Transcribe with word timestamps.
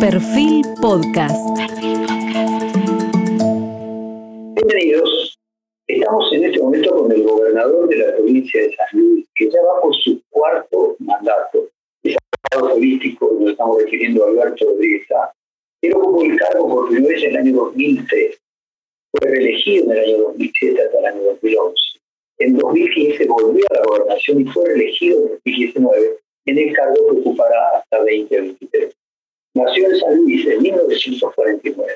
Perfil 0.00 0.62
Podcast. 0.80 1.34
Bienvenidos. 4.54 5.36
Estamos 5.88 6.32
en 6.32 6.44
este 6.44 6.60
momento 6.60 6.90
con 6.90 7.10
el 7.10 7.24
gobernador 7.24 7.88
de 7.88 7.96
la 7.96 8.14
provincia 8.14 8.62
de 8.62 8.76
San 8.76 8.86
Luis, 8.92 9.26
que 9.34 9.50
ya 9.50 9.60
va 9.60 9.82
por 9.82 9.92
su 9.96 10.22
cuarto 10.30 10.94
mandato. 11.00 11.66
Es 12.04 12.16
abogado 12.52 12.76
político, 12.76 13.36
nos 13.40 13.50
estamos 13.50 13.82
refiriendo 13.82 14.24
a 14.24 14.28
Alberto 14.28 14.66
Rodríguez 14.66 15.02
Él 15.82 15.92
ocupó 15.94 16.22
el 16.22 16.38
cargo 16.38 16.68
por 16.68 16.88
primera 16.90 17.14
vez 17.14 17.24
en 17.24 17.30
el 17.30 17.36
año 17.36 17.52
2003. 17.56 18.40
Fue 19.10 19.30
reelegido 19.30 19.84
en 19.84 19.90
el 19.90 19.98
año 19.98 20.18
2007 20.18 20.80
hasta 20.80 20.98
el 21.00 21.06
año 21.06 21.22
2011. 21.24 21.74
En 22.38 22.56
2015 22.56 23.26
volvió 23.26 23.64
a 23.70 23.74
la 23.74 23.82
gobernación 23.82 24.42
y 24.42 24.44
fue 24.44 24.64
reelegido 24.64 25.18
en 25.22 25.28
2019 25.30 26.18
en 26.46 26.58
el 26.58 26.72
cargo 26.72 26.94
que 26.94 27.18
ocupará 27.18 27.78
hasta 27.78 27.98
2023. 27.98 28.94
Nació 29.54 29.90
en 29.90 29.98
San 29.98 30.16
Luis 30.16 30.46
en 30.46 30.62
1949. 30.62 31.92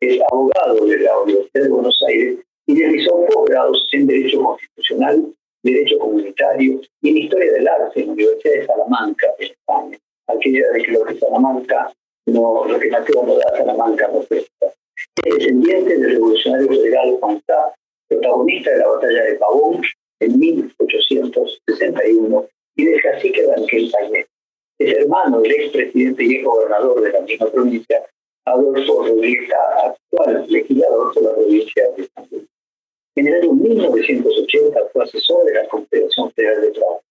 Es 0.00 0.20
abogado 0.30 0.86
de 0.86 0.98
la 0.98 1.18
Universidad 1.20 1.64
de 1.64 1.70
Buenos 1.70 2.00
Aires 2.06 2.38
y 2.66 2.78
realizó 2.78 3.26
posgrados 3.26 3.88
en 3.92 4.06
Derecho 4.06 4.42
Constitucional, 4.42 5.34
Derecho 5.62 5.98
Comunitario 5.98 6.80
y 7.02 7.10
en 7.10 7.18
Historia 7.18 7.52
del 7.52 7.68
Arte 7.68 8.00
en 8.00 8.06
la 8.06 8.12
Universidad 8.12 8.54
de 8.54 8.66
Salamanca, 8.66 9.26
en 9.38 9.46
España. 9.46 9.98
Aquella 10.26 10.70
de 10.72 10.82
que 10.82 10.92
lo 10.92 11.04
que 11.04 11.18
Salamanca 11.18 11.92
no, 12.26 12.64
lo 12.66 12.78
que 12.78 12.90
nació 12.90 13.22
no 13.22 13.36
da 13.36 13.56
Salamanca 13.56 14.08
no 14.08 14.20
presta. 14.20 14.72
Es 15.24 15.34
descendiente 15.34 15.96
del 15.96 16.12
revolucionario 16.12 16.68
federal 16.68 17.16
Juan 17.20 17.42
Sá, 17.46 17.74
protagonista 18.08 18.70
de 18.70 18.78
la 18.78 18.88
batalla 18.88 19.24
de 19.24 19.34
Pavón 19.34 19.82
en 20.20 20.38
1861 20.38 22.46
y 22.76 22.84
del 22.84 23.02
cacique 23.02 23.46
Ranquel 23.46 23.90
Painet. 23.90 24.28
Es 24.78 24.96
hermano 24.96 25.40
del 25.40 25.52
expresidente 25.52 26.22
y 26.22 26.42
gobernador 26.42 27.02
de 27.02 27.12
la 27.12 27.20
misma 27.22 27.50
provincia, 27.50 28.06
Adolfo 28.44 29.02
Rodríguez, 29.06 29.50
actual 29.82 30.46
legislador 30.48 31.14
de 31.14 31.22
la 31.22 31.34
provincia 31.34 31.90
de 31.96 32.08
San 32.14 32.28
Luis. 32.30 32.44
En 33.16 33.26
el 33.26 33.34
año 33.34 33.52
1980 33.54 34.80
fue 34.92 35.02
asesor 35.02 35.44
de 35.46 35.54
la 35.54 35.68
Confederación 35.68 36.30
Federal 36.32 36.60
de 36.62 36.70
Trabajo. 36.70 37.02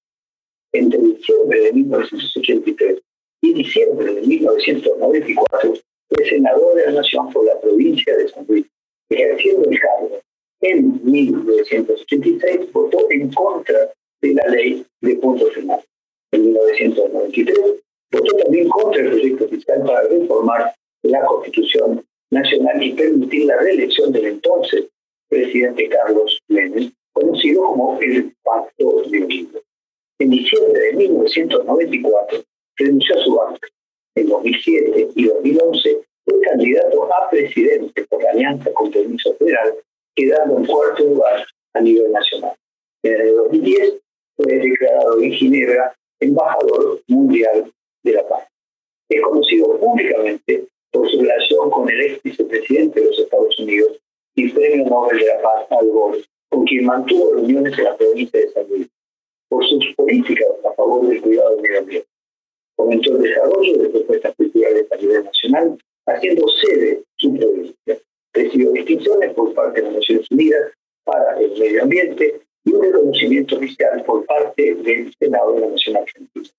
Entre 0.71 0.99
diciembre 0.99 1.59
de 1.59 1.73
1983 1.73 3.01
y 3.41 3.53
diciembre 3.53 4.13
de 4.13 4.21
1994 4.21 5.73
fue 6.09 6.25
senador 6.25 6.75
de 6.75 6.85
la 6.85 6.91
Nación 7.01 7.33
por 7.33 7.45
la 7.45 7.59
provincia 7.59 8.15
de 8.15 8.29
San 8.29 8.45
Luis, 8.47 8.65
ejerciendo 9.09 9.69
el 9.69 9.79
cargo. 9.79 10.21
En 10.61 11.03
1983 11.03 12.71
votó 12.71 13.11
en 13.11 13.31
contra 13.33 13.91
de 14.21 14.33
la 14.33 14.47
ley 14.47 14.85
de 15.01 15.15
punto 15.17 15.47
final. 15.51 15.83
En 16.31 16.43
1993 16.43 17.57
votó 18.11 18.37
también 18.37 18.67
contra 18.69 19.01
el 19.01 19.09
proyecto 19.09 19.47
fiscal 19.47 19.83
para 19.85 20.07
reformar 20.07 20.73
la 21.03 21.25
Constitución 21.25 22.03
Nacional 22.31 22.83
y 22.83 22.93
permitir 22.93 23.45
la 23.45 23.57
reelección 23.57 24.11
del 24.11 24.25
entonces 24.25 24.87
presidente 25.29 25.87
Carlos 25.89 26.39
Menem, 26.49 26.91
conocido 27.13 27.63
como 27.63 27.99
el 28.01 28.33
Pacto 28.43 29.03
de 29.09 29.23
Unido. 29.23 29.61
En 30.19 30.29
diciembre 30.31 30.79
de 30.79 30.93
1994 30.93 32.43
renunció 32.75 33.15
a 33.15 33.23
su 33.23 33.35
banca. 33.35 33.67
En 34.15 34.27
2007 34.27 35.09
y 35.15 35.25
2011 35.25 36.01
fue 36.25 36.41
candidato 36.41 37.13
a 37.13 37.29
presidente 37.29 38.05
por 38.05 38.23
la 38.23 38.31
Alianza 38.31 38.73
con 38.73 38.91
Permiso 38.91 39.33
Federal, 39.35 39.75
quedando 40.15 40.57
en 40.57 40.65
cuarto 40.65 41.03
lugar 41.03 41.45
a 41.73 41.81
nivel 41.81 42.11
nacional. 42.11 42.55
En 43.03 43.21
el 43.21 43.35
2010 43.35 43.93
fue 44.35 44.53
declarado 44.57 45.21
en 45.21 45.31
Ginebra 45.31 45.95
embajador 46.19 47.01
mundial 47.07 47.71
de 48.03 48.11
la 48.13 48.27
paz. 48.27 48.47
Es 49.09 49.21
conocido 49.21 49.79
públicamente 49.79 50.67
por 50.91 51.09
su 51.09 51.21
relación 51.21 51.69
con 51.69 51.89
el 51.89 52.01
ex 52.01 52.23
vicepresidente 52.23 52.99
de 52.99 53.07
los 53.07 53.19
Estados 53.19 53.59
Unidos 53.59 53.99
y 54.35 54.49
premio 54.49 54.85
Nobel 54.85 55.19
de 55.19 55.25
la 55.25 55.41
Paz 55.41 55.67
Al 55.71 55.87
Gore, 55.89 56.23
con 56.49 56.65
quien 56.65 56.85
mantuvo 56.85 57.33
reuniones 57.33 57.77
en 57.77 57.83
la 57.83 57.97
provincia 57.97 58.39
de 58.39 58.49
San 58.49 58.67
Luis, 58.69 58.87
por 59.49 59.65
sus 59.65 59.85
políticas 59.95 60.47
a 60.65 60.73
favor 60.73 61.07
del 61.07 61.21
cuidado 61.21 61.51
del 61.51 61.61
medio 61.61 61.79
ambiente. 61.79 62.07
Fomentó 62.75 63.15
el 63.15 63.23
desarrollo 63.23 63.77
de 63.77 63.89
propuestas 63.89 64.35
culturales 64.35 64.91
a 64.91 64.95
nivel 64.97 65.23
nacional, 65.23 65.77
haciendo 66.05 66.47
sede 66.47 67.03
su 67.15 67.35
provincia. 67.35 67.97
Recibió 68.33 68.71
distinciones 68.71 69.33
por 69.33 69.53
parte 69.53 69.81
de 69.81 69.87
las 69.87 69.95
Naciones 69.95 70.27
Unidas 70.29 70.71
para 71.03 71.39
el 71.39 71.57
medio 71.57 71.83
ambiente 71.83 72.41
y 72.67 72.73
un 72.73 72.83
reconocimiento 72.83 73.55
oficial 73.55 74.03
por 74.03 74.25
parte 74.25 74.75
del 74.75 75.13
Senado 75.17 75.53
de 75.53 75.61
la 75.61 75.67
Nación 75.67 75.97
Argentina. 75.97 76.49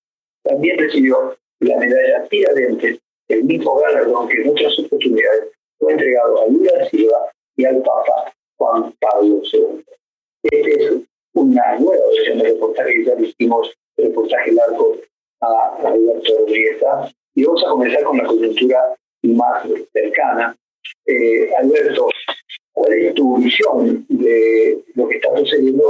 También 0.43 0.77
recibió 0.79 1.37
la 1.59 1.77
medalla 1.77 2.27
Tiradentes, 2.27 2.99
el 3.27 3.43
mismo 3.43 3.75
galardón 3.75 4.27
que 4.27 4.41
en 4.41 4.49
otras 4.49 4.79
oportunidades 4.79 5.51
fue 5.77 5.91
entregado 5.91 6.41
a 6.41 6.47
Lula 6.47 6.89
Silva 6.89 7.31
y 7.55 7.65
al 7.65 7.77
Papa 7.83 8.33
Juan 8.57 8.91
Pablo 8.99 9.41
II. 9.53 9.83
Esta 10.43 10.83
es 10.83 10.93
una 11.33 11.77
nueva 11.77 12.03
versión 12.07 12.39
de 12.39 12.43
reportaje 12.45 13.05
ya 13.05 13.13
hicimos, 13.19 13.71
reportaje 13.95 14.51
largo 14.53 14.97
a 15.41 15.75
Alberto 15.85 16.39
Rodríguez. 16.39 16.77
Y 17.35 17.43
vamos 17.43 17.63
a 17.63 17.69
comenzar 17.69 18.03
con 18.03 18.17
la 18.17 18.25
coyuntura 18.25 18.97
más 19.21 19.67
cercana. 19.93 20.57
Eh, 21.05 21.51
Alberto, 21.55 22.07
¿Cuál 22.79 22.93
es 22.93 23.13
tu 23.13 23.37
visión 23.37 24.05
de 24.07 24.85
lo 24.95 25.09
que 25.09 25.17
está 25.17 25.37
sucediendo 25.37 25.83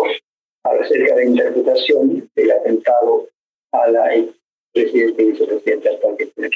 acerca 0.63 1.15
de 1.15 1.23
la 1.23 1.29
interpretación 1.29 2.27
del 2.35 2.51
atentado 2.51 3.27
a 3.73 3.91
la 3.91 4.25
presidenta 4.73 5.21
y 5.21 5.31
vicepresidenta 5.31 5.89
actual 5.91 6.17
que 6.17 6.49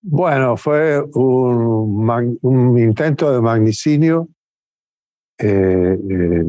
Bueno, 0.00 0.56
fue 0.56 1.02
un, 1.02 2.38
un, 2.40 2.78
intento 2.78 3.30
de 3.30 3.42
magnicidio 3.42 4.26
eh, 5.38 5.98
eh, 6.10 6.44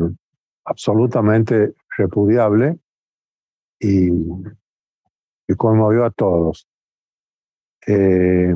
absolutamente 0.63 1.73
repudiable 1.97 2.77
y, 3.81 4.07
y, 5.45 5.55
conmovió 5.57 6.05
a 6.05 6.11
todos. 6.11 6.65
Eh, 7.85 8.55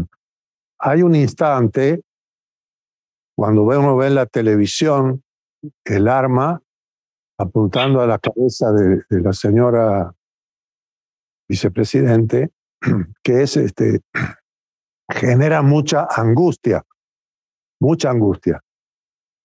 hay 0.80 1.02
un 1.02 1.16
instante 1.16 2.02
cuando 3.36 3.64
uno 3.64 3.98
ve 3.98 4.08
en 4.08 4.16
la 4.16 4.26
televisión 4.26 5.24
el 5.86 6.08
arma 6.08 6.62
apuntando 7.38 8.02
a 8.02 8.08
la 8.08 8.20
cabeza 8.20 8.72
de, 8.72 9.04
la 9.10 9.34
señora 9.34 10.14
vicepresidente, 11.50 12.52
que 13.24 13.44
es 13.44 13.58
este, 13.58 14.02
genera 15.10 15.62
mucha 15.62 16.08
angustia, 16.16 16.84
mucha 17.82 18.12
angustia. 18.12 18.62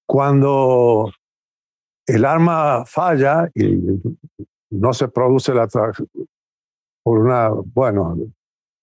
Cuando 0.06 1.10
el 2.06 2.24
arma 2.24 2.84
falla 2.86 3.50
y 3.54 4.00
no 4.70 4.92
se 4.92 5.08
produce 5.08 5.52
la 5.54 5.66
por 7.02 7.18
una, 7.20 7.50
bueno, 7.50 8.16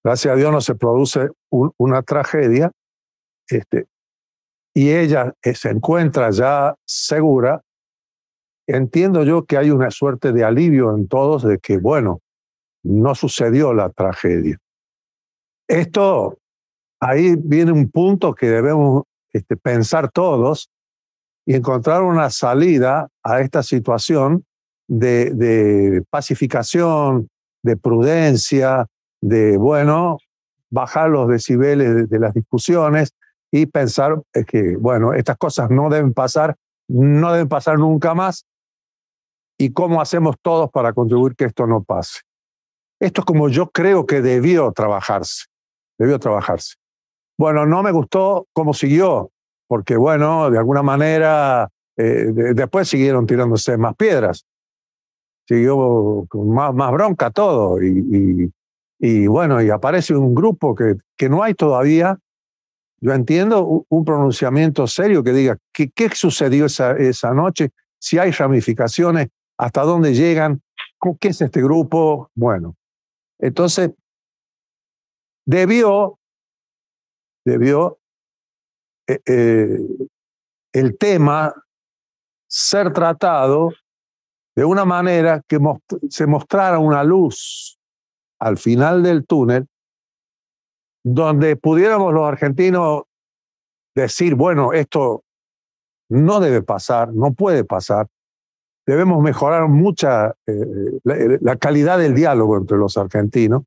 gracias 0.03 0.33
a 0.33 0.37
Dios 0.37 0.51
no 0.51 0.61
se 0.61 0.75
produce 0.75 1.29
una 1.49 2.01
tragedia, 2.01 2.71
este, 3.47 3.87
y 4.77 4.91
ella 4.91 5.33
eh, 5.41 5.55
se 5.55 5.69
encuentra 5.69 6.29
ya 6.31 6.75
segura, 6.85 7.61
entiendo 8.67 9.23
yo 9.23 9.45
que 9.45 9.57
hay 9.57 9.71
una 9.71 9.89
suerte 9.89 10.33
de 10.33 10.43
alivio 10.43 10.93
en 10.93 11.07
todos 11.07 11.43
de 11.43 11.59
que, 11.59 11.77
bueno, 11.77 12.19
no 12.83 13.15
sucedió 13.15 13.73
la 13.73 13.89
tragedia. 13.89 14.57
Esto, 15.67 16.37
ahí 16.99 17.35
viene 17.37 17.71
un 17.71 17.89
punto 17.89 18.35
que 18.35 18.47
debemos 18.47 19.03
este, 19.31 19.55
pensar 19.55 20.11
todos 20.11 20.69
y 21.45 21.55
encontrar 21.55 22.01
una 22.01 22.29
salida 22.29 23.07
a 23.23 23.39
esta 23.39 23.63
situación 23.63 24.43
de, 24.87 25.31
de 25.31 26.03
pacificación, 26.09 27.29
de 27.63 27.77
prudencia, 27.77 28.87
de, 29.21 29.57
bueno, 29.57 30.17
bajar 30.69 31.09
los 31.09 31.29
decibeles 31.29 32.09
de 32.09 32.19
las 32.19 32.33
discusiones 32.33 33.13
y 33.55 33.67
pensar 33.67 34.21
que, 34.47 34.75
bueno, 34.75 35.13
estas 35.13 35.37
cosas 35.37 35.69
no 35.69 35.89
deben 35.89 36.13
pasar, 36.13 36.57
no 36.89 37.31
deben 37.31 37.47
pasar 37.47 37.79
nunca 37.79 38.13
más 38.13 38.45
y 39.57 39.71
cómo 39.71 40.01
hacemos 40.01 40.35
todos 40.41 40.69
para 40.71 40.91
contribuir 40.91 41.35
que 41.37 41.45
esto 41.45 41.65
no 41.65 41.81
pase. 41.81 42.19
Esto 42.99 43.21
es 43.21 43.25
como 43.25 43.47
yo 43.47 43.69
creo 43.71 44.05
que 44.05 44.21
debió 44.21 44.73
trabajarse, 44.73 45.45
debió 45.97 46.19
trabajarse. 46.19 46.75
Bueno, 47.37 47.65
no 47.65 47.81
me 47.81 47.93
gustó 47.93 48.45
cómo 48.51 48.73
siguió, 48.73 49.31
porque 49.69 49.95
bueno, 49.95 50.51
de 50.51 50.57
alguna 50.57 50.83
manera 50.83 51.69
eh, 51.95 52.33
después 52.53 52.89
siguieron 52.89 53.25
tirándose 53.25 53.77
más 53.77 53.95
piedras, 53.95 54.45
siguió 55.47 56.25
con 56.27 56.49
más, 56.49 56.73
más 56.73 56.91
bronca 56.91 57.31
todo 57.31 57.81
y, 57.81 58.51
y, 58.99 59.27
bueno, 59.27 59.61
y 59.61 59.69
aparece 59.69 60.13
un 60.13 60.35
grupo 60.35 60.75
que, 60.75 60.97
que 61.15 61.29
no 61.29 61.41
hay 61.41 61.53
todavía 61.53 62.19
yo 63.05 63.13
entiendo 63.13 63.85
un 63.87 64.03
pronunciamiento 64.03 64.87
serio 64.87 65.23
que 65.23 65.31
diga 65.31 65.57
qué, 65.71 66.09
sucedió 66.15 66.65
esa, 66.65 66.97
esa 66.97 67.35
noche, 67.35 67.69
si 67.99 68.17
hay 68.17 68.31
ramificaciones, 68.31 69.27
hasta 69.59 69.83
dónde 69.83 70.15
llegan, 70.15 70.63
qué 71.19 71.27
es 71.27 71.39
este 71.39 71.61
grupo. 71.61 72.31
Bueno, 72.33 72.75
entonces, 73.37 73.91
debió, 75.45 76.17
debió 77.45 77.99
eh, 79.07 79.21
eh, 79.27 79.77
el 80.73 80.97
tema 80.97 81.53
ser 82.47 82.91
tratado 82.91 83.69
de 84.55 84.65
una 84.65 84.83
manera 84.83 85.43
que 85.47 85.59
se 86.09 86.25
mostrara 86.25 86.79
una 86.79 87.03
luz 87.03 87.77
al 88.39 88.57
final 88.57 89.03
del 89.03 89.27
túnel, 89.27 89.67
donde 91.05 91.55
pudiéramos 91.55 92.11
los 92.15 92.27
argentinos 92.27 93.03
decir, 93.93 94.33
bueno, 94.33 94.73
esto 94.73 95.23
no 96.09 96.39
debe 96.39 96.63
pasar, 96.63 97.13
no 97.13 97.33
puede 97.33 97.63
pasar, 97.63 98.07
debemos 98.87 99.21
mejorar 99.21 99.67
mucha 99.67 100.35
eh, 100.47 101.39
la, 101.41 101.57
calidad 101.57 101.99
del 101.99 102.15
diálogo 102.15 102.57
entre 102.57 102.77
los 102.77 102.97
argentinos 102.97 103.63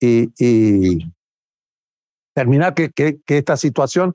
y, 0.00 1.06
terminar 2.34 2.74
que, 2.74 2.90
que, 2.90 3.20
esta 3.26 3.58
situación 3.58 4.14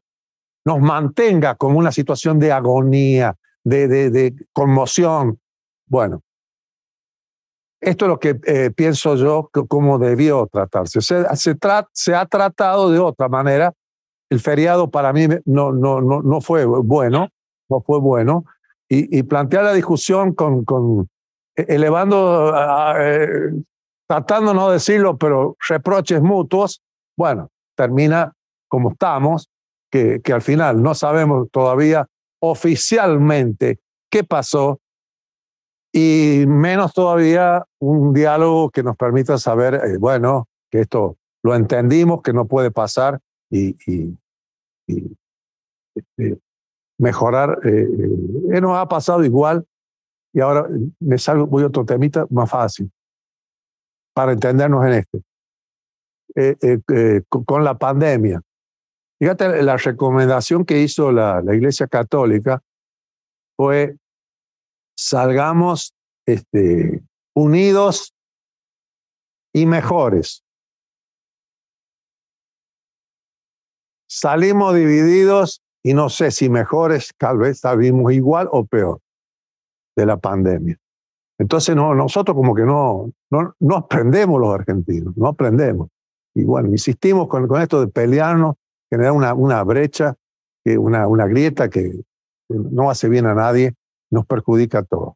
nos 0.65 0.79
mantenga 0.79 1.55
como 1.55 1.77
una 1.77 1.91
situación 1.91 2.39
de 2.39 2.51
agonía, 2.51 3.35
de, 3.63 3.87
de, 3.87 4.35
conmoción. 4.53 5.39
Bueno, 5.87 6.21
esto 7.81 8.05
es 8.05 8.09
lo 8.09 8.19
que 8.19 8.39
eh, 8.45 8.71
pienso 8.75 9.15
yo 9.15 9.49
cómo 9.67 9.97
debió 9.97 10.47
tratarse. 10.51 11.01
Se, 11.01 12.15
ha 12.15 12.25
tratado 12.25 12.91
de 12.91 12.99
otra 12.99 13.29
manera. 13.29 13.73
El 14.29 14.39
feriado 14.39 14.91
para 14.91 15.11
mí 15.11 15.27
no, 15.45 15.71
no, 15.71 16.01
no, 16.01 16.21
no 16.21 16.41
fue 16.41 16.63
bueno, 16.65 17.29
no 17.67 17.81
fue 17.81 17.99
bueno 17.99 18.45
y, 18.89 19.23
plantear 19.23 19.63
la 19.63 19.73
discusión 19.73 20.33
con, 20.33 20.65
con 20.65 21.07
e, 21.55 21.75
elevando, 21.75 22.53
eh, 22.97 23.51
tratando 24.07 24.53
no 24.53 24.71
decirlo, 24.71 25.17
pero 25.17 25.55
reproches 25.67 26.21
mutuos, 26.21 26.81
bueno, 27.15 27.49
termina 27.75 28.33
como 28.67 28.91
estamos, 28.91 29.49
que, 29.91 30.21
que 30.23 30.33
al 30.33 30.41
final 30.41 30.81
no 30.81 30.95
sabemos 30.95 31.49
todavía 31.51 32.07
oficialmente 32.41 33.79
qué 34.09 34.23
pasó 34.23 34.79
y 35.91 36.45
menos 36.47 36.93
todavía 36.93 37.65
un 37.79 38.13
diálogo 38.13 38.69
que 38.69 38.83
nos 38.83 38.95
permita 38.95 39.37
saber, 39.37 39.75
eh, 39.75 39.97
bueno, 39.97 40.47
que 40.69 40.81
esto 40.81 41.17
lo 41.43 41.55
entendimos, 41.55 42.21
que 42.21 42.33
no 42.33 42.45
puede 42.45 42.71
pasar 42.71 43.19
y, 43.49 43.75
y, 43.91 44.17
y 44.87 45.17
este, 45.95 46.39
mejorar. 46.99 47.59
Eh, 47.63 47.87
eh, 48.51 48.61
nos 48.61 48.77
ha 48.77 48.87
pasado 48.87 49.23
igual 49.23 49.65
y 50.33 50.41
ahora 50.41 50.67
me 50.99 51.17
salgo, 51.17 51.47
voy 51.47 51.63
a 51.63 51.67
otro 51.67 51.85
temita 51.85 52.25
más 52.29 52.49
fácil 52.49 52.91
para 54.13 54.33
entendernos 54.33 54.85
en 54.85 54.93
este. 54.93 55.21
Eh, 56.35 56.55
eh, 56.61 57.21
con 57.29 57.63
la 57.63 57.77
pandemia. 57.77 58.41
Fíjate, 59.19 59.63
la 59.63 59.77
recomendación 59.77 60.63
que 60.63 60.79
hizo 60.79 61.11
la, 61.11 61.41
la 61.41 61.55
Iglesia 61.55 61.87
Católica 61.87 62.61
fue 63.57 63.97
salgamos 64.99 65.93
este, 66.25 67.01
unidos 67.33 68.13
y 69.53 69.65
mejores. 69.65 70.43
Salimos 74.09 74.75
divididos 74.75 75.61
y 75.83 75.93
no 75.93 76.09
sé 76.09 76.31
si 76.31 76.49
mejores, 76.49 77.13
tal 77.17 77.37
vez 77.37 77.59
salimos 77.59 78.11
igual 78.11 78.49
o 78.51 78.65
peor 78.65 78.99
de 79.95 80.05
la 80.05 80.17
pandemia. 80.17 80.77
Entonces 81.39 81.77
no, 81.77 81.95
nosotros 81.95 82.35
como 82.35 82.53
que 82.53 82.63
no, 82.63 83.09
no, 83.31 83.55
no 83.59 83.75
aprendemos 83.77 84.41
los 84.41 84.53
argentinos, 84.53 85.15
no 85.15 85.27
aprendemos. 85.27 85.87
Y 86.35 86.43
bueno, 86.43 86.67
insistimos 86.69 87.29
con, 87.29 87.47
con 87.47 87.61
esto 87.61 87.79
de 87.79 87.87
pelearnos, 87.87 88.55
generar 88.89 89.13
una, 89.13 89.33
una 89.33 89.63
brecha, 89.63 90.15
una, 90.65 91.07
una 91.07 91.25
grieta 91.25 91.69
que 91.69 92.01
no 92.49 92.89
hace 92.89 93.07
bien 93.07 93.25
a 93.27 93.33
nadie, 93.33 93.73
nos 94.11 94.25
perjudica 94.25 94.79
a 94.79 94.83
todos. 94.83 95.13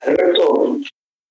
Alberto, 0.00 0.78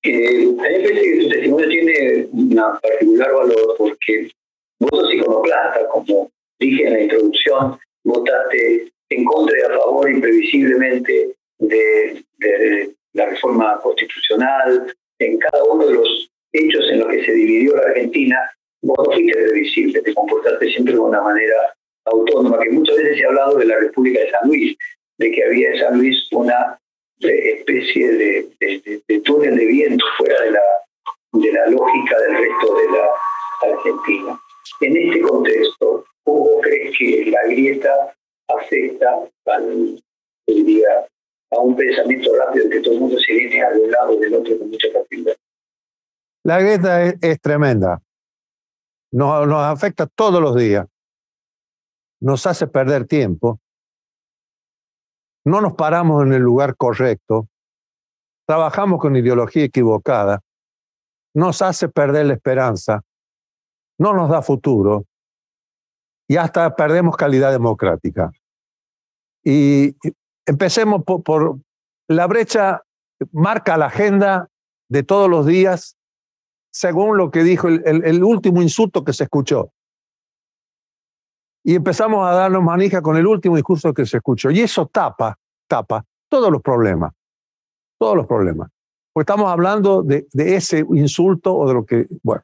eh, 0.03 0.43
a 0.43 0.47
mí 0.47 0.55
parece 0.57 0.93
que 0.93 1.23
tu 1.23 1.29
testimonio 1.29 1.69
tiene 1.69 2.27
un 2.31 2.55
particular 2.55 3.33
valor 3.33 3.75
porque 3.77 4.31
vos 4.79 4.89
sos 4.91 5.13
iconoclasta, 5.13 5.87
como 5.89 6.31
dije 6.59 6.87
en 6.87 6.93
la 6.93 7.01
introducción, 7.01 7.77
votaste 8.03 8.91
en 9.09 9.25
contra 9.25 9.57
y 9.57 9.61
a 9.61 9.77
favor 9.77 10.09
imprevisiblemente 10.09 11.35
de, 11.59 12.23
la 13.13 13.27
reforma 13.27 13.79
constitucional, 13.81 14.93
en 15.19 15.37
cada 15.37 15.63
uno 15.65 15.85
de 15.85 15.93
los 15.93 16.31
hechos 16.51 16.83
en 16.89 16.99
los 16.99 17.09
que 17.09 17.23
se 17.23 17.31
dividió 17.31 17.75
la 17.75 17.83
Argentina, 17.83 18.37
vos 18.81 18.97
no 18.97 19.13
fuiste 19.13 19.33
previsible, 19.33 20.01
te 20.01 20.13
comportaste 20.15 20.67
siempre 20.69 20.95
de 20.95 20.99
una 20.99 21.21
manera 21.21 21.55
autónoma, 22.05 22.59
que 22.59 22.71
muchas 22.71 22.97
veces 22.97 23.17
se 23.17 23.25
ha 23.25 23.27
hablado 23.27 23.57
de 23.57 23.65
la 23.65 23.79
República 23.79 24.19
de 24.19 24.31
San 24.31 24.49
Luis, 24.49 24.75
de 25.17 25.31
que 25.31 25.43
había 25.43 25.71
en 25.71 25.79
San 25.79 25.97
Luis 25.97 26.27
una 26.31 26.79
eh, 27.19 27.57
especie 27.57 28.11
de, 28.11 29.01
de, 29.07 29.19
túnel 29.21 29.55
de 29.55 29.65
viento 29.65 30.05
fuera 30.17 30.41
de 30.41 30.51
la, 30.51 30.61
de 31.33 31.51
la 31.51 31.67
lógica 31.67 32.19
del 32.19 32.37
resto 32.37 32.75
de 32.75 32.91
la 32.91 33.73
Argentina. 33.73 34.39
En 34.81 34.97
este 34.97 35.21
contexto, 35.21 36.05
¿Cómo 36.23 36.61
crees 36.61 36.95
que 36.97 37.25
la 37.29 37.43
grieta 37.47 38.15
afecta 38.47 39.29
al, 39.45 40.01
diría, 40.47 41.05
a 41.51 41.59
un 41.59 41.75
pensamiento 41.75 42.31
rápido 42.37 42.69
que 42.69 42.79
todo 42.79 42.93
el 42.93 42.99
mundo 43.01 43.17
se 43.19 43.33
viene 43.33 43.61
a 43.61 43.69
un 43.69 43.91
lado 43.91 44.15
del 44.17 44.33
otro 44.33 44.57
con 44.57 44.69
mucha 44.69 44.87
facilidad? 44.93 45.35
La 46.43 46.59
grieta 46.59 47.03
es, 47.03 47.41
tremenda. 47.41 48.01
Nos, 49.11 49.47
nos 49.47 49.63
afecta 49.63 50.07
todos 50.07 50.41
los 50.41 50.55
días. 50.55 50.87
Nos 52.21 52.45
hace 52.47 52.67
perder 52.67 53.05
tiempo. 53.05 53.59
No 55.45 55.61
nos 55.61 55.73
paramos 55.73 56.23
en 56.23 56.33
el 56.33 56.41
lugar 56.41 56.75
correcto. 56.75 57.47
Trabajamos 58.47 58.99
con 58.99 59.15
ideología 59.15 59.65
equivocada. 59.65 60.41
Nos 61.33 61.61
hace 61.61 61.89
perder 61.89 62.27
la 62.27 62.33
esperanza. 62.33 63.01
No 63.97 64.13
nos 64.13 64.29
da 64.29 64.41
futuro 64.41 65.05
y 66.27 66.37
hasta 66.37 66.75
perdemos 66.75 67.15
calidad 67.15 67.51
democrática. 67.51 68.31
Y 69.43 69.95
empecemos 70.45 71.03
por, 71.03 71.59
la 72.07 72.27
brecha, 72.27 72.81
marca 73.31 73.77
la 73.77 73.87
agenda 73.87 74.49
de 74.89 75.03
todos 75.03 75.29
los 75.29 75.45
días 75.45 75.97
según 76.71 77.17
lo 77.17 77.29
que 77.29 77.43
dijo 77.43 77.67
el, 77.67 78.23
último 78.23 78.61
insulto 78.61 79.03
que 79.03 79.13
se 79.13 79.25
escuchó. 79.25 79.71
Y 81.63 81.75
empezamos 81.75 82.27
a 82.27 82.33
darnos 82.33 82.61
manija 82.61 83.01
con 83.01 83.15
el 83.15 83.25
último 83.25 83.55
discurso 83.55 83.93
que 83.93 84.05
se 84.05 84.17
escuchó. 84.17 84.51
Y 84.51 84.59
eso 84.59 84.85
tapa, 84.87 85.37
tapa 85.67 86.05
todos 86.29 86.51
los 86.51 86.61
problemas, 86.61 87.13
todos 87.97 88.17
los 88.17 88.27
problemas. 88.27 88.69
Porque 89.13 89.31
estamos 89.31 89.51
hablando 89.51 90.03
de, 90.03 90.27
ese 90.33 90.79
insulto 90.79 91.55
o 91.55 91.67
de 91.67 91.73
lo 91.73 91.85
que, 91.85 92.07
bueno, 92.23 92.43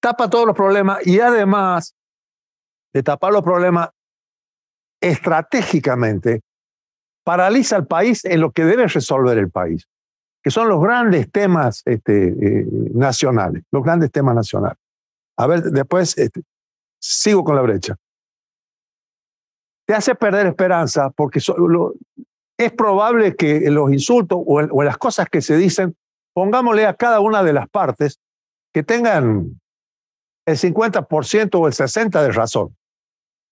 tapa 0.00 0.28
todos 0.28 0.46
los 0.46 0.56
problemas 0.56 1.06
y 1.06 1.20
además 1.20 1.94
de 2.92 3.02
tapar 3.02 3.32
los 3.32 3.42
problemas 3.42 3.90
estratégicamente, 5.00 6.40
paraliza 7.24 7.76
al 7.76 7.86
país 7.86 8.24
en 8.24 8.40
lo 8.40 8.50
que 8.50 8.64
debe 8.64 8.86
resolver 8.88 9.38
el 9.38 9.50
país, 9.50 9.86
que 10.42 10.50
son 10.50 10.68
los 10.68 10.80
grandes 10.80 11.30
temas 11.30 11.82
este, 11.84 12.28
eh, 12.28 12.66
nacionales, 12.94 13.62
los 13.70 13.84
grandes 13.84 14.10
temas 14.10 14.34
nacionales. 14.34 14.78
A 15.36 15.46
ver, 15.46 15.62
después 15.62 16.18
este, 16.18 16.42
sigo 17.00 17.44
con 17.44 17.56
la 17.56 17.62
brecha. 17.62 17.96
Te 19.86 19.94
hace 19.94 20.14
perder 20.14 20.46
esperanza 20.46 21.10
porque 21.10 21.40
es 22.58 22.72
probable 22.72 23.36
que 23.36 23.70
los 23.70 23.90
insultos 23.92 24.38
o, 24.44 24.82
las 24.82 24.98
cosas 24.98 25.28
que 25.30 25.40
se 25.40 25.56
dicen, 25.56 25.96
pongámosle 26.34 26.86
a 26.86 26.94
cada 26.94 27.20
una 27.20 27.42
de 27.42 27.52
las 27.52 27.68
partes 27.68 28.20
que 28.72 28.82
tengan 28.82 29.60
el 30.46 30.56
50% 30.56 31.54
o 31.54 31.66
el 31.66 31.72
60% 31.72 32.22
de 32.22 32.32
razón. 32.32 32.76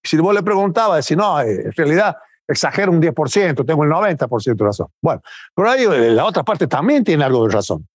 Si 0.05 0.17
vos 0.19 0.35
le 0.35 0.43
preguntabas, 0.43 0.99
decir, 0.99 1.17
no, 1.17 1.41
eh, 1.41 1.63
en 1.65 1.73
realidad 1.73 2.17
exagero 2.47 2.93
un 2.93 3.01
10%, 3.01 3.67
tengo 3.67 3.85
el 3.85 3.91
90% 3.91 4.57
de 4.57 4.65
razón. 4.65 4.89
Bueno, 5.03 5.21
pero 5.55 5.71
ahí 5.71 5.85
eh, 5.85 6.11
la 6.11 6.25
otra 6.25 6.43
parte 6.43 6.67
también 6.67 7.03
tiene 7.03 7.25
algo 7.25 7.47
de 7.47 7.55
razón. 7.55 7.87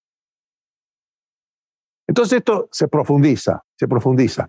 Entonces 2.07 2.39
esto 2.39 2.67
se 2.71 2.87
profundiza, 2.87 3.63
se 3.77 3.87
profundiza. 3.87 4.47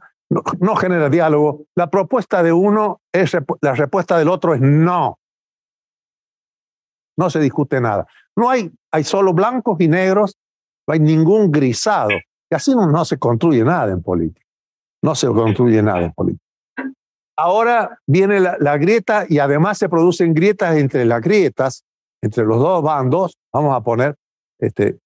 No, 0.60 0.76
genera 0.76 1.10
diálogo. 1.10 1.66
La 1.74 1.90
propuesta 1.90 2.42
de 2.42 2.52
uno 2.52 3.00
es, 3.12 3.36
la 3.60 3.74
respuesta 3.74 4.16
del 4.16 4.28
otro 4.28 4.54
es 4.54 4.60
no. 4.60 5.18
No 7.18 7.28
se 7.28 7.38
discute 7.38 7.80
nada. 7.80 8.06
No 8.36 8.48
hay, 8.48 8.70
hay 8.90 9.04
solo 9.04 9.34
blancos 9.34 9.78
y 9.80 9.88
negros, 9.88 10.38
no 10.86 10.94
hay 10.94 11.00
ningún 11.00 11.50
grisado. 11.50 12.10
Y 12.50 12.54
así 12.54 12.74
no, 12.74 12.86
no 12.86 13.04
se 13.04 13.18
construye 13.18 13.62
nada 13.62 13.92
en 13.92 14.02
política. 14.02 14.46
No 15.02 15.14
se 15.14 15.26
construye 15.26 15.82
nada 15.82 16.02
en 16.02 16.12
política. 16.12 16.44
Ahora 17.36 17.98
viene 18.06 18.40
la, 18.40 18.76
grieta 18.78 19.26
y 19.28 19.38
además 19.38 19.76
se 19.78 19.88
producen 19.88 20.32
grietas 20.32 20.76
entre 20.76 21.04
las 21.04 21.20
grietas, 21.20 21.84
entre 22.22 22.44
los 22.44 22.58
dos 22.58 22.82
bandos, 22.82 23.36
vamos 23.52 23.74
a 23.74 23.80
poner, 23.80 24.16
este, 24.60 24.98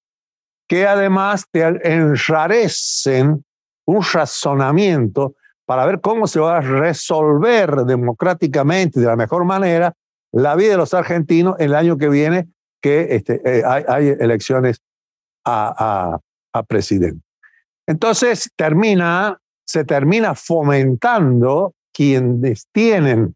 que 0.67 0.85
además 0.85 1.45
te 1.51 1.63
enrarecen 1.63 3.43
un 3.87 4.03
razonamiento 4.03 5.35
para 5.65 5.85
ver 5.85 5.99
cómo 6.01 6.27
se 6.27 6.39
va 6.39 6.57
a 6.57 6.61
resolver 6.61 7.83
democráticamente 7.85 8.99
de 8.99 9.07
la 9.07 9.15
mejor 9.15 9.43
manera 9.45 9.93
la 10.31 10.55
vida 10.55 10.71
de 10.71 10.77
los 10.77 10.93
argentinos 10.93 11.55
el 11.59 11.73
año 11.73 11.97
que 11.97 12.09
viene 12.09 12.47
que 12.81 13.15
este, 13.15 13.41
eh, 13.43 13.63
hay, 13.65 14.07
elecciones 14.19 14.81
a, 15.45 16.19
a, 16.53 16.63
presidente. 16.63 17.23
Entonces 17.87 18.51
termina, 18.55 19.39
se 19.65 19.85
termina 19.85 20.35
fomentando 20.35 21.73
quienes 21.93 22.67
tienen 22.71 23.35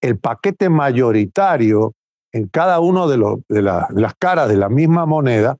el 0.00 0.18
paquete 0.18 0.68
mayoritario 0.68 1.94
en 2.32 2.48
cada 2.48 2.80
uno 2.80 3.08
de, 3.08 3.18
de, 3.48 3.62
las 3.62 4.14
caras 4.18 4.48
de 4.48 4.56
la 4.56 4.68
misma 4.68 5.06
moneda, 5.06 5.56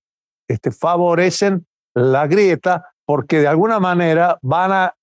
este, 0.49 0.71
favorecen 0.73 1.67
la 1.95 2.27
grieta 2.27 2.94
porque 3.05 3.41
de 3.41 3.49
alguna 3.49 3.81
manera 3.81 4.39
van 4.43 4.73
a, 4.73 4.97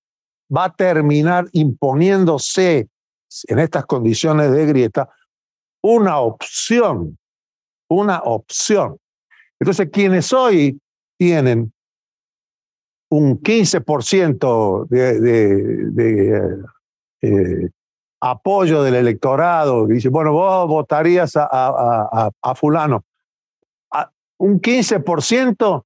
va 0.54 0.64
a 0.64 0.72
terminar 0.72 1.46
imponiéndose 1.52 2.88
en 3.48 3.58
estas 3.58 3.86
condiciones 3.86 4.50
de 4.52 4.66
grieta 4.66 5.08
una 5.82 6.18
opción, 6.18 7.18
una 7.88 8.20
opción. 8.22 8.98
Entonces, 9.58 9.88
quienes 9.92 10.32
hoy 10.32 10.80
tienen 11.18 11.72
un 13.10 13.40
15% 13.40 14.88
de, 14.88 15.20
de, 15.20 15.90
de 15.90 16.64
eh, 17.22 17.70
apoyo 18.20 18.82
del 18.82 18.94
electorado, 18.94 19.86
dice, 19.86 20.08
bueno, 20.08 20.32
vos 20.32 20.68
votarías 20.68 21.32
a, 21.36 22.30
fulano. 22.54 23.04
un 24.38 24.60
15% 24.60 25.84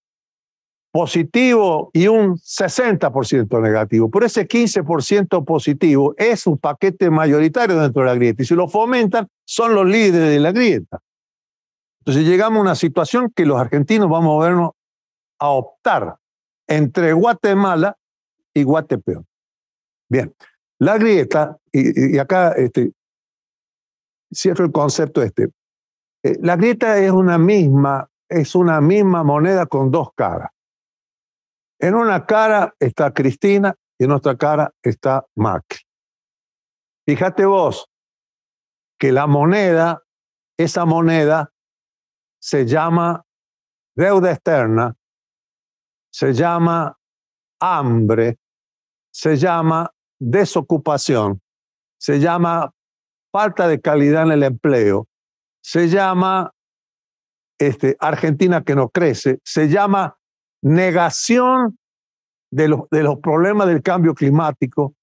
positivo 0.97 1.91
y 1.93 2.09
un 2.09 2.39
60% 2.39 3.61
negativo. 3.61 4.11
Pero 4.11 4.25
ese 4.25 4.49
15% 4.49 5.45
positivo 5.45 6.15
es 6.17 6.47
un 6.47 6.57
paquete 6.57 7.11
mayoritario 7.11 7.79
dentro 7.79 8.01
de 8.01 8.09
la 8.09 8.15
grieta. 8.15 8.43
Y 8.43 8.47
si 8.47 8.55
lo 8.55 8.67
fomentan, 8.67 9.29
son 9.45 9.75
los 9.75 9.85
líderes 9.85 10.31
de 10.31 10.41
la 10.41 10.53
grieta. 10.53 11.03
Entonces 12.01 12.25
llegamos 12.25 12.61
a 12.61 12.63
una 12.63 12.75
situación 12.75 13.31
que 13.37 13.45
los 13.45 13.61
argentinos 13.61 14.09
vamos 14.09 14.41
a 14.43 14.49
vernos 14.49 14.71
a 15.39 15.51
optar 15.51 16.17
entre 16.67 17.13
Guatemala 17.13 17.95
y 18.55 18.63
Guatepeor. 18.63 19.23
Bien, 20.09 20.35
la 20.79 20.97
grieta, 20.97 21.59
y, 21.73 22.17
acá 22.17 22.53
este, 22.53 22.93
cierro 24.33 24.65
el 24.65 24.73
concepto 24.73 25.23
este, 25.23 25.51
eh, 26.23 26.39
la 26.41 26.57
grieta 26.57 26.97
es 26.97 27.11
una 27.11 27.37
misma, 27.37 28.09
es 28.31 28.55
una 28.55 28.81
misma 28.81 29.25
moneda 29.25 29.67
con 29.67 29.91
dos 29.91 30.09
caras. 30.15 30.56
En 31.79 31.95
una 31.95 32.25
cara 32.25 32.75
está 32.81 33.13
Cristina 33.13 33.75
y 33.99 34.05
en 34.05 34.13
otra 34.13 34.37
cara 34.37 34.73
está 34.83 35.27
Macri. 35.37 35.81
Fíjate 37.07 37.45
vos 37.45 37.89
que 38.99 39.13
la 39.13 39.27
moneda, 39.27 40.03
esa 40.59 40.85
moneda 40.85 41.53
se 42.41 42.67
llama 42.67 43.25
deuda 43.95 44.33
externa, 44.33 44.97
se 46.13 46.33
llama 46.33 46.99
hambre, 47.61 48.39
se 49.13 49.37
llama 49.37 49.93
desocupación, 50.19 51.43
se 51.99 52.21
llama 52.21 52.73
falta 53.33 53.69
de 53.69 53.81
calidad 53.81 54.25
en 54.25 54.33
el 54.33 54.43
empleo, 54.43 55.09
se 55.63 55.89
llama 55.89 56.53
este, 57.59 57.97
Argentina 58.01 58.63
que 58.63 58.75
no 58.75 58.89
crece, 58.89 59.41
se 59.45 59.69
llama 59.69 60.19
negación 60.67 61.79
de 62.51 62.69
los, 62.69 62.91
de 62.91 63.05
los 63.05 63.21
problemas 63.21 63.69
del 63.69 63.83
cambio 63.83 64.15
climático, 64.15 64.95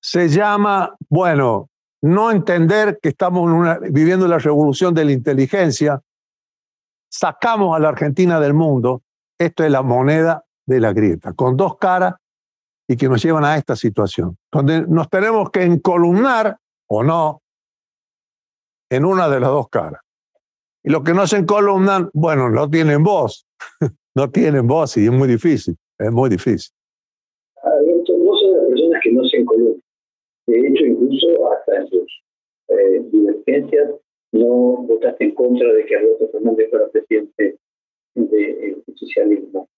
se 0.00 0.28
llama, 0.28 0.94
bueno, 1.08 1.68
no 2.02 2.30
entender 2.30 3.00
que 3.02 3.08
estamos 3.08 3.50
viviendo 3.90 4.28
la 4.28 4.38
revolución 4.38 4.94
de 4.94 5.04
la 5.04 5.12
inteligencia, 5.12 6.00
sacamos 7.10 7.76
a 7.76 7.80
la 7.80 7.88
Argentina 7.88 8.38
del 8.38 8.54
mundo, 8.54 9.02
esto 9.36 9.64
es 9.64 9.70
la 9.70 9.82
moneda 9.82 10.44
de 10.64 10.78
la 10.78 10.92
grieta, 10.92 11.32
con 11.32 11.56
dos 11.56 11.76
caras 11.78 12.14
y 12.86 12.96
que 12.96 13.08
nos 13.08 13.20
llevan 13.20 13.44
a 13.44 13.56
esta 13.56 13.74
situación, 13.74 14.38
donde 14.52 14.82
nos 14.82 15.10
tenemos 15.10 15.50
que 15.50 15.64
encolumnar 15.64 16.56
o 16.88 17.02
no 17.02 17.42
en 18.90 19.04
una 19.04 19.28
de 19.28 19.40
las 19.40 19.50
dos 19.50 19.68
caras. 19.70 20.02
Y 20.84 20.90
los 20.90 21.02
que 21.02 21.14
no 21.14 21.26
se 21.26 21.38
encolumnan, 21.38 22.10
bueno, 22.12 22.48
no 22.48 22.70
tienen 22.70 23.02
voz, 23.02 23.44
no 24.16 24.30
tienen 24.30 24.66
voz 24.66 24.96
y 24.96 25.04
es 25.04 25.12
muy 25.12 25.28
difícil, 25.28 25.76
es 25.98 26.10
muy 26.10 26.30
difícil. 26.30 26.74
Alberto, 27.62 28.16
vos 28.16 28.40
sos 28.40 28.50
de 28.50 28.56
las 28.56 28.68
personas 28.68 29.00
que 29.02 29.12
no 29.12 29.24
se 29.24 29.36
encolumnan. 29.36 29.82
De 30.46 30.58
hecho, 30.58 30.86
incluso 30.86 31.52
hasta 31.52 31.76
en 31.76 31.88
sus 31.88 32.22
eh, 32.68 33.02
divergencias, 33.12 33.90
no 34.32 34.84
votaste 34.88 35.24
en 35.24 35.34
contra 35.34 35.70
de 35.70 35.84
que 35.84 35.96
Alberto 35.96 36.28
Fernández 36.32 36.70
fuera 36.70 36.88
presidente 36.88 37.58
del 38.14 38.82
socialismo. 38.94 39.68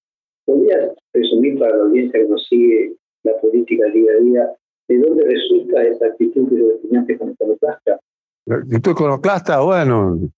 ¿Podrías 0.45 0.95
resumir 1.13 1.59
para 1.59 1.77
la 1.77 1.85
audiencia 1.85 2.21
que 2.21 2.29
nos 2.29 2.47
sigue 2.47 2.95
la 3.25 3.37
política 3.41 3.87
día 3.91 4.13
a 4.13 4.23
día 4.23 4.53
de 4.87 4.99
dónde 4.99 5.25
resulta 5.25 5.83
esa 5.83 6.07
actitud 6.07 6.49
de 6.49 6.59
los 6.59 6.75
estudiantes 6.77 7.19
con 7.19 7.33
iconoclasta? 7.33 8.01
La 8.47 8.57
actitud 8.57 8.93
iconoclasta, 8.93 9.61
bueno. 9.61 10.31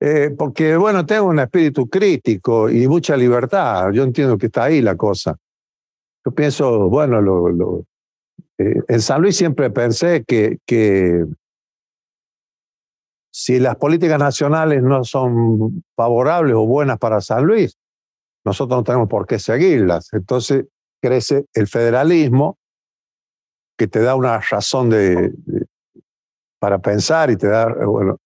Eh, 0.00 0.30
porque, 0.36 0.76
bueno, 0.76 1.04
tengo 1.04 1.26
un 1.26 1.40
espíritu 1.40 1.88
crítico 1.88 2.70
y 2.70 2.86
mucha 2.86 3.16
libertad. 3.16 3.90
Yo 3.92 4.04
entiendo 4.04 4.38
que 4.38 4.46
está 4.46 4.64
ahí 4.64 4.80
la 4.80 4.96
cosa. 4.96 5.36
Yo 6.24 6.32
pienso, 6.32 6.88
bueno, 6.88 7.84
eh, 8.58 8.74
en 8.86 9.00
San 9.00 9.22
Luis 9.22 9.36
siempre 9.36 9.70
pensé 9.70 10.24
que, 10.24 10.58
que 10.64 11.24
si 13.32 13.58
las 13.58 13.76
políticas 13.76 14.18
nacionales 14.18 14.82
no 14.82 15.04
son 15.04 15.84
favorables 15.96 16.54
o 16.54 16.66
buenas 16.66 16.98
para 16.98 17.20
San 17.20 17.44
Luis, 17.44 17.76
nosotros 18.44 18.78
no 18.78 18.84
tenemos 18.84 19.08
por 19.08 19.26
qué 19.26 19.38
seguirlas. 19.38 20.12
Entonces 20.12 20.66
crece 21.00 21.46
el 21.54 21.66
federalismo, 21.66 22.58
que 23.76 23.86
te 23.86 24.00
da 24.00 24.16
una 24.16 24.40
razón 24.40 24.90
de, 24.90 25.32
para 26.58 26.78
pensar 26.80 27.30
y 27.30 27.36
te 27.36 27.46
da, 27.46 27.72
bueno, 27.86 28.18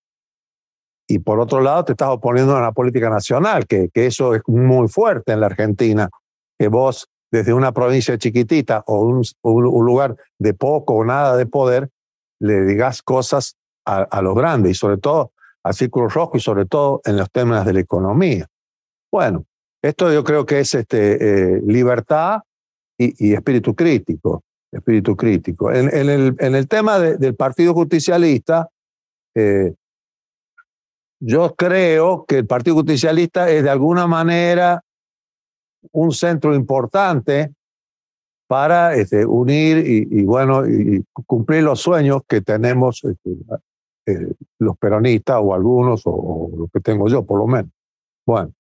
y 1.12 1.18
por 1.18 1.40
otro 1.40 1.60
lado 1.60 1.84
te 1.84 1.92
estás 1.92 2.08
oponiendo 2.08 2.56
a 2.56 2.58
una 2.58 2.72
política 2.72 3.10
nacional, 3.10 3.66
que, 3.66 3.90
que 3.92 4.06
eso 4.06 4.34
es 4.34 4.40
muy 4.46 4.88
fuerte 4.88 5.32
en 5.32 5.40
la 5.40 5.46
Argentina, 5.46 6.08
que 6.58 6.68
vos 6.68 7.06
desde 7.30 7.52
una 7.52 7.72
provincia 7.72 8.16
chiquitita 8.16 8.82
o 8.86 9.00
un, 9.00 9.22
un 9.42 9.84
lugar 9.84 10.16
de 10.38 10.54
poco 10.54 10.94
o 10.94 11.04
nada 11.04 11.36
de 11.36 11.44
poder, 11.44 11.90
le 12.40 12.64
digas 12.64 13.02
cosas 13.02 13.56
a, 13.84 14.22
lo 14.22 14.34
grande 14.34 14.70
y 14.70 14.74
sobre 14.74 14.96
todo 14.96 15.32
al 15.62 15.74
Círculo 15.74 16.08
Rojo 16.08 16.38
y 16.38 16.40
sobre 16.40 16.64
todo 16.64 17.02
en 17.04 17.18
los 17.18 17.30
temas 17.30 17.66
de 17.66 17.74
la 17.74 17.80
economía. 17.80 18.46
Bueno, 19.10 19.44
esto 19.82 20.10
yo 20.12 20.24
creo 20.24 20.46
que 20.46 20.60
es 20.60 20.72
este, 20.74 21.56
eh, 21.56 21.60
libertad 21.66 22.40
y, 22.96 23.34
espíritu 23.34 23.74
crítico. 23.74 24.42
Espíritu 24.70 25.14
crítico. 25.14 25.70
En, 25.70 25.88
el, 26.08 26.34
en 26.38 26.54
el, 26.54 26.68
tema 26.68 26.98
del 26.98 27.34
Partido 27.34 27.74
Justicialista, 27.74 28.68
eh, 29.34 29.74
yo 31.24 31.54
creo 31.54 32.24
que 32.26 32.38
el 32.38 32.46
Partido 32.46 32.76
Justicialista 32.76 33.48
es 33.48 33.62
de 33.62 33.70
alguna 33.70 34.06
manera 34.08 34.82
un 35.92 36.10
centro 36.12 36.54
importante 36.54 37.52
para 38.48 38.94
este, 38.94 39.24
unir 39.24 39.78
y, 39.86 40.24
bueno 40.24 40.68
y 40.68 41.04
cumplir 41.26 41.62
los 41.62 41.80
sueños 41.80 42.22
que 42.28 42.40
tenemos 42.40 43.02
este, 43.04 43.30
eh, 44.06 44.34
los 44.58 44.76
peronistas 44.78 45.38
o 45.40 45.54
algunos, 45.54 46.02
o, 46.06 46.50
lo 46.56 46.68
que 46.68 46.80
tengo 46.80 47.08
yo 47.08 47.24
por 47.24 47.38
lo 47.38 47.46
menos. 47.46 47.70
Bueno, 48.26 48.52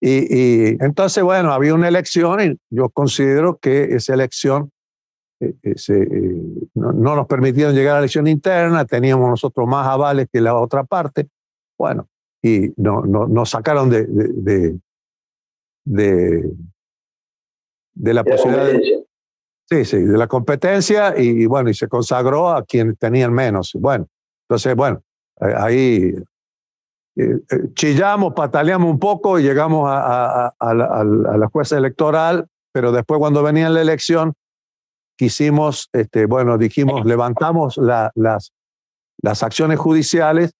y, 0.00 0.10
y, 0.10 0.76
entonces, 0.80 1.22
bueno, 1.22 1.52
había 1.52 1.74
una 1.74 1.88
elección 1.88 2.40
y 2.40 2.58
yo 2.70 2.90
considero 2.90 3.56
que 3.58 3.94
esa 3.94 4.14
elección 4.14 4.70
eh, 5.40 5.54
eh, 5.62 6.68
no, 6.74 6.92
nos 6.92 7.26
permitieron 7.26 7.74
llegar 7.74 7.92
a 7.92 7.94
la 7.94 8.00
elección 8.00 8.26
interna, 8.26 8.84
teníamos 8.84 9.28
nosotros 9.30 9.66
más 9.66 9.86
avales 9.86 10.28
que 10.32 10.40
la 10.40 10.54
otra 10.54 10.84
parte, 10.84 11.28
bueno, 11.78 12.08
y 12.42 12.72
no, 12.76 13.02
no, 13.02 13.26
nos 13.26 13.50
sacaron 13.50 13.90
de, 13.90 14.04
de, 14.06 14.78
de, 15.84 16.50
de 17.94 18.14
la 18.14 18.24
posibilidad 18.24 18.66
de... 18.66 19.04
Sí, 19.66 19.84
sí, 19.86 19.96
de 19.96 20.18
la 20.18 20.26
competencia 20.26 21.18
y, 21.18 21.46
bueno, 21.46 21.70
y 21.70 21.74
se 21.74 21.88
consagró 21.88 22.50
a 22.50 22.64
quien 22.64 22.96
tenían 22.96 23.32
menos. 23.32 23.72
Bueno, 23.74 24.06
entonces, 24.46 24.76
bueno, 24.76 25.02
eh, 25.40 25.54
ahí 25.56 26.14
eh, 27.16 27.38
eh, 27.50 27.72
chillamos, 27.72 28.34
pataleamos 28.34 28.90
un 28.90 28.98
poco 28.98 29.38
y 29.38 29.42
llegamos 29.42 29.88
a, 29.90 30.52
a, 30.58 30.74
la, 30.74 31.48
jueza 31.50 31.78
electoral, 31.78 32.46
pero 32.72 32.92
después 32.92 33.18
cuando 33.18 33.42
venía 33.42 33.70
la 33.70 33.80
elección, 33.80 34.34
quisimos, 35.16 35.88
este, 35.94 36.26
bueno, 36.26 36.58
dijimos, 36.58 37.06
levantamos 37.06 37.78
las, 37.78 38.12
las 38.14 39.42
acciones 39.42 39.78
judiciales 39.78 40.52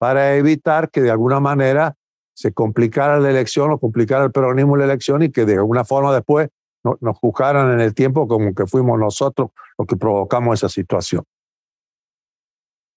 para 0.00 0.34
evitar 0.38 0.90
que 0.90 1.02
de 1.02 1.10
alguna 1.10 1.40
manera 1.40 1.94
se 2.32 2.54
complicara 2.54 3.20
la 3.20 3.28
elección 3.28 3.70
o 3.70 3.78
complicara 3.78 4.24
el 4.24 4.32
peronismo 4.32 4.74
la 4.74 4.86
elección 4.86 5.22
y 5.22 5.30
que 5.30 5.44
de 5.44 5.56
alguna 5.56 5.84
forma 5.84 6.14
después 6.14 6.48
nos 6.82 7.18
juzgaran 7.18 7.74
en 7.74 7.80
el 7.80 7.94
tiempo 7.94 8.26
como 8.26 8.54
que 8.54 8.66
fuimos 8.66 8.98
nosotros 8.98 9.50
los 9.76 9.86
que 9.86 9.96
provocamos 9.96 10.58
esa 10.58 10.70
situación. 10.70 11.22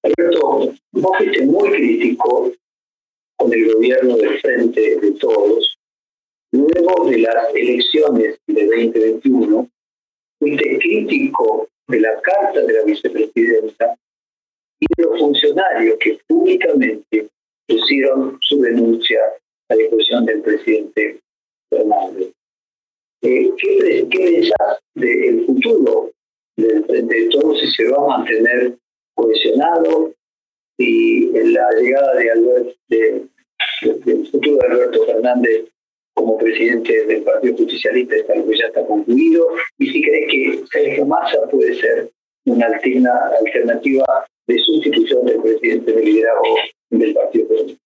Alberto, 0.01 0.74
vos 0.93 1.17
fuiste 1.17 1.45
muy 1.45 1.72
crítico 1.72 2.51
con 3.36 3.53
el 3.53 3.74
gobierno 3.74 4.15
del 4.15 4.39
Frente 4.39 4.98
de 5.01 5.12
Todos. 5.19 5.77
Luego 6.53 7.10
de 7.10 7.17
las 7.17 7.53
elecciones 7.53 8.39
de 8.48 8.65
2021, 8.65 9.69
fuiste 10.39 10.79
crítico 10.79 11.67
de 11.89 12.00
la 12.00 12.22
carta 12.22 12.62
de 12.62 12.74
la 12.74 12.86
vicepresidenta 12.86 13.98
y 14.84 15.02
de 15.02 15.04
los 15.10 15.20
funcionarios 15.20 15.98
que 16.00 16.20
públicamente 16.28 17.28
pusieron 17.68 18.38
su 18.42 18.62
denuncia 18.62 19.20
a 19.70 19.75
discusión 19.75 20.25
del 20.25 20.42
presidente 20.42 21.20
Fernández. 21.70 22.32
Eh, 23.22 23.52
¿Qué, 23.58 24.08
pensás 24.10 24.80
del 24.96 25.46
futuro 25.46 26.12
del 26.58 26.84
Frente 26.86 27.16
de 27.16 27.30
Todos 27.30 27.60
si 27.60 27.72
se 27.72 27.90
va 27.90 28.04
a 28.04 28.18
mantener 28.18 28.78
cohesionado 29.16 30.13
y 30.78 31.32
la 31.32 31.70
llegada 31.80 32.16
de 32.16 33.30
del 33.82 34.28
futuro 34.28 34.58
de 34.58 34.68
Alberto 34.68 35.06
Fernández 35.06 35.66
como 36.13 36.38
presidente 36.38 37.06
del 37.06 37.24
Partido 37.24 37.58
Justicialista 37.58 38.16
está 38.16 38.34
algo 38.34 38.50
que 38.50 38.58
ya 38.58 38.68
está 38.68 38.86
concluido. 38.86 39.48
Y 39.80 39.92
si 39.92 40.02
crees 40.02 40.32
que 40.32 40.63
Sergio 40.72 41.06
Massa 41.06 41.48
puede 41.50 41.75
ser 41.75 42.12
una 42.46 42.68
alternativa 42.68 44.25
de 44.48 44.60
sustitución 44.60 45.26
del 45.26 45.42
presidente 45.42 45.92
del 45.92 46.06
liderazgo 46.06 46.56
del 46.90 47.14
Partido 47.14 47.48
Político. 47.48 47.82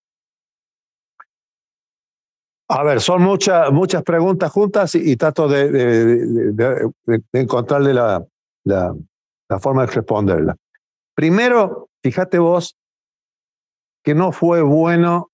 A 2.70 2.82
ver, 2.82 3.00
son 3.00 3.22
muchas 3.22 3.72
muchas 3.72 4.02
preguntas 4.02 4.52
juntas 4.52 4.94
y, 4.94 5.16
trato 5.16 5.48
de, 5.48 5.70
de, 5.70 6.92
encontrarle 7.32 7.94
la, 7.94 8.22
la, 8.64 8.94
la 9.48 9.58
forma 9.58 9.86
de 9.86 9.92
responderla. 9.92 10.56
Primero, 11.14 11.88
fíjate 12.02 12.38
vos 12.38 12.76
que 14.04 14.14
no 14.14 14.32
fue 14.32 14.60
bueno 14.60 15.30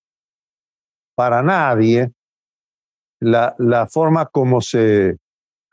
para 1.16 1.42
nadie 1.42 2.12
la, 3.20 3.54
la 3.58 3.86
forma 3.88 4.26
como 4.26 4.60
se 4.60 5.18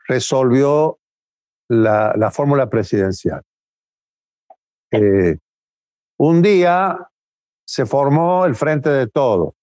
resolvió 0.08 0.98
la, 1.68 2.14
la 2.16 2.30
fórmula 2.30 2.68
presidencial. 2.68 3.42
Eh, 4.92 5.38
un 6.18 6.42
día 6.42 7.08
se 7.66 7.86
formó 7.86 8.44
el 8.44 8.54
Frente 8.54 8.90
de 8.90 9.06
Todo. 9.08 9.54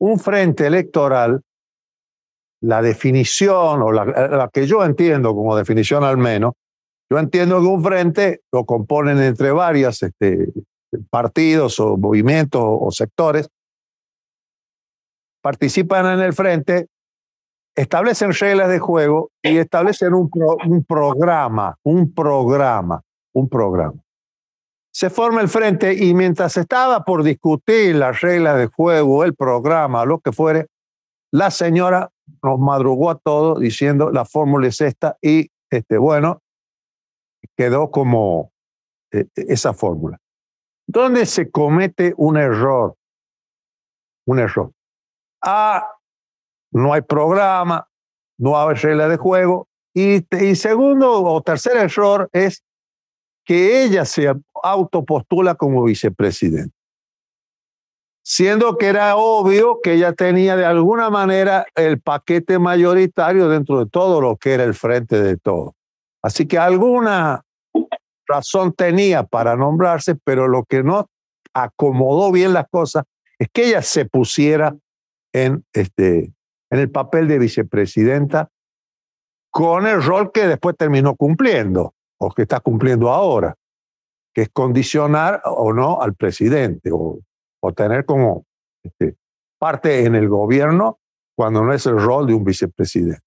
Un 0.00 0.18
frente 0.18 0.66
electoral, 0.66 1.42
la 2.60 2.82
definición, 2.82 3.82
o 3.82 3.92
la, 3.92 4.50
que 4.52 4.66
yo 4.66 4.84
entiendo 4.84 5.34
como 5.34 5.56
definición 5.56 6.02
al 6.02 6.18
menos, 6.18 6.54
yo 7.08 7.18
entiendo 7.18 7.60
que 7.60 7.66
un 7.66 7.82
frente 7.82 8.40
lo 8.52 8.64
componen 8.64 9.18
entre 9.22 9.52
varios 9.52 10.02
este, 10.02 10.48
partidos 11.10 11.78
o 11.78 11.96
movimientos 11.96 12.62
o 12.64 12.90
sectores, 12.90 13.48
participan 15.40 16.06
en 16.18 16.20
el 16.20 16.32
frente, 16.32 16.88
establecen 17.76 18.32
reglas 18.32 18.68
de 18.68 18.80
juego 18.80 19.30
y 19.42 19.58
establecen 19.58 20.14
un 20.14 20.84
programa, 20.86 21.76
un 21.84 22.12
programa, 22.12 23.02
un 23.32 23.48
programa. 23.48 24.03
Se 24.94 25.10
forma 25.10 25.40
el 25.40 25.48
frente 25.48 25.92
y 25.92 26.14
mientras 26.14 26.56
estaba 26.56 27.04
por 27.04 27.24
discutir 27.24 27.96
las 27.96 28.20
reglas 28.20 28.58
de 28.58 28.68
juego, 28.68 29.24
el 29.24 29.34
programa, 29.34 30.04
lo 30.04 30.20
que 30.20 30.30
fuere, 30.30 30.68
la 31.32 31.50
señora 31.50 32.12
nos 32.44 32.60
madrugó 32.60 33.10
a 33.10 33.18
todos 33.18 33.58
diciendo 33.58 34.10
la 34.12 34.24
fórmula 34.24 34.68
es 34.68 34.80
esta 34.80 35.16
y 35.20 35.50
este, 35.68 35.98
bueno, 35.98 36.42
quedó 37.56 37.90
como 37.90 38.52
eh, 39.10 39.26
esa 39.34 39.74
fórmula. 39.74 40.20
¿Dónde 40.86 41.26
se 41.26 41.50
comete 41.50 42.14
un 42.16 42.36
error? 42.36 42.94
Un 44.26 44.38
error. 44.38 44.70
Ah, 45.42 45.90
no 46.70 46.92
hay 46.92 47.02
programa, 47.02 47.88
no 48.38 48.56
hay 48.56 48.76
regla 48.76 49.08
de 49.08 49.16
juego. 49.16 49.66
Y, 49.92 50.24
y 50.36 50.54
segundo 50.54 51.24
o 51.24 51.42
tercer 51.42 51.78
error 51.78 52.28
es 52.32 52.62
que 53.44 53.84
ella 53.84 54.04
se 54.04 54.32
autopostula 54.62 55.54
como 55.54 55.84
vicepresidente. 55.84 56.74
Siendo 58.26 58.78
que 58.78 58.86
era 58.86 59.16
obvio 59.16 59.80
que 59.82 59.92
ella 59.92 60.14
tenía 60.14 60.56
de 60.56 60.64
alguna 60.64 61.10
manera 61.10 61.66
el 61.74 62.00
paquete 62.00 62.58
mayoritario 62.58 63.48
dentro 63.48 63.84
de 63.84 63.90
todo 63.90 64.22
lo 64.22 64.36
que 64.36 64.54
era 64.54 64.64
el 64.64 64.74
frente 64.74 65.20
de 65.20 65.36
todo. 65.36 65.74
Así 66.22 66.46
que 66.46 66.56
alguna 66.56 67.42
razón 68.26 68.72
tenía 68.72 69.24
para 69.24 69.56
nombrarse, 69.56 70.14
pero 70.14 70.48
lo 70.48 70.64
que 70.64 70.82
no 70.82 71.10
acomodó 71.52 72.32
bien 72.32 72.54
las 72.54 72.66
cosas 72.70 73.04
es 73.38 73.48
que 73.52 73.68
ella 73.68 73.82
se 73.82 74.06
pusiera 74.06 74.74
en, 75.34 75.64
este, 75.74 76.32
en 76.70 76.78
el 76.78 76.90
papel 76.90 77.28
de 77.28 77.38
vicepresidenta 77.38 78.48
con 79.50 79.86
el 79.86 80.02
rol 80.02 80.32
que 80.32 80.46
después 80.46 80.76
terminó 80.76 81.14
cumpliendo, 81.14 81.94
o 82.24 82.30
que 82.30 82.42
está 82.42 82.60
cumpliendo 82.60 83.10
ahora, 83.10 83.54
que 84.32 84.42
es 84.42 84.48
condicionar 84.50 85.42
o 85.44 85.72
no 85.72 86.00
al 86.00 86.14
presidente, 86.14 86.90
o, 86.92 87.18
o 87.60 87.72
tener 87.72 88.04
como 88.04 88.44
este, 88.82 89.16
parte 89.58 90.04
en 90.04 90.14
el 90.14 90.28
gobierno 90.28 90.98
cuando 91.36 91.62
no 91.62 91.72
es 91.72 91.86
el 91.86 92.00
rol 92.00 92.26
de 92.26 92.34
un 92.34 92.44
vicepresidente. 92.44 93.22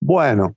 Bueno, 0.00 0.56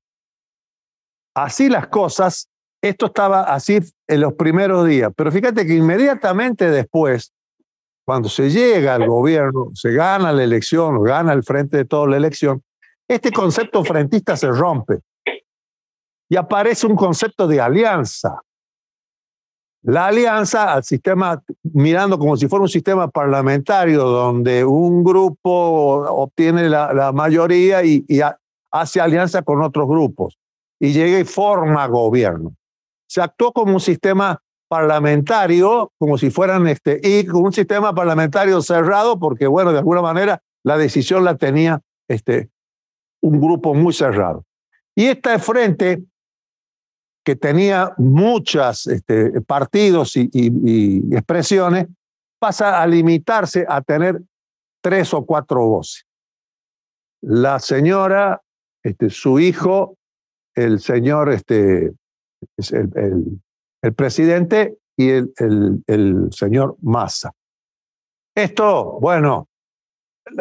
Así 1.35 1.67
las 1.67 1.87
cosas, 1.87 2.47
esto 2.81 3.07
estaba 3.07 3.41
así 3.41 3.79
en 4.07 4.21
los 4.21 4.33
primeros 4.33 4.87
días, 4.87 5.11
pero 5.15 5.31
fíjate 5.31 5.67
que 5.67 5.75
inmediatamente 5.75 6.71
después, 6.71 7.33
cuando 8.05 8.29
se 8.29 8.49
llega 8.49 8.95
al 8.95 9.05
gobierno, 9.05 9.71
se 9.73 9.91
gana 9.91 10.31
la 10.31 10.43
elección, 10.43 11.03
gana 11.03 11.33
el 11.33 11.43
frente 11.43 11.75
de 11.75 11.85
toda 11.85 12.07
la 12.07 12.17
elección, 12.17 12.63
este 13.07 13.31
concepto 13.31 13.83
frentista 13.83 14.37
se 14.37 14.47
rompe 14.47 15.01
y 16.29 16.35
aparece 16.35 16.87
un 16.87 16.95
concepto 16.95 17.47
de 17.47 17.61
alianza. 17.61 18.41
La 19.83 20.07
alianza 20.07 20.73
al 20.73 20.83
sistema, 20.83 21.43
mirando 21.61 22.17
como 22.17 22.35
si 22.37 22.47
fuera 22.47 22.63
un 22.63 22.69
sistema 22.69 23.07
parlamentario 23.07 24.03
donde 24.03 24.65
un 24.65 25.03
grupo 25.03 25.51
obtiene 26.09 26.69
la, 26.69 27.11
mayoría 27.13 27.83
y 27.83 28.03
hace 28.71 28.99
alianza 28.99 29.43
con 29.43 29.61
otros 29.61 29.87
grupos 29.87 30.39
y 30.79 30.91
llega 30.91 31.19
y 31.19 31.23
forma 31.23 31.87
gobierno. 31.87 32.55
Se 33.07 33.21
actuó 33.21 33.51
como 33.51 33.73
un 33.73 33.79
sistema 33.79 34.41
parlamentario, 34.67 35.91
como 35.97 36.17
si 36.17 36.29
fueran 36.29 36.67
este, 36.67 36.99
y 37.03 37.27
un 37.29 37.53
sistema 37.53 37.93
parlamentario 37.93 38.61
cerrado, 38.61 39.19
porque, 39.19 39.47
bueno, 39.47 39.71
de 39.71 39.79
alguna 39.79 40.01
manera 40.01 40.41
la 40.63 40.77
decisión 40.77 41.23
la 41.23 41.35
tenía 41.35 41.81
este, 42.07 42.49
un 43.21 43.39
grupo 43.39 43.73
muy 43.73 43.93
cerrado. 43.93 44.43
Y 44.95 45.05
este 45.05 45.37
frente, 45.39 46.03
que 47.25 47.35
tenía 47.35 47.93
muchos 47.97 48.85
este, 48.87 49.41
partidos 49.41 50.15
y, 50.15 51.01
expresiones, 51.11 51.87
pasa 52.39 52.81
a 52.81 52.85
limitarse 52.87 53.65
a 53.67 53.81
tener 53.81 54.21
tres 54.81 55.13
o 55.13 55.25
cuatro 55.25 55.65
voces. 55.65 56.05
La 57.21 57.59
señora, 57.59 58.41
este, 58.83 59.09
su 59.09 59.39
hijo 59.39 59.97
el 60.53 60.79
señor, 60.79 61.31
este, 61.31 61.91
el, 62.57 63.41
el, 63.81 63.93
presidente 63.93 64.77
y 64.95 65.09
el, 65.09 65.33
el, 65.87 66.31
señor 66.31 66.77
Massa. 66.81 67.33
Esto, 68.35 68.99
bueno, 69.01 69.49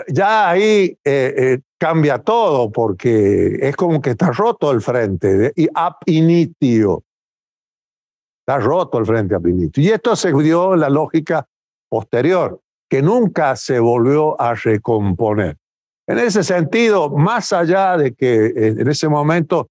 ya 0.08 0.50
ahí 0.50 0.96
eh, 1.04 1.34
eh, 1.36 1.60
cambia 1.78 2.18
todo 2.18 2.70
porque 2.70 3.58
es 3.60 3.76
como 3.76 4.00
que 4.00 4.10
está 4.10 4.30
roto 4.30 4.70
el 4.70 4.80
frente 4.80 5.52
y 5.56 5.68
ab 5.74 5.96
initio. 6.06 7.02
Está 8.46 8.60
roto 8.60 8.98
el 8.98 9.06
frente 9.06 9.34
ab 9.34 9.46
initio. 9.46 9.82
Y 9.82 9.88
esto 9.88 10.16
se 10.16 10.32
dio 10.32 10.76
la 10.76 10.88
lógica 10.88 11.46
posterior, 11.88 12.60
que 12.88 13.02
nunca 13.02 13.56
se 13.56 13.78
volvió 13.78 14.40
a 14.40 14.54
recomponer. 14.54 15.56
En 16.06 16.18
ese 16.18 16.42
sentido, 16.42 17.10
más 17.10 17.52
allá 17.52 17.96
de 17.96 18.12
que 18.12 18.52
en 18.56 18.88
ese 18.88 19.08
momento 19.08 19.68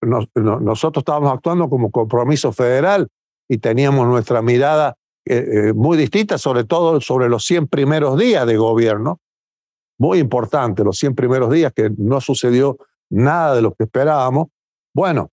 nosotros 0.00 1.02
estábamos 1.02 1.32
actuando 1.32 1.68
como 1.68 1.90
compromiso 1.90 2.52
federal 2.52 3.08
y 3.48 3.58
teníamos 3.58 4.06
nuestra 4.06 4.42
mirada 4.42 4.96
eh, 5.26 5.68
eh, 5.68 5.72
muy 5.72 5.96
distinta, 5.96 6.38
sobre 6.38 6.64
todo 6.64 7.00
sobre 7.00 7.28
los 7.28 7.44
100 7.44 7.68
primeros 7.68 8.18
días 8.18 8.46
de 8.46 8.56
gobierno. 8.56 9.20
Muy 9.98 10.18
importante, 10.18 10.84
los 10.84 10.98
100 10.98 11.14
primeros 11.14 11.50
días 11.50 11.72
que 11.72 11.90
no 11.96 12.20
sucedió 12.20 12.78
nada 13.10 13.54
de 13.54 13.62
lo 13.62 13.74
que 13.74 13.84
esperábamos. 13.84 14.48
Bueno, 14.94 15.30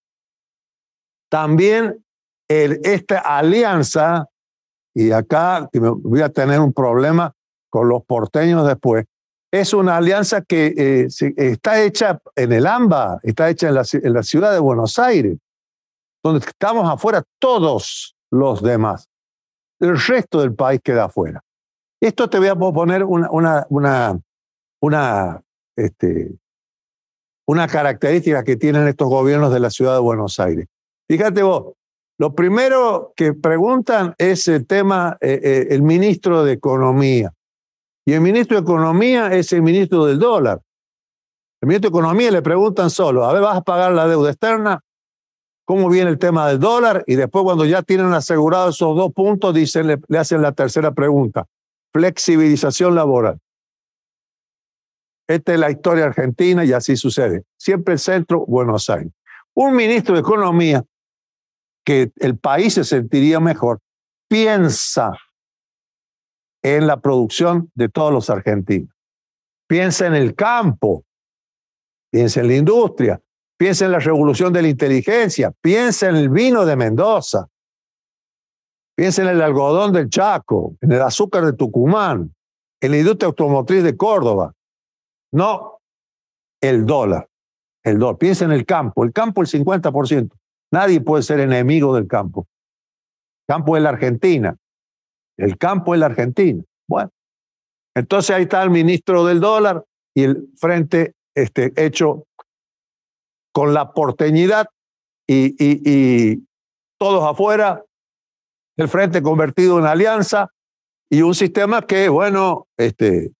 también 1.29 2.03
esta 2.47 3.19
alianza 3.19 4.27
y 4.93 5.11
acá 5.11 5.69
voy 5.73 6.21
a 6.21 6.29
tener 6.29 6.59
un 6.59 6.73
problema 6.73 7.33
con 7.69 7.87
los 7.87 8.03
porteños 8.03 8.67
después, 8.67 9.05
es 9.51 9.73
una 9.73 9.97
alianza 9.97 10.41
que 10.41 10.73
eh, 10.77 11.07
está 11.37 11.81
hecha 11.81 12.21
en 12.35 12.51
el 12.51 12.67
AMBA, 12.67 13.19
está 13.23 13.49
hecha 13.49 13.69
en 13.69 13.75
la, 13.75 13.83
en 13.91 14.13
la 14.13 14.23
ciudad 14.23 14.53
de 14.53 14.59
Buenos 14.59 14.97
Aires, 14.99 15.37
donde 16.23 16.45
estamos 16.45 16.89
afuera 16.89 17.23
todos 17.39 18.15
los 18.29 18.61
demás. 18.61 19.09
El 19.79 19.99
resto 19.99 20.41
del 20.41 20.53
país 20.53 20.79
queda 20.83 21.05
afuera. 21.05 21.41
Esto 22.01 22.29
te 22.29 22.39
voy 22.39 22.47
a 22.47 22.55
poner 22.55 23.03
una, 23.03 23.29
una, 23.31 23.65
una, 23.69 24.19
una, 24.81 25.41
este, 25.75 26.35
una 27.47 27.67
característica 27.67 28.43
que 28.43 28.57
tienen 28.57 28.87
estos 28.87 29.07
gobiernos 29.07 29.53
de 29.53 29.59
la 29.59 29.69
ciudad 29.69 29.93
de 29.93 30.01
Buenos 30.01 30.39
Aires. 30.39 30.67
Fíjate 31.07 31.43
vos, 31.43 31.73
lo 32.17 32.35
primero 32.35 33.13
que 33.15 33.33
preguntan 33.33 34.13
es 34.17 34.47
el 34.47 34.67
tema, 34.67 35.17
eh, 35.21 35.39
eh, 35.43 35.67
el 35.71 35.81
ministro 35.81 36.43
de 36.43 36.53
Economía. 36.53 37.31
Y 38.05 38.13
el 38.13 38.21
ministro 38.21 38.57
de 38.57 38.63
Economía 38.63 39.31
es 39.33 39.53
el 39.53 39.61
ministro 39.61 40.05
del 40.05 40.19
dólar. 40.19 40.61
El 41.61 41.67
ministro 41.67 41.89
de 41.89 41.97
Economía 41.97 42.31
le 42.31 42.41
preguntan 42.41 42.89
solo, 42.89 43.25
a 43.25 43.33
ver, 43.33 43.41
¿vas 43.41 43.57
a 43.57 43.61
pagar 43.61 43.91
la 43.91 44.07
deuda 44.07 44.31
externa? 44.31 44.81
¿Cómo 45.65 45.89
viene 45.89 46.09
el 46.09 46.17
tema 46.17 46.47
del 46.47 46.59
dólar? 46.59 47.03
Y 47.05 47.15
después 47.15 47.43
cuando 47.43 47.65
ya 47.65 47.83
tienen 47.83 48.13
asegurados 48.13 48.75
esos 48.75 48.95
dos 48.95 49.13
puntos, 49.13 49.53
dicen, 49.53 49.87
le 50.07 50.17
hacen 50.17 50.41
la 50.41 50.51
tercera 50.51 50.91
pregunta 50.91 51.45
flexibilización 51.93 52.95
laboral. 52.95 53.39
Esta 55.35 55.53
es 55.53 55.59
la 55.59 55.71
historia 55.71 56.05
argentina 56.05 56.65
y 56.65 56.73
así 56.73 56.95
sucede. 56.95 57.43
Siempre 57.57 57.93
el 57.93 57.99
centro, 57.99 58.45
Buenos 58.45 58.89
Aires. 58.89 59.11
Un 59.53 59.75
ministro 59.75 60.15
de 60.15 60.21
Economía 60.21 60.83
que 61.83 62.11
el 62.17 62.37
país 62.37 62.75
se 62.75 62.83
sentiría 62.83 63.39
mejor, 63.39 63.79
piensa 64.29 65.17
en 66.61 66.85
la 66.85 66.97
producción 66.97 67.71
de 67.73 67.89
todos 67.89 68.13
los 68.13 68.29
argentinos. 68.29 68.93
Piensa 69.67 70.05
en 70.05 70.13
el 70.13 70.35
campo, 70.35 71.03
piensa 72.11 72.41
en 72.41 72.47
la 72.47 72.55
industria, 72.55 73.21
piensa 73.57 73.85
en 73.85 73.93
la 73.93 73.99
revolución 73.99 74.53
de 74.53 74.61
la 74.61 74.67
inteligencia, 74.67 75.51
piensa 75.61 76.09
en 76.09 76.17
el 76.17 76.29
vino 76.29 76.65
de 76.65 76.75
Mendoza, 76.75 77.47
Piensa 78.95 79.23
en 79.23 79.29
el 79.29 79.41
algodón 79.41 79.93
del 79.93 80.09
Chaco, 80.09 80.75
en 80.81 80.91
el 80.91 81.01
azúcar 81.01 81.45
de 81.45 81.53
Tucumán, 81.53 82.35
en 82.79 82.91
la 82.91 82.97
industria 82.97 83.27
automotriz 83.27 83.83
de 83.83 83.97
Córdoba. 83.97 84.53
No 85.31 85.79
el 86.61 86.85
dólar. 86.85 87.27
El 87.83 87.99
dólar. 87.99 88.17
Piensa 88.17 88.45
en 88.45 88.51
el 88.51 88.65
campo. 88.65 89.03
El 89.03 89.13
campo 89.13 89.41
el 89.41 89.47
50%. 89.47 90.31
Nadie 90.71 91.01
puede 91.01 91.23
ser 91.23 91.39
enemigo 91.39 91.95
del 91.95 92.07
campo. 92.07 92.47
El 93.47 93.55
campo 93.55 93.77
es 93.77 93.83
la 93.83 93.89
Argentina. 93.89 94.55
El 95.37 95.57
campo 95.57 95.93
es 95.93 95.99
la 95.99 96.05
Argentina. 96.07 96.63
Bueno, 96.87 97.09
entonces 97.95 98.35
ahí 98.35 98.43
está 98.43 98.61
el 98.63 98.69
ministro 98.69 99.25
del 99.25 99.39
dólar 99.39 99.83
y 100.13 100.23
el 100.23 100.49
frente 100.57 101.13
este, 101.35 101.73
hecho 101.75 102.25
con 103.53 103.73
la 103.73 103.91
porteñidad 103.91 104.67
y, 105.27 105.55
y, 105.57 105.81
y 105.85 106.47
todos 106.97 107.23
afuera 107.23 107.83
el 108.77 108.87
frente 108.87 109.21
convertido 109.21 109.79
en 109.79 109.85
alianza 109.85 110.49
y 111.09 111.21
un 111.21 111.35
sistema 111.35 111.81
que, 111.81 112.07
bueno, 112.09 112.67
este, 112.77 113.31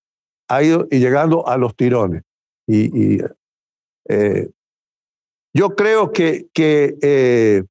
ha 0.51 0.63
ido 0.63 0.85
y 0.91 0.99
llegando 0.99 1.47
a 1.47 1.57
los 1.57 1.75
tirones. 1.75 2.23
Y, 2.67 3.19
eh, 4.09 4.49
yo 5.53 5.75
creo 5.75 6.11
que, 6.11 6.47
eh, 6.53 7.63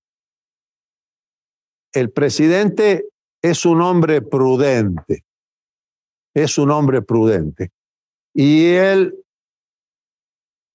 el 1.93 2.11
presidente 2.11 3.07
es 3.43 3.67
un 3.67 3.83
hombre 3.83 4.23
prudente, 4.23 5.25
es 6.35 6.57
un 6.57 6.71
hombre 6.71 7.03
prudente. 7.03 7.71
Y 8.33 8.67
él 8.75 9.15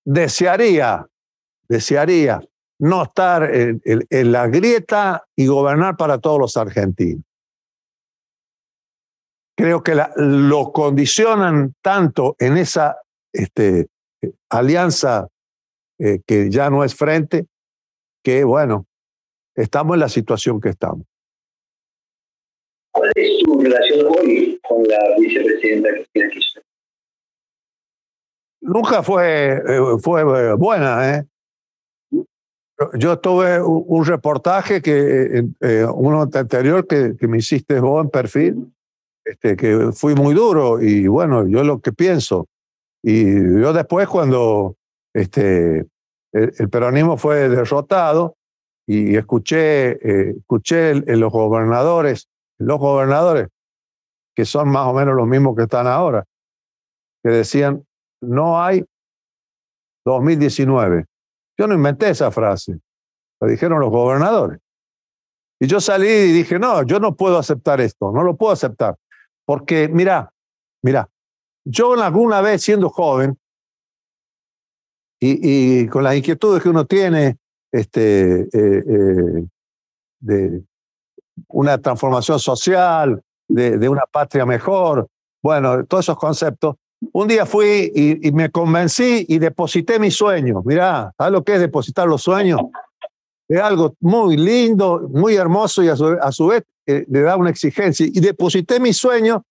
desearía, 0.06 1.08
desearía 1.68 2.42
no 2.80 3.04
estar 3.04 3.50
en, 3.52 4.32
la 4.32 4.48
grieta 4.48 5.26
y 5.36 5.48
gobernar 5.48 5.96
para 5.98 6.20
todos 6.20 6.40
los 6.40 6.58
argentinos. 6.58 7.24
Creo 9.58 9.84
que 9.84 9.96
lo 10.18 10.72
condicionan 10.72 11.74
tanto 11.82 12.36
en 12.40 12.58
esa 12.58 12.98
este, 13.32 13.88
alianza 14.50 15.28
eh, 15.98 16.20
que 16.26 16.50
ya 16.50 16.70
no 16.70 16.84
es 16.84 16.94
frente, 16.94 17.48
que 18.24 18.44
bueno, 18.44 18.86
estamos 19.56 19.94
en 19.96 20.02
la 20.02 20.10
situación 20.10 20.60
que 20.60 20.70
estamos. 20.70 21.06
¿Cuál 22.92 23.12
es 23.16 23.44
tu 23.44 23.62
relación 23.62 24.08
hoy 24.08 24.60
con 24.68 24.84
la 24.84 25.00
vicepresidenta 25.18 25.90
Cristina 25.90 26.30
Kirchner? 26.30 26.64
Nunca 28.62 29.04
fue, 29.04 29.54
eh, 29.54 29.98
fue 30.02 30.56
buena, 30.56 31.16
¿eh? 31.16 31.26
Yo 32.96 33.20
tuve 33.20 33.62
un 33.62 34.06
reportaje 34.06 34.82
que, 34.82 35.40
eh, 35.40 35.44
eh, 35.62 35.86
uno 35.86 36.24
anterior 36.24 36.86
que, 36.86 37.16
que, 37.18 37.28
me 37.28 37.38
hiciste 37.38 37.80
vos 37.80 38.04
en 38.04 38.10
perfil, 38.10 38.74
este, 39.26 39.56
que 39.56 39.92
fui 39.92 40.16
muy 40.16 40.34
duro 40.34 40.82
y 40.82 41.08
bueno, 41.08 41.48
yo 41.48 41.64
lo 41.64 41.82
que 41.82 41.92
pienso. 41.92 42.48
Y 43.04 43.34
yo 43.34 43.74
después 43.74 44.08
cuando 44.08 44.76
este, 45.14 45.86
el, 46.32 46.70
peronismo 46.70 47.18
fue 47.18 47.50
derrotado 47.50 48.36
y 48.88 49.16
escuché, 49.16 49.92
eh, 49.92 50.36
escuché 50.38 50.92
en 50.92 51.20
los 51.20 51.32
gobernadores, 51.32 52.30
los 52.58 52.80
gobernadores, 52.80 53.48
que 54.36 54.46
son 54.46 54.70
más 54.70 54.88
o 54.88 54.94
menos 54.94 55.16
los 55.16 55.28
mismos 55.28 55.56
que 55.56 55.64
están 55.64 55.88
ahora, 55.88 56.26
que 57.24 57.30
decían, 57.30 57.84
no 58.22 58.62
hay 58.62 58.86
2019 60.06 61.06
yo 61.58 61.68
no 61.68 61.74
inventé 61.74 62.10
esa 62.10 62.32
frase, 62.32 62.80
lo 63.40 63.48
dijeron 63.48 63.80
los 63.80 63.90
gobernadores. 63.90 64.60
Y 65.60 65.68
yo 65.68 65.80
salí 65.80 66.08
y 66.08 66.32
dije, 66.34 66.60
no, 66.60 66.84
yo 66.84 67.00
no 67.00 67.16
puedo 67.16 67.38
aceptar 67.38 67.80
esto, 67.80 68.12
no 68.12 68.24
lo 68.24 68.36
puedo 68.36 68.52
aceptar. 68.52 68.98
Porque, 69.46 69.88
mira, 69.88 70.32
mira, 70.84 71.10
yo 71.66 71.94
alguna 71.94 72.42
vez 72.42 72.62
siendo 72.62 72.90
joven 72.90 73.38
y, 75.20 75.88
con 75.88 76.04
las 76.04 76.16
inquietudes 76.16 76.62
que 76.62 76.70
uno 76.70 76.86
tiene 76.86 77.38
este, 77.72 78.42
eh, 78.42 78.84
eh, 78.88 79.48
de 80.20 80.64
una 81.48 81.78
transformación 81.80 82.40
social, 82.40 83.22
de, 83.48 83.90
una 83.90 84.04
patria 84.12 84.46
mejor, 84.46 85.08
bueno, 85.42 85.86
todos 85.86 86.06
esos 86.06 86.18
conceptos, 86.18 86.76
un 87.12 87.28
día 87.28 87.46
fui 87.46 87.92
y, 87.94 88.32
me 88.32 88.50
convencí 88.50 89.26
y 89.28 89.38
deposité 89.38 90.00
mis 90.00 90.16
sueños. 90.16 90.64
Mirá, 90.66 91.12
¿sabes 91.18 91.34
lo 91.34 91.44
que 91.44 91.56
es 91.56 91.60
depositar 91.60 92.08
los 92.08 92.24
sueños? 92.24 92.62
Es 93.48 93.62
algo 93.62 93.96
muy 94.00 94.38
lindo, 94.38 95.08
muy 95.10 95.36
hermoso 95.36 95.84
y 95.84 95.90
a 95.90 95.96
su, 95.96 96.48
vez 96.48 96.64
eh, 96.88 97.06
le 97.08 97.22
da 97.22 97.38
una 97.38 97.50
exigencia. 97.50 98.06
Y 98.06 98.20
deposité 98.20 98.80
mis 98.80 98.98
sueños 98.98 99.42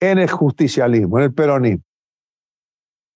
en 0.00 0.18
el 0.18 0.30
justicialismo, 0.30 1.18
en 1.18 1.24
el 1.24 1.34
peronismo. 1.34 1.82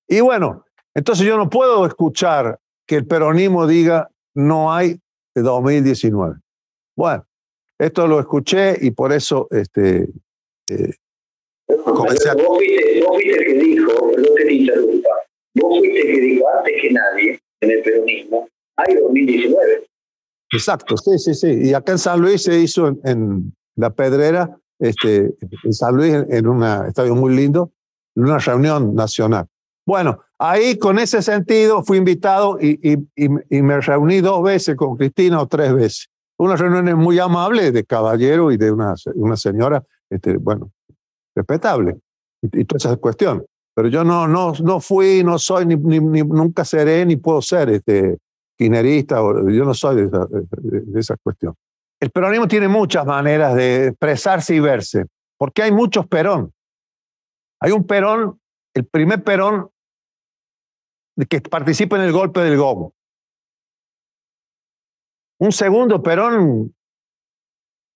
Y 0.08 0.20
bueno, 0.20 0.64
entonces 0.94 1.26
yo 1.26 1.36
no 1.36 1.48
puedo 1.48 1.86
escuchar 1.86 2.58
que 2.86 2.96
el 2.96 3.06
peronismo 3.06 3.66
diga 3.66 4.10
no 4.34 4.72
hay 4.72 4.98
de 5.34 5.42
2019. 5.42 6.36
Bueno, 6.96 7.26
esto 7.78 8.06
lo 8.06 8.20
escuché 8.20 8.76
y 8.80 8.90
por 8.90 9.12
eso 9.12 9.48
este, 9.50 10.08
eh, 10.68 10.94
Vos 11.66 12.08
fuiste, 12.58 12.98
el 12.98 13.44
que 13.44 13.54
dijo, 13.54 14.10
que 14.36 14.44
te 14.44 14.52
interrumpa, 14.52 15.08
vos 15.54 15.78
fuiste 15.78 16.00
el 16.00 16.06
que 16.06 16.20
dijo 16.20 16.44
antes 16.56 16.74
que 16.80 16.90
nadie 16.90 17.40
en 17.60 17.70
el 17.70 17.82
peronismo, 17.82 18.48
hay 18.76 18.94
2019. 18.94 19.86
Exacto, 20.54 20.96
sí, 20.96 21.18
sí, 21.18 21.34
sí. 21.34 21.68
Y 21.68 21.74
acá 21.74 21.92
en 21.92 21.98
San 21.98 22.20
Luis 22.20 22.42
se 22.42 22.58
hizo 22.60 22.88
en, 23.04 23.54
la 23.76 23.90
Pedrera, 23.90 24.56
este, 24.78 25.34
en 25.64 25.72
San 25.72 25.96
Luis, 25.96 26.14
en 26.28 26.46
un 26.46 26.62
estadio 26.86 27.14
muy 27.14 27.34
lindo, 27.34 27.72
en 28.14 28.24
una 28.24 28.38
reunión 28.38 28.94
nacional. 28.94 29.46
Bueno, 29.86 30.20
ahí 30.38 30.78
con 30.78 30.98
ese 30.98 31.22
sentido 31.22 31.82
fui 31.82 31.98
invitado 31.98 32.58
y, 32.60 32.78
y, 32.82 32.96
y, 33.16 33.62
me 33.62 33.80
reuní 33.80 34.20
dos 34.20 34.42
veces 34.42 34.76
con 34.76 34.96
Cristina 34.96 35.40
o 35.40 35.46
tres 35.46 35.74
veces. 35.74 36.08
Una 36.38 36.56
reunión 36.56 36.98
muy 36.98 37.18
amable 37.18 37.70
de 37.70 37.84
caballero 37.84 38.50
y 38.50 38.56
de 38.56 38.70
una, 38.70 38.94
una 39.14 39.36
señora, 39.36 39.84
este, 40.08 40.36
bueno, 40.36 40.70
respetable 41.34 41.96
y, 42.42 42.64
toda 42.64 42.78
esa 42.78 42.96
cuestión. 42.96 43.44
Pero 43.74 43.88
yo 43.88 44.04
no, 44.04 44.28
no, 44.28 44.52
no 44.62 44.80
fui, 44.80 45.22
no 45.24 45.38
soy, 45.38 45.66
ni, 45.66 45.76
ni, 45.76 46.22
nunca 46.22 46.64
seré, 46.64 47.04
ni 47.04 47.16
puedo 47.16 47.42
ser 47.42 47.70
este, 47.70 48.18
yo 48.58 49.64
no 49.64 49.74
soy 49.74 49.96
de 49.96 50.04
esa, 51.00 51.14
de 51.14 51.20
cuestión. 51.22 51.54
El 52.00 52.10
peronismo 52.10 52.46
tiene 52.46 52.68
muchas 52.68 53.06
maneras 53.06 53.54
de 53.54 53.88
expresarse 53.88 54.54
y 54.54 54.60
verse, 54.60 55.06
porque 55.38 55.62
hay 55.62 55.72
muchos 55.72 56.06
perón. 56.06 56.52
Hay 57.60 57.72
un 57.72 57.86
perón, 57.86 58.38
el 58.74 58.84
primer 58.86 59.22
perón 59.22 59.70
que 61.28 61.40
participa 61.40 61.96
en 61.96 62.02
el 62.02 62.12
golpe 62.12 62.40
del 62.40 62.56
gobo. 62.56 62.92
Un 65.38 65.52
segundo 65.52 66.02
perón 66.02 66.74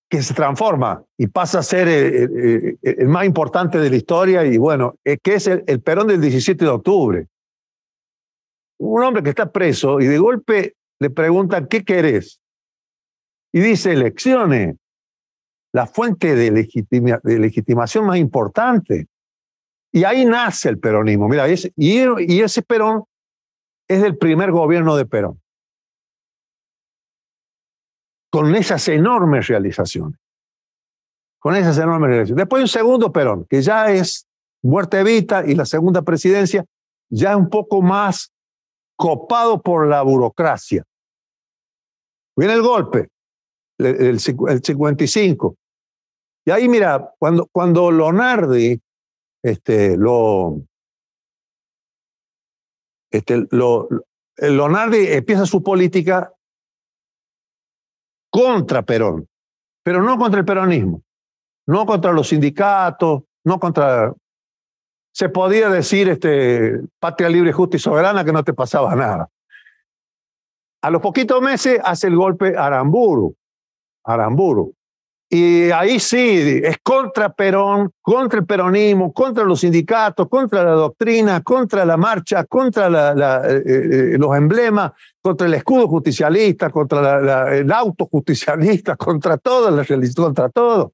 que 0.09 0.23
se 0.23 0.33
transforma 0.33 1.03
y 1.17 1.27
pasa 1.27 1.59
a 1.59 1.63
ser 1.63 1.87
el, 1.87 3.07
más 3.07 3.25
importante 3.25 3.77
de 3.77 3.89
la 3.89 3.95
historia 3.95 4.43
y 4.43 4.57
bueno, 4.57 4.95
que 5.03 5.35
es 5.35 5.47
el, 5.47 5.81
Perón 5.81 6.07
del 6.07 6.19
17 6.19 6.65
de 6.65 6.71
octubre. 6.71 7.27
Un 8.79 9.03
hombre 9.03 9.23
que 9.23 9.29
está 9.29 9.51
preso 9.51 9.99
y 9.99 10.05
de 10.05 10.17
golpe 10.17 10.75
le 10.99 11.09
preguntan, 11.09 11.67
¿qué 11.67 11.83
querés? 11.83 12.41
Y 13.51 13.59
dice, 13.59 13.93
elecciones, 13.93 14.75
la 15.73 15.85
fuente 15.85 16.35
de, 16.35 16.51
legitimación 17.23 18.05
más 18.05 18.17
importante. 18.17 19.07
Y 19.91 20.03
ahí 20.03 20.25
nace 20.25 20.69
el 20.69 20.79
peronismo. 20.79 21.27
Mira, 21.27 21.45
y, 21.47 22.41
ese 22.41 22.61
Perón 22.61 23.03
es 23.87 24.01
del 24.01 24.17
primer 24.17 24.51
gobierno 24.51 24.95
de 24.95 25.05
Perón 25.05 25.41
con 28.31 28.55
esas 28.55 28.87
enormes 28.87 29.47
realizaciones. 29.47 30.19
Con 31.39 31.55
esas 31.55 31.77
enormes 31.79 32.09
realizaciones. 32.09 32.43
Después 32.43 32.61
un 32.61 32.67
segundo 32.67 33.11
Perón, 33.11 33.45
que 33.49 33.61
ya 33.61 33.91
es 33.91 34.27
muerte 34.61 34.99
Evita 34.99 35.45
y 35.45 35.55
la 35.55 35.65
segunda 35.65 36.03
presidencia, 36.03 36.63
ya 37.09 37.35
un 37.35 37.49
poco 37.49 37.81
más 37.81 38.31
copado 38.99 39.61
por 39.61 39.87
la 39.87 40.01
burocracia. 40.01 40.83
Viene 42.35 42.53
el 42.53 42.61
golpe, 42.61 43.07
el, 43.77 44.19
55. 44.19 45.55
Y 46.45 46.51
ahí, 46.51 46.67
mira, 46.67 47.13
cuando, 47.17 47.47
cuando 47.49 47.91
Lonardi 47.91 48.77
este, 49.41 49.95
lo, 49.95 50.61
este, 53.09 53.47
lo, 53.51 53.87
Lonardi 54.35 55.07
empieza 55.07 55.45
su 55.45 55.63
política 55.63 56.33
contra 58.29 58.83
Perón, 58.83 59.29
pero 59.81 60.03
no 60.03 60.17
contra 60.17 60.41
el 60.41 60.45
peronismo, 60.45 61.03
no 61.67 61.85
contra 61.85 62.11
los 62.11 62.27
sindicatos, 62.27 63.23
no 63.45 63.59
contra... 63.59 64.13
Se 65.19 65.27
podía 65.27 65.67
decir, 65.67 66.07
este, 66.07 66.79
patria 66.97 67.27
libre, 67.27 67.51
justa 67.51 67.75
y 67.75 67.79
soberana, 67.81 68.23
que 68.23 68.31
no 68.31 68.41
te 68.41 68.53
pasaba 68.53 68.95
nada. 68.95 69.29
A 70.81 70.89
los 70.89 71.01
poquitos 71.01 71.41
meses 71.41 71.77
hace 71.83 72.07
el 72.07 72.15
golpe 72.15 72.55
Aramburu, 72.57 73.35
Aramburu. 74.05 74.73
Y 75.29 75.71
ahí 75.71 75.99
sí, 75.99 76.61
es 76.63 76.77
contra 76.81 77.33
Perón, 77.33 77.91
contra 78.01 78.39
el 78.39 78.45
peronismo, 78.45 79.11
contra 79.11 79.43
los 79.43 79.59
sindicatos, 79.59 80.29
contra 80.29 80.63
la 80.63 80.71
doctrina, 80.71 81.41
contra 81.41 81.83
la 81.83 81.97
marcha, 81.97 82.45
contra 82.45 82.87
eh, 82.87 83.63
eh, 83.65 84.17
los 84.17 84.37
emblemas, 84.37 84.93
contra 85.21 85.47
el 85.47 85.53
escudo 85.55 85.89
justicialista, 85.89 86.69
contra 86.69 87.57
el 87.57 87.69
auto 87.73 88.05
justicialista, 88.05 88.95
contra 88.95 89.37
todo, 89.37 89.69
la 89.69 89.85
contra 90.15 90.47
todo. 90.47 90.93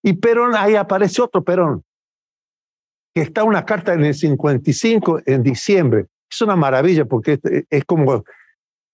Y 0.00 0.12
Perón, 0.12 0.54
ahí 0.54 0.76
aparece 0.76 1.20
otro 1.20 1.42
Perón, 1.42 1.82
que 3.14 3.22
está 3.22 3.44
una 3.44 3.64
carta 3.64 3.92
en 3.92 4.04
el 4.04 4.14
55, 4.14 5.22
en 5.26 5.42
diciembre. 5.42 6.06
Es 6.30 6.40
una 6.40 6.56
maravilla 6.56 7.04
porque 7.04 7.38
es, 7.68 7.84
como, 7.84 8.24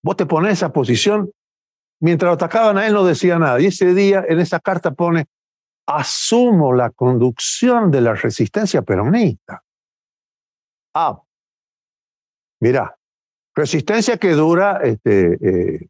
vos 0.03 0.17
te 0.17 0.27
pones 0.27 0.55
esa 0.55 0.73
posición 0.73 1.31
Mientras 2.01 2.29
lo 2.29 2.35
atacaban 2.35 2.79
a 2.79 2.87
él 2.87 2.93
no 2.93 3.05
decía 3.05 3.39
nada. 3.39 3.61
Y 3.61 3.67
ese 3.67 3.93
día 3.95 4.25
en 4.29 4.39
esa 4.39 4.61
carta 4.61 4.93
pone, 4.93 5.27
asumo 5.87 6.73
la 6.73 6.91
conducción 6.91 7.91
de 7.91 8.01
la 8.01 8.15
resistencia 8.15 8.83
peronista. 8.83 9.63
Ah, 10.95 11.21
mira, 12.61 12.97
resistencia 13.55 14.17
que 14.17 14.33
dura 14.33 14.81
este, 14.83 15.89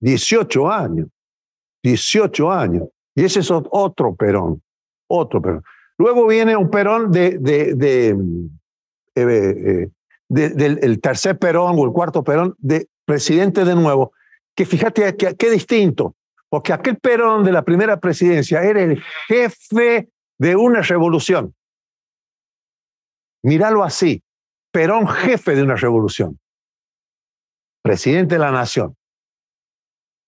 18 0.00 0.60
eh, 0.60 0.74
años, 0.74 1.08
18 1.82 2.50
años. 2.50 2.88
Y 3.14 3.24
ese 3.24 3.40
es 3.40 3.50
otro 3.50 4.14
Perón, 4.14 4.62
otro 5.06 5.42
Perón. 5.42 5.62
Luego 6.02 6.26
viene 6.26 6.56
un 6.56 6.68
Perón 6.68 7.12
de, 7.12 7.38
eh, 7.46 8.16
eh, 9.14 9.88
del 10.28 11.00
tercer 11.00 11.38
Perón 11.38 11.78
o 11.78 11.84
el 11.84 11.92
cuarto 11.92 12.24
Perón, 12.24 12.56
de 12.58 12.88
presidente 13.04 13.64
de 13.64 13.76
nuevo, 13.76 14.12
que 14.56 14.66
fíjate 14.66 15.16
qué 15.16 15.50
distinto, 15.50 16.16
porque 16.48 16.72
aquel 16.72 16.96
Perón 16.96 17.44
de 17.44 17.52
la 17.52 17.62
primera 17.62 18.00
presidencia 18.00 18.64
era 18.64 18.82
el 18.82 19.00
jefe 19.28 20.08
de 20.40 20.56
una 20.56 20.82
revolución. 20.82 21.54
Míralo 23.44 23.84
así, 23.84 24.24
Perón 24.72 25.06
jefe 25.06 25.54
de 25.54 25.62
una 25.62 25.76
revolución, 25.76 26.36
presidente 27.80 28.34
de 28.34 28.40
la 28.40 28.50
nación. 28.50 28.96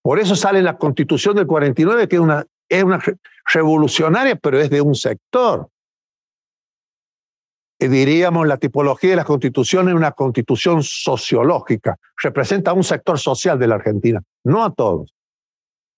Por 0.04 0.20
eso 0.20 0.37
sale 0.37 0.62
la 0.62 0.78
constitución 0.78 1.34
del 1.34 1.48
49, 1.48 2.06
que 2.06 2.14
es 2.14 2.22
una, 2.22 2.46
es 2.68 2.83
una 2.83 3.00
revolucionaria, 3.53 4.37
pero 4.37 4.61
es 4.61 4.70
de 4.70 4.81
un 4.81 4.94
sector. 4.94 5.68
Eh, 7.79 7.88
diríamos, 7.88 8.46
la 8.46 8.57
tipología 8.57 9.11
de 9.11 9.16
la 9.16 9.24
constitución 9.24 9.88
es 9.88 9.94
una 9.94 10.12
constitución 10.12 10.83
sociológica, 10.83 11.96
representa 12.22 12.70
a 12.70 12.74
un 12.74 12.85
sector 12.85 13.18
social 13.18 13.59
de 13.59 13.66
la 13.66 13.74
Argentina, 13.77 14.22
no 14.44 14.64
a 14.64 14.72
todos. 14.72 15.12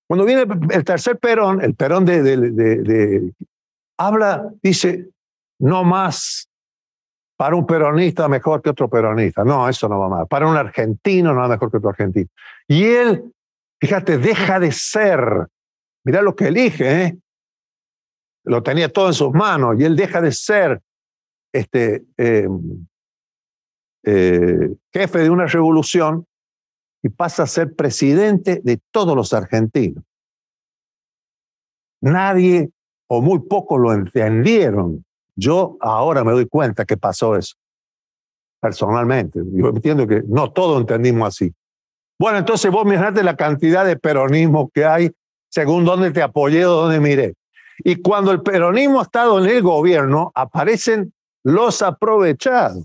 Cuando 0.09 0.25
viene 0.25 0.45
el 0.71 0.85
tercer 0.85 1.19
Perón, 1.19 1.63
el 1.63 1.75
Perón 1.75 2.05
de, 2.05 2.23
de, 2.23 3.33
habla, 3.99 4.49
dice, 4.63 5.09
no 5.59 5.85
más 5.85 6.49
para 7.37 7.55
un 7.55 7.67
peronista 7.67 8.29
mejor 8.29 8.63
que 8.63 8.71
otro 8.71 8.89
peronista. 8.89 9.45
No, 9.45 9.69
eso 9.69 9.89
no 9.89 9.99
va 9.99 10.09
más. 10.09 10.29
Para 10.29 10.49
un 10.49 10.57
argentino 10.57 11.35
no 11.35 11.41
va 11.41 11.49
mejor 11.49 11.71
que 11.71 11.77
otro 11.77 11.91
argentino. 11.91 12.29
Y 12.67 12.85
él, 12.85 13.33
fíjate, 13.81 14.19
deja 14.19 14.59
de 14.59 14.73
ser. 14.73 15.49
Mirá 16.07 16.23
lo 16.23 16.37
que 16.37 16.47
elige, 16.47 17.03
¿eh? 17.03 17.19
Lo 18.45 18.63
tenía 18.63 18.93
todo 18.93 19.09
en 19.09 19.15
sus 19.15 19.33
manos 19.33 19.75
y 19.77 19.83
él 19.83 19.97
deja 19.97 20.21
de 20.21 20.31
ser 20.31 20.81
este, 21.53 22.05
em, 22.17 22.87
eh, 24.05 24.73
jefe 24.93 25.19
de 25.19 25.31
una 25.31 25.47
revolución 25.47 26.25
y 27.03 27.09
pasa 27.09 27.43
a 27.43 27.47
ser 27.49 27.75
presidente 27.75 28.61
de 28.63 28.79
todos 28.93 29.17
los 29.17 29.33
argentinos. 29.33 30.05
Nadie 32.01 32.71
o 33.09 33.21
muy 33.21 33.41
pocos 33.41 33.81
lo 33.81 33.93
entendieron. 33.93 35.05
Yo 35.35 35.77
ahora 35.81 36.23
me 36.23 36.31
doy 36.31 36.47
cuenta 36.47 36.85
que 36.85 36.97
pasó 36.97 37.35
eso, 37.35 37.57
personalmente. 38.61 39.41
Yo 39.53 39.71
entiendo 39.71 40.07
que 40.07 40.23
no 40.29 40.53
todos 40.53 40.81
entendimos 40.81 41.27
así. 41.27 41.53
Bueno, 42.17 42.39
entonces 42.39 42.71
vos 42.71 42.85
mirate 42.85 43.25
la 43.25 43.35
cantidad 43.35 43.85
de 43.85 43.97
peronismo 43.97 44.71
que 44.73 44.85
hay 44.85 45.11
según 45.57 45.87
dónde 45.87 46.11
te 46.11 46.21
apoyé 46.21 46.67
o 46.67 46.83
dónde 46.83 47.01
miré. 47.01 47.33
Y 47.79 47.97
cuando 48.03 48.31
el 48.31 48.43
peronismo 48.43 49.01
ha 49.01 49.05
estado 49.05 49.43
en 49.43 49.51
el 49.51 49.63
gobierno, 49.63 50.31
aparecen 50.35 51.15
los 51.45 51.81
aprovechados. 51.81 52.85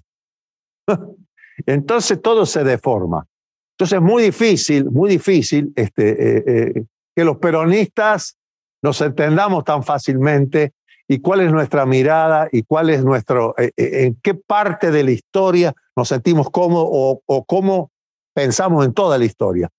Entonces 1.66 2.22
todo 2.22 2.46
se 2.46 2.64
deforma. 2.64 3.28
Entonces 3.74 3.98
es 3.98 4.02
muy 4.02 4.24
difícil, 4.24 4.90
muy 4.90 5.10
difícil 5.10 5.74
este, 5.76 6.12
eh, 6.12 6.44
eh, 6.48 6.84
que 7.14 7.26
los 7.26 7.40
peronistas 7.40 8.38
nos 8.82 9.02
entendamos 9.02 9.66
tan 9.66 9.84
fácilmente 9.84 10.72
y 11.10 11.20
cuál 11.20 11.42
es 11.42 11.52
nuestra 11.52 11.86
mirada 11.86 12.48
y 12.54 12.64
cuál 12.64 12.90
es 12.90 13.04
nuestro, 13.04 13.54
eh, 13.58 13.74
en 13.76 14.16
qué 14.24 14.34
parte 14.34 14.92
de 14.92 15.04
la 15.04 15.12
historia 15.12 15.74
nos 15.94 16.08
sentimos 16.08 16.50
cómodos 16.50 16.88
o, 16.90 17.22
o 17.26 17.44
cómo 17.44 17.92
pensamos 18.34 18.86
en 18.86 18.94
toda 18.94 19.18
la 19.18 19.26
historia. 19.26 19.70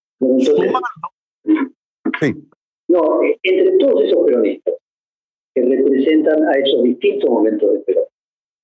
sí. 2.21 2.35
No, 2.93 3.21
entre 3.43 3.79
todos 3.79 4.05
esos 4.05 4.27
peronistas 4.27 4.75
que 5.55 5.63
representan 5.63 6.47
a 6.47 6.53
esos 6.59 6.83
distintos 6.83 7.31
momentos 7.31 7.73
de 7.73 7.79
Perón, 7.81 8.05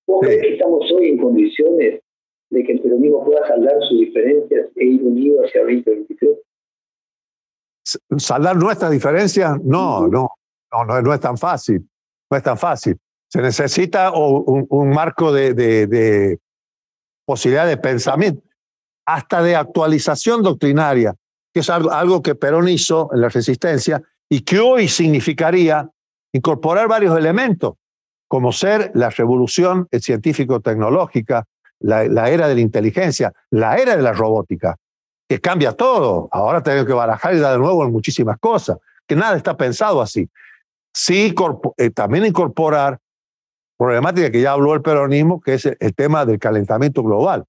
¿Cómo 0.07 0.23
sí. 0.23 0.39
que 0.39 0.53
estamos 0.53 0.93
hoy 0.93 1.09
en 1.09 1.19
condiciones 1.19 2.03
de 2.51 2.65
que 2.65 2.73
el 2.73 2.81
peronismo 2.81 3.25
pueda 3.25 3.47
saldar 3.49 3.75
sus 3.89 4.01
diferencias 4.01 4.69
e 4.77 4.85
ir 4.85 5.03
unido 5.03 5.43
hacia 5.43 5.63
2023? 5.63 6.39
¿Saldar 8.19 8.57
nuestras 8.57 8.91
diferencias? 8.91 9.63
No, 9.65 10.07
no, 10.07 10.29
no, 10.73 11.01
no, 11.01 11.15
es 11.15 11.21
tan 11.21 11.39
fácil. 11.39 11.89
No 12.31 12.37
es 12.37 12.43
tan 12.43 12.59
fácil. 12.59 12.99
Se 13.29 13.41
necesita 13.41 14.13
un, 14.13 14.67
un 14.69 14.91
marco 14.91 15.33
de, 15.33 15.55
de, 15.55 15.87
de 15.87 16.39
posibilidad 17.25 17.67
de 17.67 17.79
pensamiento, 17.79 18.43
hasta 19.07 19.43
de 19.43 19.57
actualización 19.57 20.43
doctrinaria, 20.43 21.15
que 21.55 21.61
es 21.61 21.71
algo, 21.71 21.91
algo 21.91 22.23
que 22.23 22.35
Perón 22.35 22.69
hizo 22.69 23.09
en 23.15 23.23
la 23.23 23.31
resistencia 23.31 24.03
y 24.29 24.41
que 24.41 24.61
hoy 24.61 24.89
significaría 24.89 25.89
incorporar 26.33 26.89
varios 26.89 27.17
elementos 27.17 27.75
como 28.29 28.53
ser 28.53 28.91
la 28.95 29.09
revolución 29.09 29.89
científico-tecnológica, 29.91 31.45
la, 31.81 32.29
era 32.29 32.47
de 32.47 32.55
la 32.55 32.61
inteligencia, 32.61 33.33
la 33.51 33.77
era 33.77 33.97
de 33.97 34.03
la 34.03 34.13
robótica, 34.13 34.77
que 35.29 35.41
cambia 35.41 35.73
todo. 35.73 36.29
Ahora 36.31 36.63
tenemos 36.63 36.87
que 36.87 36.93
barajar 36.93 37.35
y 37.35 37.39
dar 37.39 37.53
de 37.53 37.59
nuevo 37.59 37.85
en 37.85 37.93
muchísimas 37.93 38.39
cosas, 38.39 38.77
que 39.07 39.17
nada 39.17 39.37
está 39.37 39.57
pensado 39.57 40.03
así. 40.03 40.29
Sí, 40.93 41.35
eh, 41.79 41.91
también 41.91 42.27
incorporar 42.27 42.99
problemática 43.79 44.31
que 44.31 44.43
ya 44.43 44.53
habló 44.53 44.75
el 44.75 44.83
peronismo, 44.83 45.41
que 45.41 45.55
es 45.55 45.65
el 45.65 45.95
tema 45.95 46.27
del 46.27 46.39
calentamiento 46.39 47.03
global 47.03 47.45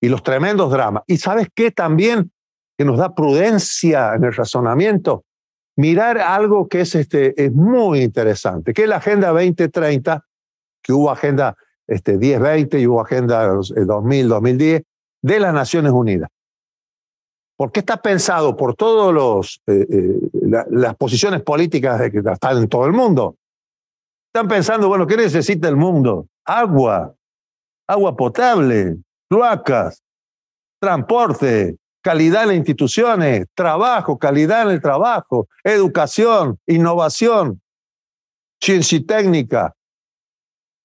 y 0.00 0.08
los 0.08 0.22
tremendos 0.22 0.70
dramas. 0.70 1.02
Y 1.06 1.18
sabes 1.18 1.48
qué 1.54 1.70
también 1.70 2.30
que 2.78 2.84
nos 2.84 2.98
da 2.98 3.14
prudencia 3.14 4.14
en 4.14 4.24
el 4.24 4.32
razonamiento, 4.32 5.24
mirar 5.76 6.18
algo 6.18 6.68
que 6.68 6.80
es, 6.80 6.94
este, 6.94 7.42
es 7.42 7.52
muy 7.52 8.00
interesante, 8.02 8.72
que 8.72 8.82
es 8.82 8.88
la 8.88 8.96
Agenda 8.96 9.28
2030, 9.28 10.24
que 10.82 10.92
hubo 10.92 11.10
Agenda 11.10 11.56
este, 11.86 12.16
1020 12.16 12.80
y 12.80 12.86
hubo 12.86 13.00
Agenda 13.00 13.46
2000, 13.46 14.28
2010 14.28 14.82
de 15.22 15.40
las 15.40 15.54
Naciones 15.54 15.92
Unidas. 15.92 16.30
Porque 17.56 17.80
está 17.80 17.96
pensado 17.96 18.56
por 18.56 18.74
todas 18.74 19.60
eh, 19.66 19.86
eh, 19.90 20.20
las 20.70 20.94
posiciones 20.96 21.42
políticas 21.42 22.10
que 22.10 22.18
están 22.18 22.58
en 22.58 22.68
todo 22.68 22.86
el 22.86 22.92
mundo. 22.92 23.36
Están 24.32 24.48
pensando, 24.48 24.88
bueno, 24.88 25.06
¿qué 25.06 25.16
necesita 25.16 25.68
el 25.68 25.76
mundo? 25.76 26.26
Agua, 26.44 27.14
agua 27.88 28.14
potable, 28.14 28.98
cloacas, 29.30 30.02
transporte, 30.78 31.76
calidad 32.06 32.42
en 32.44 32.48
las 32.50 32.56
instituciones, 32.58 33.48
trabajo, 33.56 34.16
calidad 34.16 34.62
en 34.62 34.76
el 34.76 34.80
trabajo, 34.80 35.48
educación, 35.64 36.56
innovación, 36.64 37.60
ciencia 38.60 38.98
y 38.98 39.00
técnica, 39.00 39.74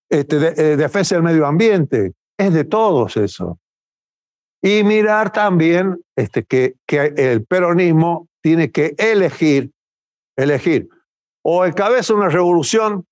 este, 0.09 0.37
eh, 0.37 0.77
defensa 0.77 1.13
del 1.13 1.23
medio 1.23 1.45
ambiente. 1.45 2.13
Es 2.39 2.51
de 2.51 2.63
todos 2.63 3.17
eso. 3.17 3.59
Y 4.63 4.83
mirar 4.83 5.31
también 5.31 6.03
este, 6.15 6.43
que, 6.43 6.73
que 6.87 7.13
el 7.15 7.45
peronismo 7.45 8.27
tiene 8.41 8.71
que 8.71 8.95
elegir, 8.97 9.69
elegir, 10.35 10.89
o 11.43 11.67
encabeza 11.67 12.15
una 12.15 12.29
revolución 12.29 13.05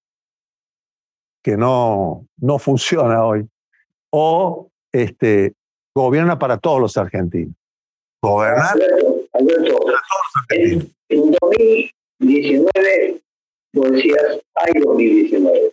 que 1.43 1.57
no, 1.57 2.25
no 2.37 2.57
funciona 2.57 3.23
hoy, 3.23 3.47
o 4.09 4.71
este, 4.91 5.53
gobierna 5.93 6.39
para 6.39 6.57
todos 6.57 6.81
los 6.81 6.97
argentinos. 6.97 7.58
Gobernar 8.21 8.75
Alberto, 9.33 9.79
En, 10.49 10.91
2019, 11.41 13.21
vos 13.73 13.91
decías, 13.91 14.39
hay 14.55 14.81
2019. 14.81 15.71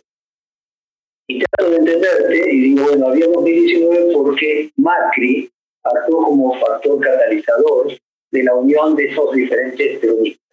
Y 1.29 1.39
trato 1.39 1.71
de 1.71 1.77
entenderte 1.77 2.53
y 2.53 2.59
digo, 2.61 2.85
bueno, 2.85 3.09
había 3.09 3.27
2019 3.27 4.13
porque 4.13 4.71
Macri 4.77 5.51
actuó 5.83 6.23
como 6.23 6.57
factor 6.59 7.01
catalizador 7.01 7.91
de 8.31 8.43
la 8.43 8.55
unión 8.55 8.95
de 8.95 9.05
esos 9.05 9.33
diferentes 9.33 9.99
peronistas. 9.99 10.47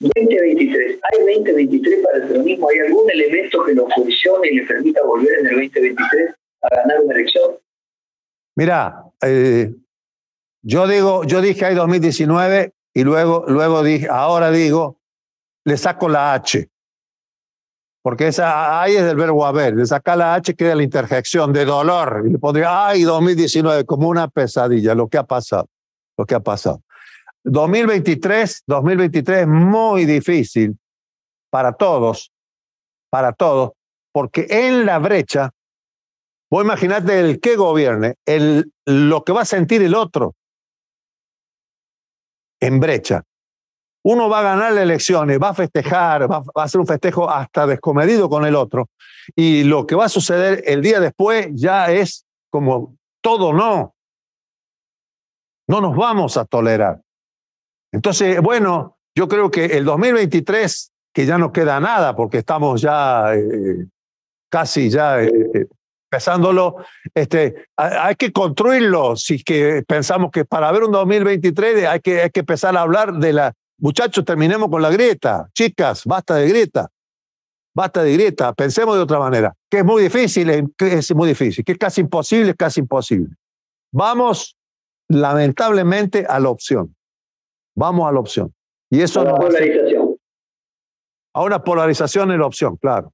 2023, 0.00 0.98
¿hay 1.02 1.18
2023 1.42 2.04
para 2.04 2.18
el 2.18 2.28
peronismo? 2.28 2.68
¿Hay 2.70 2.78
algún 2.78 3.10
elemento 3.10 3.64
que 3.64 3.74
lo 3.74 3.88
funcione 3.90 4.48
y 4.48 4.54
le 4.56 4.66
permita 4.66 5.02
volver 5.04 5.40
en 5.40 5.46
el 5.46 5.54
2023 5.56 6.34
a 6.62 6.76
ganar 6.76 7.00
una 7.02 7.14
elección? 7.14 7.58
Mira, 8.56 9.04
eh, 9.22 9.72
yo 10.62 10.86
digo, 10.86 11.24
yo 11.24 11.40
dije 11.40 11.66
hay 11.66 11.74
2019 11.74 12.72
y 12.94 13.04
luego, 13.04 13.44
luego 13.46 13.82
dije, 13.82 14.08
ahora 14.10 14.50
digo, 14.50 14.98
le 15.64 15.76
saco 15.76 16.08
la 16.08 16.34
H. 16.34 16.68
Porque 18.02 18.28
esa 18.28 18.80
ahí 18.80 18.96
es 18.96 19.04
del 19.04 19.16
verbo 19.16 19.44
haber, 19.44 19.74
le 19.74 19.86
saca 19.86 20.16
la 20.16 20.34
H 20.34 20.54
queda 20.54 20.74
la 20.74 20.82
interjección 20.82 21.52
de 21.52 21.64
dolor. 21.64 22.24
Y 22.26 22.30
le 22.30 22.38
pondría, 22.38 22.88
ay, 22.88 23.02
2019, 23.02 23.84
como 23.84 24.08
una 24.08 24.28
pesadilla, 24.28 24.94
lo 24.94 25.08
que 25.08 25.18
ha 25.18 25.24
pasado, 25.24 25.68
lo 26.16 26.24
que 26.24 26.34
ha 26.34 26.40
pasado. 26.40 26.82
2023, 27.44 28.64
2023 28.66 29.40
es 29.40 29.46
muy 29.46 30.04
difícil 30.04 30.78
para 31.50 31.72
todos, 31.72 32.32
para 33.10 33.32
todos, 33.32 33.72
porque 34.12 34.46
en 34.50 34.86
la 34.86 34.98
brecha, 34.98 35.50
vos 36.50 36.64
imaginate 36.64 37.20
el 37.20 37.40
que 37.40 37.56
gobierne, 37.56 38.16
el, 38.26 38.72
lo 38.86 39.24
que 39.24 39.32
va 39.32 39.42
a 39.42 39.46
sentir 39.46 39.82
el 39.82 39.94
otro 39.94 40.34
en 42.60 42.80
brecha. 42.80 43.22
Uno 44.04 44.28
va 44.28 44.40
a 44.40 44.42
ganar 44.42 44.72
las 44.72 44.82
elecciones, 44.82 45.38
va 45.42 45.50
a 45.50 45.54
festejar, 45.54 46.30
va, 46.30 46.42
a 46.54 46.62
hacer 46.62 46.80
un 46.80 46.86
festejo 46.86 47.28
hasta 47.28 47.66
descomedido 47.66 48.28
con 48.28 48.46
el 48.46 48.54
otro, 48.54 48.88
y 49.34 49.64
lo 49.64 49.86
que 49.86 49.94
va 49.94 50.06
a 50.06 50.08
suceder 50.08 50.62
el 50.66 50.82
día 50.82 51.00
después 51.00 51.48
ya 51.52 51.90
es 51.90 52.24
como 52.50 52.96
todo 53.20 53.52
no. 53.52 53.94
No 55.68 55.80
nos 55.80 55.96
vamos 55.96 56.36
a 56.38 56.46
tolerar. 56.46 57.02
Entonces, 57.92 58.40
bueno, 58.40 58.96
yo 59.14 59.28
creo 59.28 59.50
que 59.50 59.66
el 59.66 59.84
2023, 59.84 60.92
que 61.12 61.26
ya 61.26 61.36
no 61.36 61.52
queda 61.52 61.80
nada 61.80 62.16
porque 62.16 62.38
estamos 62.38 62.80
ya 62.80 63.34
eh, 63.34 63.86
casi 64.50 64.88
ya 64.88 65.20
eh, 65.20 65.30
eh, 65.54 65.66
empezándolo, 66.10 66.76
este, 67.14 67.66
hay 67.76 68.14
que 68.16 68.32
construirlo. 68.32 69.14
Si 69.16 69.42
que 69.42 69.82
pensamos 69.86 70.30
que 70.30 70.44
para 70.44 70.72
ver 70.72 70.84
un 70.84 70.92
2023 70.92 71.86
hay 71.86 72.00
que, 72.00 72.22
hay 72.22 72.30
que 72.30 72.40
empezar 72.40 72.76
a 72.76 72.82
hablar 72.82 73.14
de 73.14 73.32
la... 73.32 73.52
Muchachos, 73.80 74.24
terminemos 74.24 74.70
con 74.70 74.82
la 74.82 74.90
grieta. 74.90 75.48
Chicas, 75.54 76.04
basta 76.04 76.34
de 76.34 76.48
grieta. 76.48 76.88
Basta 77.74 78.02
de 78.02 78.12
grieta. 78.12 78.52
Pensemos 78.54 78.96
de 78.96 79.02
otra 79.02 79.20
manera. 79.20 79.54
Que 79.70 79.78
es 79.78 79.84
muy 79.84 80.02
difícil, 80.02 80.72
es 80.78 81.14
muy 81.14 81.28
difícil. 81.28 81.64
Que 81.64 81.72
es 81.72 81.78
casi 81.78 82.00
imposible, 82.00 82.50
es 82.50 82.56
casi 82.56 82.80
imposible. 82.80 83.36
Vamos, 83.92 84.56
lamentablemente, 85.08 86.26
a 86.28 86.40
la 86.40 86.48
opción. 86.48 86.96
Vamos 87.76 88.08
a 88.08 88.12
la 88.12 88.18
opción. 88.18 88.52
Y 88.90 89.00
eso 89.00 89.20
a 89.20 89.24
la 89.24 89.34
polarización. 89.36 90.16
A 91.34 91.42
una 91.42 91.62
polarización 91.62 92.32
es 92.32 92.38
la 92.38 92.46
opción, 92.46 92.76
claro. 92.78 93.12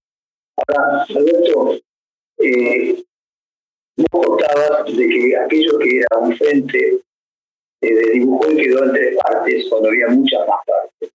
Ahora, 0.56 1.04
Alberto, 1.10 1.84
eh, 2.44 3.04
vos 4.10 4.26
contabas 4.26 4.96
de 4.96 5.08
que 5.08 5.36
aquello 5.36 5.78
que 5.78 5.98
era 5.98 6.18
un 6.18 6.36
frente 6.36 7.00
eh, 7.80 7.94
de 7.94 8.10
dibujo 8.12 8.46
quedó 8.48 8.84
en 8.84 8.92
tres 8.92 9.16
partes 9.16 9.66
cuando 9.68 9.88
había 9.88 10.08
muchas 10.08 10.40
más 10.48 10.60
partes. 10.66 11.10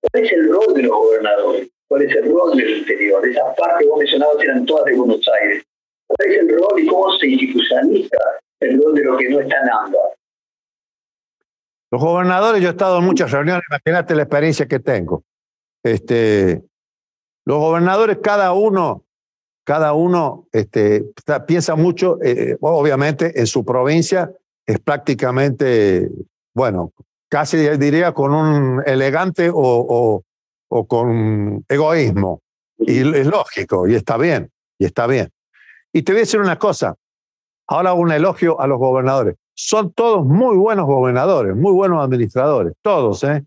¿Cuál 0.00 0.24
es 0.24 0.32
el 0.32 0.48
rol 0.50 0.74
de 0.74 0.82
los 0.82 0.92
gobernadores? 0.92 1.68
¿Cuál 1.88 2.02
es 2.02 2.16
el 2.16 2.32
rol 2.32 2.56
del 2.56 2.78
interior? 2.78 3.26
Esas 3.28 3.56
partes 3.56 3.88
vos 3.88 3.98
mencionabas 3.98 4.42
eran 4.42 4.66
todas 4.66 4.84
de 4.86 4.96
Buenos 4.96 5.28
Aires. 5.40 5.64
¿Cuál 6.06 6.28
es 6.28 6.38
el 6.38 6.48
rol 6.48 6.80
y 6.80 6.86
cómo 6.86 7.18
se 7.18 7.28
institucionaliza 7.28 8.16
el 8.60 8.82
rol 8.82 8.94
de 8.94 9.04
lo 9.04 9.16
que 9.16 9.28
no 9.28 9.40
está 9.40 9.56
en 9.60 9.70
ambas? 9.70 10.02
Los 11.90 12.00
gobernadores, 12.00 12.62
yo 12.62 12.68
he 12.68 12.70
estado 12.70 12.98
en 12.98 13.04
muchas 13.04 13.30
reuniones, 13.30 13.64
imagínate 13.68 14.14
la 14.14 14.22
experiencia 14.22 14.66
que 14.66 14.80
tengo. 14.80 15.22
Este, 15.84 16.62
los 17.44 17.58
gobernadores, 17.58 18.18
cada 18.22 18.52
uno, 18.54 19.04
cada 19.72 19.94
uno 19.94 20.48
este, 20.52 21.02
piensa 21.46 21.76
mucho, 21.76 22.18
eh, 22.22 22.58
obviamente, 22.60 23.40
en 23.40 23.46
su 23.46 23.64
provincia, 23.64 24.30
es 24.66 24.78
prácticamente, 24.80 26.10
bueno, 26.52 26.92
casi 27.30 27.56
diría 27.78 28.12
con 28.12 28.34
un 28.34 28.82
elegante 28.84 29.50
o, 29.50 30.22
con 30.86 31.64
egoísmo. 31.66 32.42
Y 32.80 32.98
es 33.16 33.26
lógico, 33.26 33.88
y 33.88 33.94
está 33.94 34.18
bien, 34.18 34.50
y 34.78 34.84
está 34.84 35.06
bien. 35.06 35.30
Y 35.90 36.02
te 36.02 36.12
voy 36.12 36.18
a 36.18 36.24
decir 36.24 36.40
una 36.40 36.58
cosa, 36.58 36.94
ahora 37.66 37.94
un 37.94 38.12
elogio 38.12 38.60
a 38.60 38.66
los 38.66 38.78
gobernadores 38.78 39.36
son 39.54 39.90
todos 39.94 40.22
muy 40.22 40.54
buenos 40.54 40.84
gobernadores, 40.84 41.56
muy 41.56 41.72
buenos 41.72 42.04
administradores, 42.04 42.74
todos, 42.82 43.24
¿eh? 43.24 43.42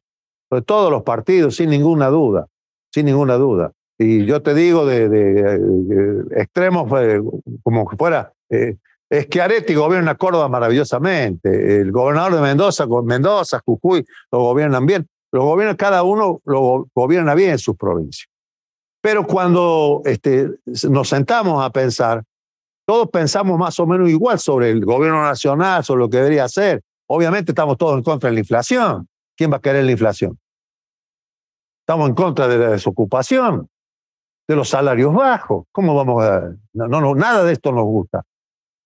De 0.49 0.63
todos 0.63 0.89
los 0.89 1.03
partidos, 1.03 1.55
sin 1.57 1.69
ninguna 1.69 2.07
duda, 2.07 2.47
sin 2.91 3.05
ninguna 3.05 3.35
duda. 3.35 3.73
Y 3.97 4.25
yo 4.25 4.41
te 4.41 4.53
digo 4.53 4.85
de, 4.85 6.25
extremos, 6.35 6.91
eh, 7.01 7.21
como 7.63 7.87
que 7.87 7.95
fuera, 7.95 8.33
eh, 8.49 8.75
es 9.09 9.27
que 9.27 9.41
Areti 9.41 9.73
gobierna 9.73 10.15
Córdoba 10.15 10.49
maravillosamente, 10.49 11.79
el 11.79 11.91
gobernador 11.91 12.35
de 12.35 12.41
Mendoza, 12.41 12.85
Mendoza, 13.03 13.61
Jujuy, 13.65 14.05
lo 14.31 14.39
gobiernan 14.39 14.85
bien, 14.85 15.07
lo 15.31 15.45
gobierna 15.45 15.77
cada 15.77 16.03
uno, 16.03 16.41
lo 16.45 16.87
gobierna 16.93 17.35
bien 17.35 17.51
en 17.51 17.59
sus 17.59 17.77
provincias. 17.77 18.27
Pero 19.01 19.25
cuando 19.25 20.01
este, 20.05 20.49
nos 20.89 21.09
sentamos 21.09 21.63
a 21.63 21.69
pensar, 21.69 22.23
todos 22.85 23.09
pensamos 23.09 23.57
más 23.57 23.79
o 23.79 23.87
menos 23.87 24.09
igual 24.09 24.39
sobre 24.39 24.71
el 24.71 24.83
gobierno 24.83 25.21
nacional, 25.21 25.83
sobre 25.83 25.99
lo 25.99 26.09
que 26.09 26.17
debería 26.17 26.45
hacer. 26.45 26.81
Obviamente 27.07 27.51
estamos 27.51 27.77
todos 27.77 27.95
en 27.95 28.03
contra 28.03 28.29
de 28.29 28.33
la 28.33 28.39
inflación. 28.39 29.07
¿Quién 29.37 29.51
va 29.51 29.57
a 29.57 29.61
querer 29.61 29.85
la 29.85 29.91
inflación? 29.91 30.39
Estamos 31.81 32.09
en 32.09 32.15
contra 32.15 32.47
de 32.47 32.57
la 32.57 32.69
desocupación, 32.69 33.69
de 34.47 34.55
los 34.55 34.69
salarios 34.69 35.13
bajos. 35.13 35.65
¿Cómo 35.71 35.95
vamos 35.95 36.23
a.? 36.23 36.53
No, 36.73 36.87
no, 36.87 37.15
nada 37.15 37.43
de 37.43 37.53
esto 37.53 37.71
nos 37.71 37.85
gusta. 37.85 38.23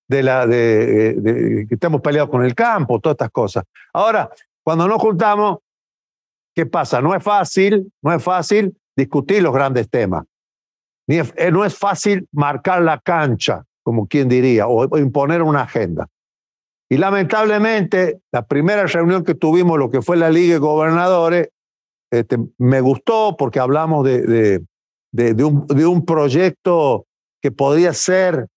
De 0.08 0.24
la, 0.24 0.48
de, 0.48 1.66
que 1.68 1.76
estamos 1.76 2.02
peleados 2.02 2.32
con 2.32 2.44
el 2.44 2.56
campo, 2.56 3.00
todas 3.00 3.14
estas 3.14 3.30
cosas. 3.30 3.64
Ahora, 3.94 4.30
cuando 4.64 4.88
nos 4.88 5.00
juntamos, 5.00 5.60
¿qué 6.56 6.66
pasa? 6.66 7.00
No 7.00 7.14
es 7.14 7.24
fácil, 7.24 7.92
no 8.02 8.12
es 8.12 8.24
fácil 8.24 8.76
discutir 8.96 9.44
los 9.44 9.54
grandes 9.54 9.88
temas. 9.90 10.26
Ni 11.08 11.20
eh, 11.20 11.52
no 11.52 11.64
es 11.64 11.78
fácil 11.78 12.28
marcar 12.32 12.82
la 12.82 13.00
cancha 13.00 13.64
como 13.90 14.08
quien 14.08 14.30
diría, 14.30 14.68
o, 14.68 15.00
imponer 15.00 15.42
una 15.42 15.62
agenda. 15.62 16.08
Y 16.92 16.98
lamentablemente, 16.98 18.20
la 18.32 18.46
primera 18.46 18.86
reunión 18.86 19.24
que 19.24 19.34
tuvimos, 19.34 19.80
lo 19.80 19.90
que 19.90 20.04
fue 20.04 20.16
la 20.16 20.30
Liga 20.30 20.54
de 20.54 20.60
Gobernadores, 20.60 21.50
este, 22.12 22.38
me 22.60 22.82
gustó 22.82 23.36
porque 23.36 23.60
hablamos 23.60 24.06
de, 24.06 24.64
un, 25.12 25.68
de 25.68 25.86
un 25.86 26.06
proyecto 26.06 27.06
que 27.42 27.52
podría 27.52 27.94
ser 27.94 28.48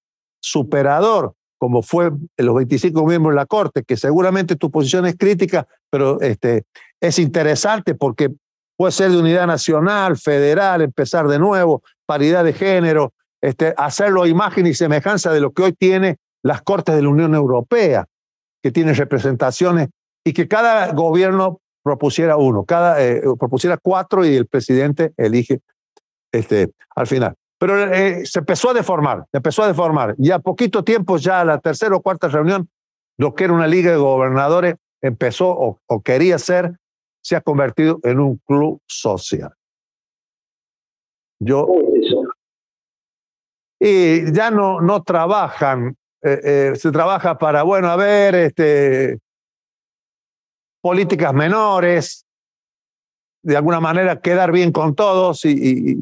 superador, 0.41 1.35
como 1.59 1.83
fue 1.83 2.11
los 2.37 2.55
25 2.57 3.07
miembros 3.07 3.33
de 3.33 3.37
la 3.37 3.47
Corte, 3.47 3.85
que 3.85 3.97
seguramente 3.97 4.57
tu 4.57 4.71
posición 4.71 5.07
es 5.07 5.17
crítica, 5.17 5.67
pero 5.91 6.21
este, 6.21 6.65
es 7.01 7.19
interesante 7.19 7.95
porque 7.95 8.31
puede 8.77 8.93
ser 8.93 9.11
de 9.11 9.19
unidad 9.19 9.47
nacional, 9.47 10.17
federal, 10.17 10.83
empezar 10.83 11.29
de 11.29 11.39
nuevo, 11.39 11.83
paridad 12.07 12.45
de 12.45 12.53
género, 12.53 13.13
este, 13.41 13.75
hacerlo 13.77 14.23
a 14.23 14.29
imagen 14.29 14.67
y 14.67 14.75
semejanza 14.75 15.33
de 15.33 15.41
lo 15.41 15.53
que 15.53 15.63
hoy 15.63 15.73
tiene 15.73 16.17
las 16.43 16.63
Cortes 16.63 16.95
de 16.97 17.03
la 17.03 17.09
Unión 17.09 17.35
Europea, 17.35 18.07
que 18.63 18.73
tienen 18.73 18.97
representaciones, 18.97 19.89
y 20.25 20.33
que 20.33 20.49
cada 20.49 20.93
gobierno 20.93 21.61
propusiera 21.83 22.37
uno, 22.37 22.65
cada 22.65 23.05
eh, 23.05 23.23
propusiera 23.39 23.77
cuatro 23.77 24.25
y 24.25 24.35
el 24.37 24.47
presidente 24.47 25.13
elige 25.17 25.61
este, 26.33 26.73
al 26.97 27.07
final. 27.07 27.35
Pero 27.59 27.93
eh, 27.93 28.27
se 28.27 28.41
empezó 28.41 28.71
a 28.71 28.75
deformar, 28.75 29.25
se 29.31 29.37
empezó 29.37 29.63
a 29.63 29.69
deformar. 29.69 30.17
Y 30.19 30.31
a 30.31 30.41
poquito 30.41 30.83
tiempo, 30.83 31.17
ya 31.19 31.41
a 31.41 31.45
la 31.45 31.59
tercera 31.59 31.95
o 31.95 32.03
cuarta 32.03 32.29
reunión, 32.29 32.69
lo 33.19 33.35
que 33.35 33.45
era 33.45 33.53
una 33.53 33.69
liga 33.69 33.93
de 33.93 33.99
gobernadores 33.99 34.75
empezó 35.01 35.51
o, 35.51 36.03
quería 36.03 36.39
ser, 36.39 36.77
se 37.23 37.37
ha 37.37 37.41
convertido 37.41 38.01
en 38.03 38.19
un 38.19 38.41
club 38.47 38.81
social. 38.87 39.53
Yo, 41.41 41.69
y 43.79 44.33
ya 44.33 44.51
no, 44.51 44.81
no 44.81 45.03
trabajan, 45.03 45.97
eh, 46.23 46.73
se 46.77 46.93
trabaja 46.93 47.37
para, 47.37 47.65
bueno, 47.65 47.89
a 47.89 47.97
ver, 47.97 48.35
este, 48.37 49.19
políticas 50.81 51.33
menores, 51.33 52.27
de 53.43 53.57
alguna 53.57 53.81
manera 53.81 54.21
quedar 54.21 54.53
bien 54.53 54.73
con 54.73 54.95
todos 54.95 55.45
y, 55.45 55.99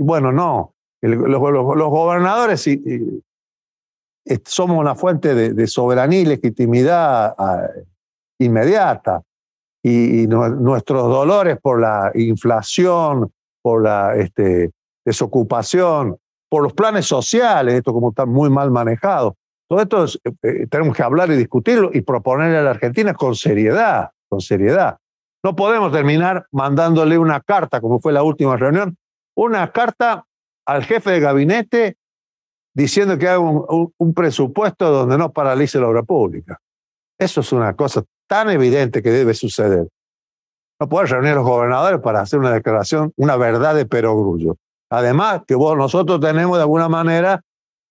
bueno, 0.00 0.32
no. 0.32 0.74
los, 1.02 1.40
gobernadores 1.40 2.68
somos 4.44 4.78
una 4.78 4.94
fuente 4.94 5.34
de, 5.34 5.66
soberanía 5.66 6.20
y 6.20 6.24
legitimidad 6.26 7.34
ah, 7.38 7.68
inmediata 8.38 9.22
y, 9.82 10.26
nuestros 10.26 11.02
dolores 11.08 11.58
por 11.60 11.80
la 11.80 12.10
inflación, 12.14 13.30
por 13.62 13.82
la 13.82 14.16
este, 14.16 14.70
desocupación, 15.04 16.16
por 16.48 16.62
los 16.62 16.72
planes 16.72 17.06
sociales, 17.06 17.74
esto 17.74 17.92
como 17.92 18.10
están 18.10 18.30
muy 18.30 18.50
mal 18.50 18.70
manejados. 18.70 19.34
Todo 19.68 19.82
esto 19.82 20.04
eh, 20.06 20.32
eh, 20.42 20.66
tenemos 20.70 20.96
que 20.96 21.02
hablar 21.02 21.30
y 21.30 21.36
discutirlo 21.36 21.90
y 21.92 22.00
proponerle 22.00 22.58
a 22.58 22.62
la 22.62 22.70
Argentina 22.70 23.12
con 23.14 23.34
seriedad 23.34 24.10
con 24.28 24.40
seriedad. 24.40 24.98
No 25.42 25.54
podemos 25.54 25.92
terminar 25.92 26.46
mandándole 26.50 27.18
una 27.18 27.40
carta, 27.40 27.80
como 27.80 28.00
fue 28.00 28.12
la 28.12 28.22
última 28.22 28.56
reunión, 28.56 28.96
una 29.36 29.70
carta 29.70 30.24
al 30.66 30.84
jefe 30.84 31.10
de 31.12 31.20
gabinete 31.20 31.96
diciendo 32.74 33.18
que 33.18 33.28
haga 33.28 33.38
un, 33.40 34.14
presupuesto 34.14 34.90
donde 34.90 35.18
no 35.18 35.32
paralice 35.32 35.80
la 35.80 35.88
obra 35.88 36.02
pública. 36.02 36.60
Eso 37.18 37.40
es 37.40 37.52
una 37.52 37.74
cosa 37.74 38.04
tan 38.26 38.50
evidente 38.50 39.02
que 39.02 39.10
debe 39.10 39.34
suceder. 39.34 39.88
No 40.80 40.88
puedes 40.88 41.10
reunir 41.10 41.32
a 41.32 41.36
los 41.36 41.44
gobernadores 41.44 42.00
para 42.00 42.20
hacer 42.20 42.38
una 42.38 42.52
declaración, 42.52 43.12
una 43.16 43.36
verdad 43.36 43.74
de 43.74 43.86
perogrullo. 43.86 44.56
Además, 44.90 45.42
que 45.46 45.56
nosotros 45.56 46.20
tenemos 46.20 46.56
de 46.56 46.62
alguna 46.62 46.88
manera, 46.88 47.42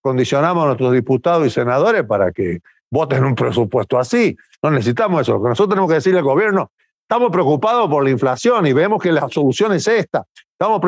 condicionamos 0.01 0.63
a 0.63 0.67
nuestros 0.67 0.93
diputados 0.93 1.45
y 1.45 1.49
senadores 1.49 2.03
para 2.05 2.31
que 2.31 2.61
voten 2.89 3.25
un 3.25 3.35
presupuesto 3.35 3.99
así. 3.99 4.37
No 4.63 4.71
necesitamos 4.71 5.21
eso. 5.21 5.33
Lo 5.33 5.43
que 5.43 5.49
nosotros 5.49 5.69
tenemos 5.69 5.89
que 5.89 5.95
decirle 5.95 6.19
al 6.19 6.25
gobierno, 6.25 6.71
estamos 7.09 7.31
preocupados 7.31 7.89
por 7.89 8.03
la 8.03 8.09
inflación 8.09 8.67
y 8.67 8.73
vemos 8.73 9.01
que 9.01 9.13
la 9.13 9.29
solución 9.29 9.71
es 9.71 9.87
esta. 9.87 10.25
Estamos 10.51 10.81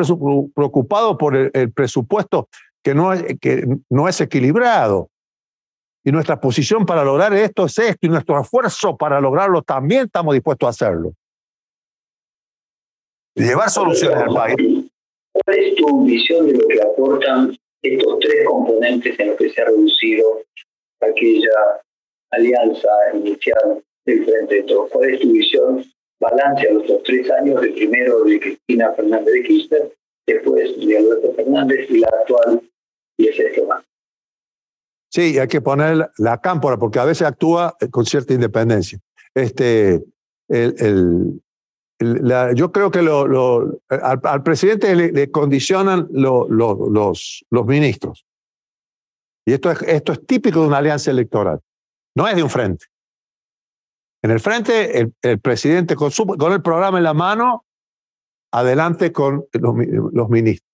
preocupados 0.54 1.16
por 1.16 1.34
el, 1.34 1.72
presupuesto 1.72 2.48
que 2.82 2.94
no, 2.94 3.12
es, 3.14 3.24
que 3.40 3.64
no 3.88 4.06
es 4.06 4.20
equilibrado. 4.20 5.08
Y 6.04 6.12
nuestra 6.12 6.38
posición 6.38 6.84
para 6.84 7.04
lograr 7.04 7.32
esto 7.32 7.66
es 7.66 7.78
esto, 7.78 8.06
y 8.06 8.08
nuestro 8.08 8.40
esfuerzo 8.40 8.96
para 8.96 9.20
lograrlo 9.20 9.62
también 9.62 10.06
estamos 10.06 10.34
dispuestos 10.34 10.66
a 10.66 10.70
hacerlo. 10.70 11.12
Llevar 13.34 13.70
soluciones 13.70 14.18
al 14.18 14.34
país. 14.34 14.90
¿Cuál 15.32 15.58
es 15.58 15.74
tu 15.76 16.04
visión 16.04 16.46
de 16.48 16.54
lo 16.54 16.68
que 16.68 16.82
aportan 16.82 17.56
estos 17.82 18.18
tres 18.18 18.46
componentes 18.46 19.18
en 19.18 19.28
los 19.28 19.36
que 19.36 19.50
se 19.50 19.62
ha 19.62 19.66
reducido 19.66 20.42
aquella 21.00 21.80
alianza 22.30 22.88
inicial 23.14 23.82
del 24.04 24.24
Frente 24.24 24.54
de 24.56 24.62
Todos. 24.64 24.90
¿Cuál 24.90 25.14
es 25.14 25.20
tu 25.20 25.32
visión? 25.32 25.84
Balance 26.20 26.68
a 26.68 26.72
los 26.72 27.02
tres 27.04 27.30
años, 27.30 27.60
de 27.62 27.70
primero 27.70 28.24
de 28.24 28.38
Cristina 28.38 28.92
Fernández 28.92 29.32
de 29.32 29.42
Kirchner, 29.42 29.96
después 30.26 30.76
de 30.76 30.98
Alberto 30.98 31.32
Fernández 31.34 31.90
y 31.90 31.98
la 31.98 32.08
actual 32.08 32.62
de 33.18 33.32
Sergio 33.32 33.66
Massa. 33.66 33.86
Sí, 35.10 35.38
hay 35.38 35.48
que 35.48 35.60
poner 35.60 36.10
la 36.18 36.40
cámpora 36.40 36.76
porque 36.76 36.98
a 36.98 37.04
veces 37.04 37.26
actúa 37.26 37.76
con 37.90 38.04
cierta 38.04 38.32
independencia. 38.32 39.00
Este, 39.34 40.04
el, 40.48 41.40
yo 42.54 42.72
creo 42.72 42.90
que 42.90 43.02
lo, 43.02 43.80
al, 43.88 44.42
presidente 44.42 44.94
le, 44.94 45.30
condicionan 45.30 46.08
los, 46.12 46.48
los 46.48 47.66
ministros. 47.66 48.24
Y 49.46 49.52
esto 49.52 49.70
es, 49.70 49.82
esto 49.82 50.12
es 50.12 50.26
típico 50.26 50.60
de 50.60 50.68
una 50.68 50.78
alianza 50.78 51.10
electoral. 51.10 51.60
No 52.14 52.28
es 52.28 52.36
de 52.36 52.42
un 52.42 52.50
frente. 52.50 52.86
En 54.22 54.30
el 54.30 54.40
frente, 54.40 55.12
el, 55.22 55.38
presidente 55.40 55.96
con, 55.96 56.10
el 56.52 56.62
programa 56.62 56.98
en 56.98 57.04
la 57.04 57.14
mano, 57.14 57.64
adelante 58.52 59.12
con 59.12 59.46
los, 59.52 60.28
ministros. 60.28 60.68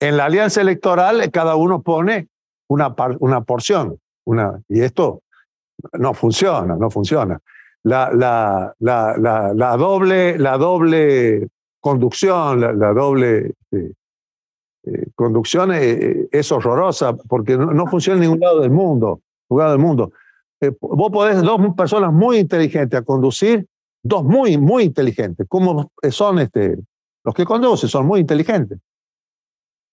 En 0.00 0.16
la 0.16 0.26
alianza 0.26 0.60
electoral, 0.60 1.30
cada 1.30 1.56
uno 1.56 1.82
pone 1.82 2.28
una, 2.68 2.94
una 3.20 3.40
porción. 3.42 3.98
Una, 4.26 4.60
y 4.68 4.80
esto 4.80 5.22
no 5.92 6.14
funciona, 6.14 6.76
no 6.76 6.90
funciona. 6.90 7.40
La, 7.82 8.10
la, 8.12 8.74
la, 8.78 9.52
la, 9.54 9.76
doble, 9.76 10.38
la 10.38 10.56
doble 10.56 11.48
conducción, 11.80 12.60
la, 12.60 12.92
doble 12.92 13.52
este, 13.70 13.92
eh, 14.84 15.06
conducción 15.14 15.70
eh, 15.72 16.28
es, 16.32 16.50
horrorosa 16.50 17.14
porque 17.14 17.56
no, 17.56 17.86
funciona 17.86 18.16
en 18.16 18.22
ningún 18.22 18.40
lado 18.40 18.60
del 18.60 18.70
mundo. 18.70 19.20
Lugar 19.50 19.70
del 19.70 19.78
mundo. 19.78 20.12
Eh, 20.64 20.72
vos 20.80 21.10
podés 21.10 21.42
dos 21.42 21.60
personas 21.76 22.12
muy 22.12 22.38
inteligentes 22.38 22.98
a 22.98 23.02
conducir, 23.02 23.66
dos 24.02 24.24
muy, 24.24 24.56
muy 24.56 24.84
inteligentes, 24.84 25.46
como 25.48 25.90
son 26.10 26.38
este, 26.38 26.78
los 27.22 27.34
que 27.34 27.44
conducen, 27.44 27.88
son 27.88 28.06
muy 28.06 28.20
inteligentes, 28.20 28.78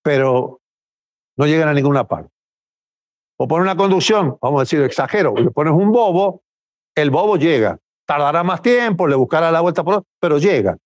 pero 0.03 0.61
no 1.37 1.45
llegan 1.45 1.69
a 1.69 1.73
ninguna 1.73 2.07
parte. 2.07 2.29
O 3.37 3.47
poner 3.47 3.63
una 3.63 3.75
conducción, 3.75 4.37
vamos 4.41 4.59
a 4.59 4.63
decir, 4.63 4.81
exagero, 4.81 5.33
le 5.35 5.51
pones 5.51 5.73
un 5.73 5.91
bobo, 5.91 6.43
el 6.95 7.09
bobo 7.09 7.37
llega. 7.37 7.77
Tardará 8.05 8.43
más 8.43 8.61
tiempo, 8.61 9.07
le 9.07 9.15
buscará 9.15 9.51
la 9.51 9.61
vuelta 9.61 9.83
por 9.83 10.03
pero 10.19 10.37
llega. 10.37 10.77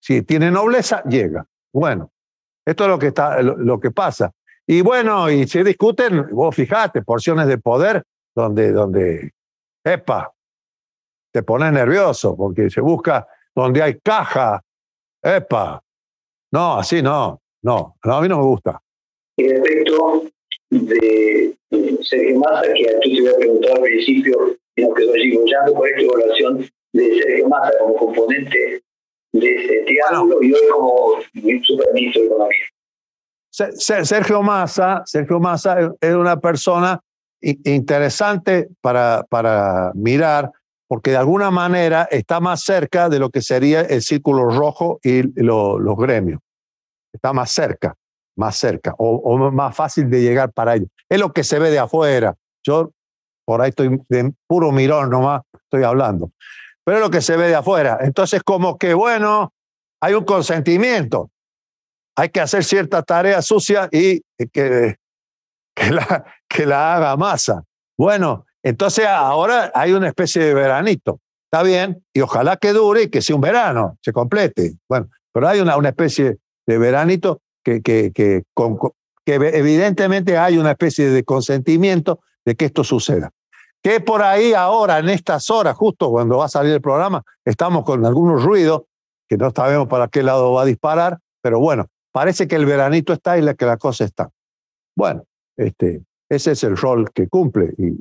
Si 0.00 0.22
tiene 0.22 0.50
nobleza, 0.50 1.02
llega. 1.04 1.44
Bueno, 1.72 2.10
esto 2.64 2.84
es 2.84 2.90
lo 2.90 2.98
que, 2.98 3.08
está, 3.08 3.42
lo 3.42 3.80
que 3.80 3.90
pasa. 3.90 4.30
Y 4.66 4.82
bueno, 4.82 5.30
y 5.30 5.48
se 5.48 5.64
discuten, 5.64 6.28
vos 6.30 6.54
fijate, 6.54 7.02
porciones 7.02 7.46
de 7.48 7.58
poder 7.58 8.04
donde, 8.42 8.72
donde, 8.72 9.32
epa, 9.84 10.32
te 11.32 11.42
pones 11.42 11.72
nervioso 11.72 12.36
porque 12.36 12.70
se 12.70 12.80
busca 12.80 13.26
donde 13.54 13.82
hay 13.82 13.98
caja, 13.98 14.62
epa. 15.22 15.82
No, 16.52 16.78
así 16.78 17.02
no, 17.02 17.42
no, 17.62 17.96
a 18.00 18.20
mí 18.20 18.28
no 18.28 18.38
me 18.38 18.44
gusta. 18.44 18.80
Y 19.36 19.48
respecto 19.48 20.24
de 20.70 21.56
Sergio 22.02 22.38
Massa, 22.38 22.72
que 22.72 22.84
tú 22.84 23.00
te 23.00 23.08
iba 23.08 23.30
a 23.30 23.36
preguntar 23.36 23.72
al 23.72 23.82
principio, 23.82 24.56
y 24.76 24.82
nos 24.82 24.94
quedó 24.94 25.12
allí 25.12 25.36
bollando 25.36 25.74
con 25.74 25.88
esta 25.88 26.00
evaluación 26.00 26.70
de 26.92 27.22
Sergio 27.22 27.48
Massa 27.48 27.72
como 27.80 27.94
componente 27.96 28.82
de 29.32 29.54
ese 29.54 29.84
triángulo 29.84 30.42
y 30.42 30.52
hoy 30.52 30.68
como 30.72 31.14
superministro 31.64 32.22
de 32.22 32.28
Economía. 32.28 32.64
Sergio 33.50 34.42
Massa, 34.42 35.02
Sergio 35.04 35.40
Massa 35.40 35.92
es 36.00 36.14
una 36.14 36.40
persona 36.40 37.00
interesante 37.40 38.68
para, 38.80 39.24
para 39.28 39.92
mirar 39.94 40.52
porque 40.88 41.10
de 41.10 41.18
alguna 41.18 41.50
manera 41.50 42.08
está 42.10 42.40
más 42.40 42.62
cerca 42.62 43.08
de 43.10 43.18
lo 43.18 43.30
que 43.30 43.42
sería 43.42 43.82
el 43.82 44.02
círculo 44.02 44.48
rojo 44.48 44.98
y 45.02 45.22
los 45.40 45.96
gremios. 45.96 46.40
Está 47.12 47.34
más 47.34 47.50
cerca, 47.50 47.94
más 48.36 48.56
cerca, 48.56 48.94
o, 48.98 49.36
más 49.52 49.76
fácil 49.76 50.08
de 50.08 50.22
llegar 50.22 50.50
para 50.52 50.76
ellos. 50.76 50.88
Es 51.08 51.20
lo 51.20 51.32
que 51.32 51.44
se 51.44 51.58
ve 51.58 51.70
de 51.70 51.78
afuera. 51.78 52.34
Yo 52.66 52.90
por 53.44 53.60
ahí 53.60 53.68
estoy 53.68 54.00
de 54.08 54.32
puro 54.46 54.72
mirón 54.72 55.10
nomás, 55.10 55.42
estoy 55.64 55.84
hablando. 55.84 56.32
Pero 56.84 56.98
es 56.98 57.04
lo 57.04 57.10
que 57.10 57.20
se 57.20 57.36
ve 57.36 57.48
de 57.48 57.54
afuera. 57.54 57.98
Entonces, 58.00 58.42
como 58.42 58.78
que, 58.78 58.94
bueno, 58.94 59.52
hay 60.00 60.14
un 60.14 60.24
consentimiento. 60.24 61.30
Hay 62.16 62.30
que 62.30 62.40
hacer 62.40 62.64
cierta 62.64 63.02
tarea 63.02 63.42
sucia 63.42 63.88
y 63.92 64.22
que 64.52 64.96
que 65.78 65.90
la, 65.90 66.24
que 66.48 66.66
la 66.66 66.96
haga 66.96 67.16
masa. 67.16 67.64
Bueno, 67.96 68.46
entonces 68.62 69.06
ahora 69.06 69.70
hay 69.74 69.92
una 69.92 70.08
especie 70.08 70.42
de 70.42 70.54
veranito. 70.54 71.20
Está 71.50 71.62
bien, 71.62 72.04
y 72.12 72.20
ojalá 72.20 72.56
que 72.56 72.72
dure 72.72 73.04
y 73.04 73.08
que 73.08 73.22
sea 73.22 73.34
un 73.34 73.40
verano, 73.42 73.96
se 74.02 74.12
complete. 74.12 74.74
Bueno, 74.88 75.08
pero 75.32 75.48
hay 75.48 75.60
una, 75.60 75.76
una 75.76 75.88
especie 75.90 76.38
de 76.66 76.78
veranito 76.78 77.40
que, 77.64 77.80
que, 77.80 78.12
que, 78.14 78.42
que 79.24 79.34
evidentemente 79.34 80.36
hay 80.36 80.58
una 80.58 80.72
especie 80.72 81.08
de 81.08 81.24
consentimiento 81.24 82.20
de 82.44 82.54
que 82.54 82.66
esto 82.66 82.84
suceda. 82.84 83.30
que 83.82 84.00
por 84.00 84.22
ahí 84.22 84.52
ahora, 84.52 84.98
en 84.98 85.08
estas 85.08 85.48
horas, 85.50 85.76
justo 85.76 86.10
cuando 86.10 86.38
va 86.38 86.46
a 86.46 86.48
salir 86.48 86.72
el 86.72 86.80
programa, 86.80 87.22
estamos 87.44 87.84
con 87.84 88.04
algunos 88.04 88.42
ruidos 88.42 88.82
que 89.28 89.36
no 89.36 89.50
sabemos 89.50 89.88
para 89.88 90.08
qué 90.08 90.22
lado 90.22 90.52
va 90.52 90.62
a 90.62 90.66
disparar, 90.66 91.18
pero 91.42 91.60
bueno, 91.60 91.86
parece 92.12 92.48
que 92.48 92.56
el 92.56 92.66
veranito 92.66 93.12
está 93.12 93.38
y 93.38 93.42
la, 93.42 93.54
que 93.54 93.66
la 93.66 93.76
cosa 93.76 94.04
está. 94.04 94.30
Bueno, 94.96 95.24
este, 95.56 96.02
ese 96.28 96.52
es 96.52 96.64
el 96.64 96.76
rol 96.76 97.10
que 97.14 97.28
cumple. 97.28 97.72
Y, 97.78 97.94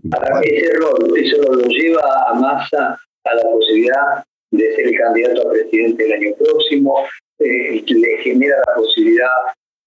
Ese 0.43 0.73
rol, 0.73 1.17
eso 1.17 1.41
lo 1.41 1.67
lleva 1.67 2.29
a 2.29 2.33
Massa 2.33 2.99
a 3.23 3.35
la 3.35 3.43
posibilidad 3.43 4.23
de 4.51 4.75
ser 4.75 4.87
el 4.87 4.97
candidato 4.97 5.47
a 5.47 5.51
presidente 5.51 6.05
el 6.05 6.13
año 6.13 6.35
próximo, 6.37 7.03
eh, 7.39 7.83
le 7.87 8.17
genera 8.23 8.57
la 8.67 8.75
posibilidad 8.75 9.27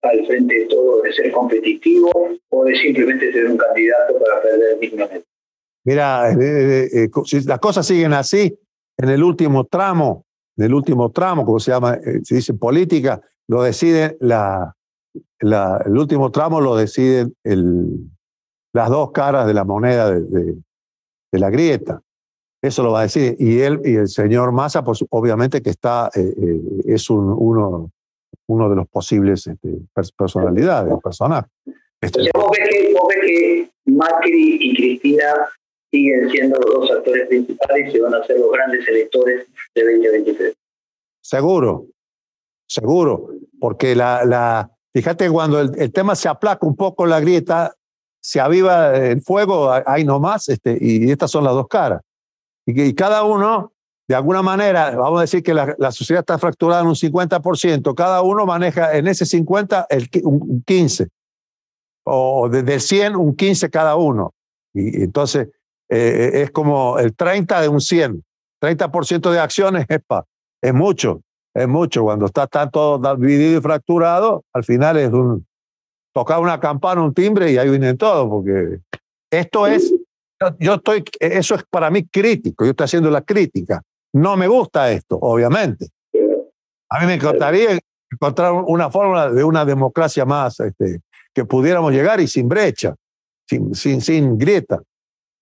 al 0.02 0.26
frente 0.26 0.54
de 0.54 0.66
todo 0.66 1.02
de 1.02 1.12
ser 1.12 1.30
competitivo 1.30 2.10
o 2.48 2.64
de 2.64 2.74
simplemente 2.76 3.32
ser 3.32 3.46
un 3.46 3.56
candidato 3.56 4.18
para 4.18 4.42
perder 4.42 4.78
dignamente. 4.78 5.26
Mira, 5.84 6.30
eh, 6.32 6.88
eh, 6.92 7.08
si 7.24 7.40
las 7.42 7.58
cosas 7.58 7.86
siguen 7.86 8.12
así, 8.14 8.58
en 8.96 9.08
el 9.08 9.22
último 9.22 9.64
tramo, 9.66 10.24
en 10.56 10.66
el 10.66 10.74
último 10.74 11.10
tramo, 11.10 11.44
como 11.44 11.58
se 11.58 11.70
llama, 11.70 11.98
se 12.22 12.34
dice 12.34 12.54
política, 12.54 13.20
lo 13.48 13.62
decide 13.62 14.16
la, 14.20 14.74
la, 15.40 15.82
el 15.84 15.96
último 15.96 16.30
tramo 16.30 16.60
lo 16.60 16.76
deciden 16.76 17.34
el, 17.44 18.10
las 18.72 18.88
dos 18.88 19.12
caras 19.12 19.46
de 19.46 19.54
la 19.54 19.64
moneda 19.64 20.10
de, 20.10 20.54
de, 21.32 21.38
la 21.38 21.50
grieta. 21.50 22.02
Eso 22.62 22.82
lo 22.82 22.92
va 22.92 23.00
a 23.00 23.02
decir. 23.04 23.36
Y 23.38 23.60
él 23.60 23.80
y 23.84 23.96
el 23.96 24.08
señor 24.08 24.52
Massa, 24.52 24.84
pues 24.84 25.04
obviamente 25.10 25.62
que 25.62 25.70
está, 25.70 26.10
eh, 26.14 26.20
eh, 26.20 26.60
es 26.86 27.08
un, 27.10 27.34
uno, 27.36 27.90
uno 28.46 28.68
de 28.68 28.76
los 28.76 28.88
posibles 28.88 29.46
este, 29.46 29.78
personalidades, 30.16 30.94
personajes. 31.02 31.50
Este, 32.00 32.30
¿vos, 32.34 32.50
ves 32.56 32.68
que, 32.68 32.92
vos 32.92 33.08
ves 33.08 33.18
que 33.26 33.70
Macri 33.86 34.58
y 34.60 34.76
Cristina 34.76 35.48
siguen 35.90 36.30
siendo 36.30 36.58
los 36.60 36.72
dos 36.72 36.90
actores 36.90 37.28
principales 37.28 37.94
y 37.94 37.98
van 37.98 38.14
a 38.14 38.24
ser 38.24 38.38
los 38.38 38.50
grandes 38.52 38.86
electores 38.88 39.46
de 39.74 39.82
2023. 39.82 40.54
Seguro, 41.22 41.86
seguro, 42.66 43.30
porque 43.58 43.94
la, 43.94 44.24
la, 44.24 44.70
fíjate 44.94 45.28
cuando 45.30 45.60
el, 45.60 45.70
el, 45.76 45.92
tema 45.92 46.14
se 46.14 46.28
aplaca 46.28 46.66
un 46.66 46.76
poco 46.76 47.06
la 47.06 47.20
grieta, 47.20 47.74
se 48.20 48.40
aviva 48.40 48.94
el 48.96 49.22
fuego, 49.22 49.72
hay 49.86 50.04
nomás, 50.04 50.48
este, 50.48 50.76
y 50.80 51.10
estas 51.10 51.30
son 51.30 51.44
las 51.44 51.54
dos 51.54 51.68
caras. 51.68 52.02
Y, 52.66 52.80
y 52.82 52.94
cada 52.94 53.24
uno, 53.24 53.72
de 54.08 54.14
alguna 54.14 54.42
manera, 54.42 54.90
vamos 54.96 55.18
a 55.18 55.22
decir 55.22 55.42
que 55.42 55.54
la, 55.54 55.74
la, 55.78 55.90
sociedad 55.90 56.20
está 56.20 56.38
fracturada 56.38 56.82
en 56.82 56.88
un 56.88 56.94
50%, 56.94 57.94
cada 57.94 58.22
uno 58.22 58.44
maneja 58.46 58.96
en 58.96 59.08
ese 59.08 59.24
50 59.24 59.86
el, 59.88 60.08
un 60.24 60.62
15, 60.66 61.08
o 62.04 62.48
desde 62.48 62.74
el 62.74 62.80
100 62.80 63.16
un 63.16 63.34
15 63.34 63.70
cada 63.70 63.96
uno. 63.96 64.34
Y, 64.74 65.02
entonces 65.02 65.48
eh, 65.88 66.42
es 66.42 66.50
como 66.50 66.98
el 66.98 67.14
30 67.14 67.62
de 67.62 67.68
un 67.68 67.80
100, 67.80 68.22
30% 68.62 69.30
de 69.30 69.38
acciones 69.40 69.86
es, 69.88 70.00
pa, 70.06 70.24
es 70.62 70.74
mucho, 70.74 71.22
es 71.54 71.66
mucho. 71.66 72.02
Cuando 72.02 72.26
está 72.26 72.46
tanto 72.46 73.00
dividido 73.16 73.58
y 73.58 73.62
fracturado, 73.62 74.44
al 74.52 74.64
final 74.64 74.98
es 74.98 75.12
un, 75.12 75.46
tocar 76.12 76.40
una 76.40 76.58
campana, 76.58 77.02
un 77.02 77.14
timbre 77.14 77.52
y 77.52 77.58
ahí 77.58 77.70
viene 77.70 77.94
todo, 77.94 78.28
porque 78.28 78.78
esto 79.30 79.66
es, 79.66 79.92
yo 80.58 80.74
estoy, 80.74 81.04
eso 81.20 81.54
es 81.54 81.64
para 81.70 81.90
mí 81.90 82.06
crítico, 82.06 82.64
yo 82.64 82.70
estoy 82.70 82.84
haciendo 82.84 83.10
la 83.10 83.22
crítica. 83.22 83.82
No 84.12 84.36
me 84.36 84.48
gusta 84.48 84.90
esto, 84.90 85.16
obviamente. 85.20 85.86
A 86.88 87.00
mí 87.00 87.06
me 87.06 87.14
encantaría 87.14 87.78
encontrar 88.10 88.52
una 88.52 88.90
fórmula 88.90 89.30
de 89.30 89.44
una 89.44 89.64
democracia 89.64 90.24
más 90.24 90.58
este, 90.58 91.00
que 91.32 91.44
pudiéramos 91.44 91.92
llegar 91.92 92.20
y 92.20 92.26
sin 92.26 92.48
brecha, 92.48 92.96
sin, 93.48 93.74
sin, 93.74 94.00
sin 94.00 94.36
grieta. 94.36 94.82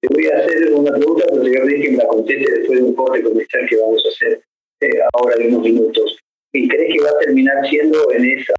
Te 0.01 0.09
voy 0.09 0.27
a 0.27 0.37
hacer 0.37 0.75
una 0.75 0.93
pregunta, 0.93 1.25
pero 1.31 1.43
a 1.43 1.67
que 1.67 1.91
me 1.91 1.97
la 1.97 2.07
conteste 2.07 2.53
después 2.53 2.79
de 2.79 2.85
un 2.85 2.95
corte 2.95 3.23
comercial 3.23 3.67
que 3.69 3.77
vamos 3.79 4.05
a 4.05 4.09
hacer 4.09 4.43
eh, 4.81 5.01
ahora 5.15 5.37
en 5.39 5.55
unos 5.55 5.63
minutos. 5.63 6.19
¿Y 6.53 6.69
crees 6.69 6.95
que 6.95 7.03
va 7.03 7.11
a 7.11 7.19
terminar 7.19 7.69
siendo 7.69 8.13
en 8.13 8.25
esa 8.25 8.55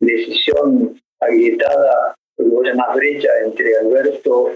decisión 0.00 1.00
agrietada, 1.20 2.14
más 2.74 2.94
brecha 2.96 3.28
entre 3.44 3.76
Alberto, 3.78 4.52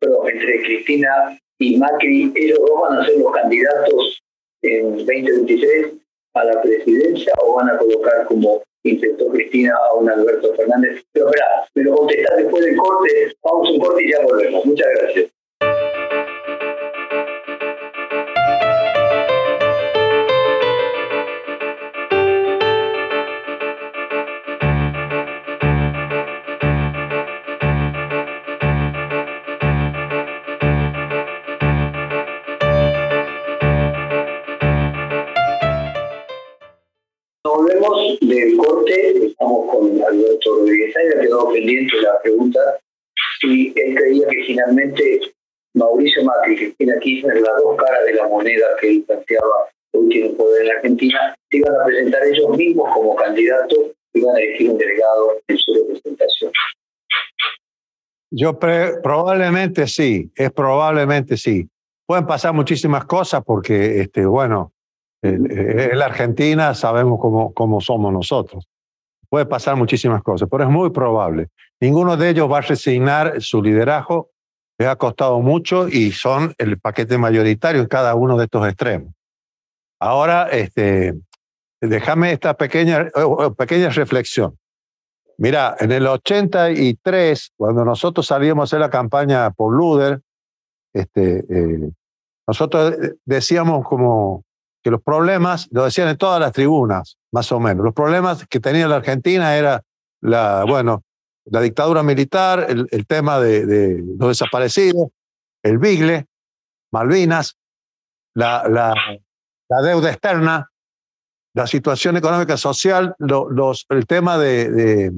entre 0.00 0.62
Cristina 0.62 1.38
y 1.58 1.76
Macri, 1.76 2.32
ellos 2.36 2.58
dos 2.60 2.80
van 2.80 2.98
a 2.98 3.06
ser 3.06 3.18
los 3.18 3.32
candidatos 3.32 4.22
en 4.62 4.96
2023 4.96 5.92
a 6.34 6.44
la 6.44 6.62
presidencia 6.62 7.32
o 7.42 7.54
van 7.54 7.70
a 7.70 7.78
colocar 7.78 8.26
como 8.26 8.62
intentó 8.84 9.28
Cristina 9.28 9.74
a 9.74 9.94
un 9.94 10.08
Alberto 10.08 10.54
Fernández. 10.54 11.04
Pero 11.12 11.26
espera, 11.26 11.68
me 11.74 11.82
lo 11.82 11.96
contestás 11.96 12.36
después 12.36 12.64
del 12.64 12.76
corte, 12.76 13.36
vamos 13.42 13.68
a 13.68 13.72
un 13.72 13.80
corte 13.80 14.04
y 14.04 14.12
ya 14.12 14.22
volvemos. 14.22 14.64
Muchas 14.64 14.88
gracias. 15.00 15.30
Del 38.20 38.56
corte, 38.56 39.26
estamos 39.26 39.70
con 39.70 40.02
Alberto 40.02 40.54
Rodríguez 40.56 40.94
ha 40.96 41.20
quedado 41.20 41.52
pendiente 41.52 41.96
la 42.02 42.20
pregunta 42.22 42.60
si 43.40 43.72
él 43.76 43.94
creía 43.94 44.26
que 44.28 44.44
finalmente 44.46 45.20
Mauricio 45.74 46.24
Macri 46.24 46.54
y 46.54 46.56
Cristina 46.56 46.98
Kirchner, 47.00 47.40
las 47.40 47.62
dos 47.62 47.76
caras 47.76 48.04
de 48.04 48.14
la 48.14 48.28
moneda 48.28 48.66
que 48.80 48.90
él 48.90 49.04
planteaba 49.06 49.68
hoy 49.92 50.08
tiene 50.08 50.30
poder 50.30 50.66
en 50.66 50.72
Argentina, 50.72 51.36
iban 51.50 51.74
a 51.74 51.84
presentar 51.84 52.26
ellos 52.26 52.56
mismos 52.56 52.92
como 52.94 53.14
candidatos 53.16 53.78
iban 54.14 54.34
a 54.34 54.40
elegir 54.40 54.70
un 54.70 54.78
delegado 54.78 55.36
en 55.46 55.58
su 55.58 55.74
representación. 55.74 56.52
Yo 58.30 58.58
probablemente 58.58 59.86
sí, 59.86 60.30
es 60.34 60.50
probablemente 60.50 61.36
sí. 61.36 61.68
Pueden 62.06 62.26
pasar 62.26 62.52
muchísimas 62.52 63.04
cosas 63.04 63.42
porque, 63.44 64.00
este, 64.00 64.26
bueno, 64.26 64.72
en 65.22 65.98
la 65.98 66.06
Argentina 66.06 66.74
sabemos 66.74 67.18
cómo, 67.20 67.80
somos 67.80 68.12
nosotros. 68.12 68.68
Puede 69.28 69.46
pasar 69.46 69.76
muchísimas 69.76 70.22
cosas, 70.22 70.48
pero 70.50 70.64
es 70.64 70.70
muy 70.70 70.90
probable. 70.90 71.48
Ninguno 71.80 72.16
de 72.16 72.30
ellos 72.30 72.50
va 72.50 72.58
a 72.58 72.62
resignar 72.62 73.40
su 73.42 73.62
liderazgo. 73.62 74.30
Les 74.78 74.88
ha 74.88 74.96
costado 74.96 75.40
mucho 75.40 75.88
y 75.88 76.12
son 76.12 76.54
el 76.56 76.78
paquete 76.78 77.18
mayoritario 77.18 77.80
en 77.80 77.88
cada 77.88 78.14
uno 78.14 78.38
de 78.38 78.44
estos 78.44 78.66
extremos. 78.66 79.12
Ahora, 80.00 80.48
este, 80.50 81.14
déjame 81.80 82.32
esta 82.32 82.54
pequeña, 82.54 83.10
pequeña 83.56 83.90
reflexión. 83.90 84.56
Mira, 85.36 85.76
en 85.78 85.92
el 85.92 86.06
83, 86.06 87.52
cuando 87.56 87.84
nosotros 87.84 88.26
salíamos 88.26 88.62
a 88.62 88.64
hacer 88.64 88.80
la 88.80 88.90
campaña 88.90 89.50
por 89.50 89.72
Luder, 89.72 90.20
este, 90.92 91.44
eh, 91.48 91.90
nosotros 92.46 92.96
decíamos 93.24 93.86
como 93.86 94.44
los 94.90 95.02
problemas, 95.02 95.68
lo 95.70 95.84
decían 95.84 96.08
en 96.08 96.16
todas 96.16 96.40
las 96.40 96.52
tribunas, 96.52 97.16
más 97.32 97.50
o 97.52 97.60
menos, 97.60 97.84
los 97.84 97.94
problemas 97.94 98.46
que 98.46 98.60
tenía 98.60 98.88
la 98.88 98.96
Argentina 98.96 99.56
era 99.56 99.82
la, 100.20 100.64
bueno, 100.64 101.02
la 101.44 101.60
dictadura 101.60 102.02
militar, 102.02 102.66
el, 102.68 103.06
tema 103.06 103.40
de, 103.40 104.02
los 104.18 104.28
desaparecidos, 104.28 105.08
el 105.62 105.78
Bigle, 105.78 106.26
Malvinas, 106.92 107.56
la, 108.34 108.68
la, 108.68 108.94
la 109.68 109.82
deuda 109.82 110.10
externa, 110.10 110.70
la 111.54 111.66
situación 111.66 112.16
económica 112.16 112.56
social, 112.56 113.14
lo, 113.18 113.50
los, 113.50 113.86
el 113.88 114.06
tema 114.06 114.38
de, 114.38 115.12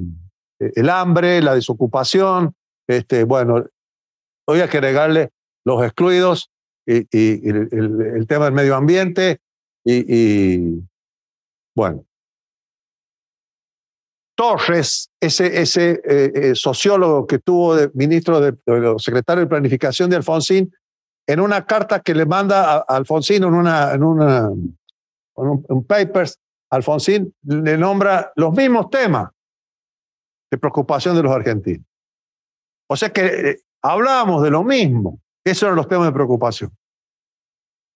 el 0.58 0.90
hambre, 0.90 1.42
la 1.42 1.54
desocupación, 1.54 2.54
este, 2.86 3.24
bueno, 3.24 3.64
hoy 4.46 4.60
hay 4.60 4.68
que 4.68 4.78
agregarle 4.78 5.30
los 5.64 5.82
excluidos 5.84 6.50
y, 6.86 7.06
el, 7.48 8.26
tema 8.26 8.46
del 8.46 8.54
medio 8.54 8.74
ambiente 8.74 9.40
y, 9.84 10.82
bueno, 11.74 12.04
Torres, 14.34 15.10
ese, 15.20 15.46
eh, 15.92 16.00
eh, 16.04 16.54
sociólogo 16.54 17.26
que 17.26 17.38
tuvo 17.38 17.76
de 17.76 17.90
ministro 17.92 18.40
de, 18.40 18.56
secretario 18.98 19.42
de 19.42 19.48
planificación 19.48 20.08
de 20.08 20.16
Alfonsín, 20.16 20.72
en 21.26 21.40
una 21.40 21.66
carta 21.66 22.00
que 22.00 22.14
le 22.14 22.24
manda 22.24 22.76
a, 22.76 22.78
Alfonsín 22.96 23.44
en 23.44 23.54
un, 23.54 24.76
un, 25.34 25.84
papers, 25.86 26.38
Alfonsín 26.70 27.34
le 27.42 27.76
nombra 27.76 28.32
los 28.36 28.52
mismos 28.52 28.88
temas 28.90 29.28
de 30.50 30.58
preocupación 30.58 31.16
de 31.16 31.22
los 31.22 31.32
argentinos. 31.32 31.86
O 32.88 32.96
sea 32.96 33.12
que 33.12 33.26
eh, 33.26 33.60
hablábamos 33.82 34.42
de 34.42 34.50
lo 34.50 34.64
mismo. 34.64 35.20
Esos 35.44 35.64
eran 35.64 35.76
los 35.76 35.86
temas 35.86 36.06
de 36.06 36.12
preocupación. 36.12 36.70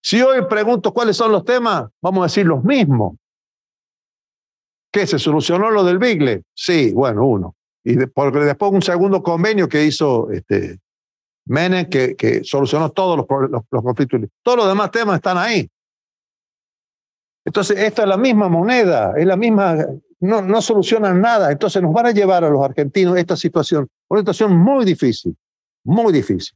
Si 0.04 0.20
hoy 0.20 0.44
pregunto 0.46 0.92
cuáles 0.92 1.16
son 1.16 1.32
los 1.32 1.46
temas, 1.46 1.88
vamos 2.02 2.20
a 2.20 2.26
decir 2.26 2.44
los 2.44 2.62
mismos. 2.62 3.16
¿Qué? 4.92 5.06
¿Se 5.06 5.18
solucionó 5.18 5.70
lo 5.70 5.82
del 5.82 5.98
Bigle? 5.98 6.42
Sí, 6.54 6.92
bueno, 6.92 7.26
uno. 7.26 7.56
Y 7.82 7.96
porque 8.08 8.40
después 8.40 8.70
un 8.70 8.82
segundo 8.82 9.22
convenio 9.22 9.66
que 9.66 9.82
hizo 9.82 10.30
este, 10.30 10.78
Menem 11.46 11.88
que, 11.88 12.42
solucionó 12.44 12.90
todos 12.90 13.16
los, 13.16 13.50
los, 13.50 13.62
los 13.70 13.82
conflictos. 13.82 14.20
Todos 14.42 14.58
los 14.58 14.68
demás 14.68 14.90
temas 14.90 15.16
están 15.16 15.38
ahí. 15.38 15.70
Entonces, 17.46 17.78
esta 17.78 18.02
es 18.02 18.08
la 18.08 18.18
misma 18.18 18.50
moneda, 18.50 19.14
es 19.16 19.24
la 19.26 19.36
misma, 19.38 19.86
no, 20.20 20.42
no 20.42 20.60
solucionan 20.60 21.22
nada. 21.22 21.50
Entonces, 21.50 21.80
nos 21.82 21.94
van 21.94 22.06
a 22.06 22.10
llevar 22.10 22.44
a 22.44 22.50
los 22.50 22.62
argentinos 22.62 23.16
esta 23.16 23.36
situación, 23.36 23.88
una 24.10 24.20
situación 24.20 24.54
muy 24.54 24.84
difícil, 24.84 25.34
muy 25.82 26.12
difícil. 26.12 26.54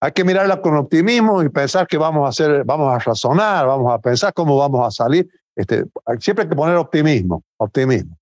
Hay 0.00 0.12
que 0.12 0.24
mirarla 0.24 0.60
con 0.60 0.76
optimismo 0.76 1.42
y 1.42 1.48
pensar 1.48 1.86
que 1.86 1.98
vamos 1.98 2.24
a 2.24 2.28
hacer, 2.28 2.64
vamos 2.64 2.94
a 2.94 2.98
razonar, 2.98 3.66
vamos 3.66 3.92
a 3.92 3.98
pensar 3.98 4.32
cómo 4.32 4.56
vamos 4.56 4.86
a 4.86 4.90
salir. 4.90 5.28
Este, 5.56 5.84
siempre 6.20 6.44
hay 6.44 6.48
que 6.48 6.54
poner 6.54 6.76
optimismo, 6.76 7.42
optimismo. 7.56 8.16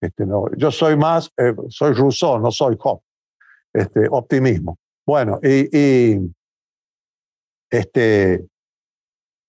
Este, 0.00 0.26
no, 0.26 0.44
yo 0.56 0.70
soy 0.70 0.96
más, 0.96 1.30
eh, 1.38 1.54
soy 1.70 1.94
Rousseau, 1.94 2.38
no 2.38 2.50
soy 2.50 2.76
Hobbes. 2.78 3.02
Este, 3.72 4.06
optimismo. 4.10 4.78
Bueno, 5.06 5.40
y, 5.42 5.76
y, 5.76 6.18
este, 7.70 8.46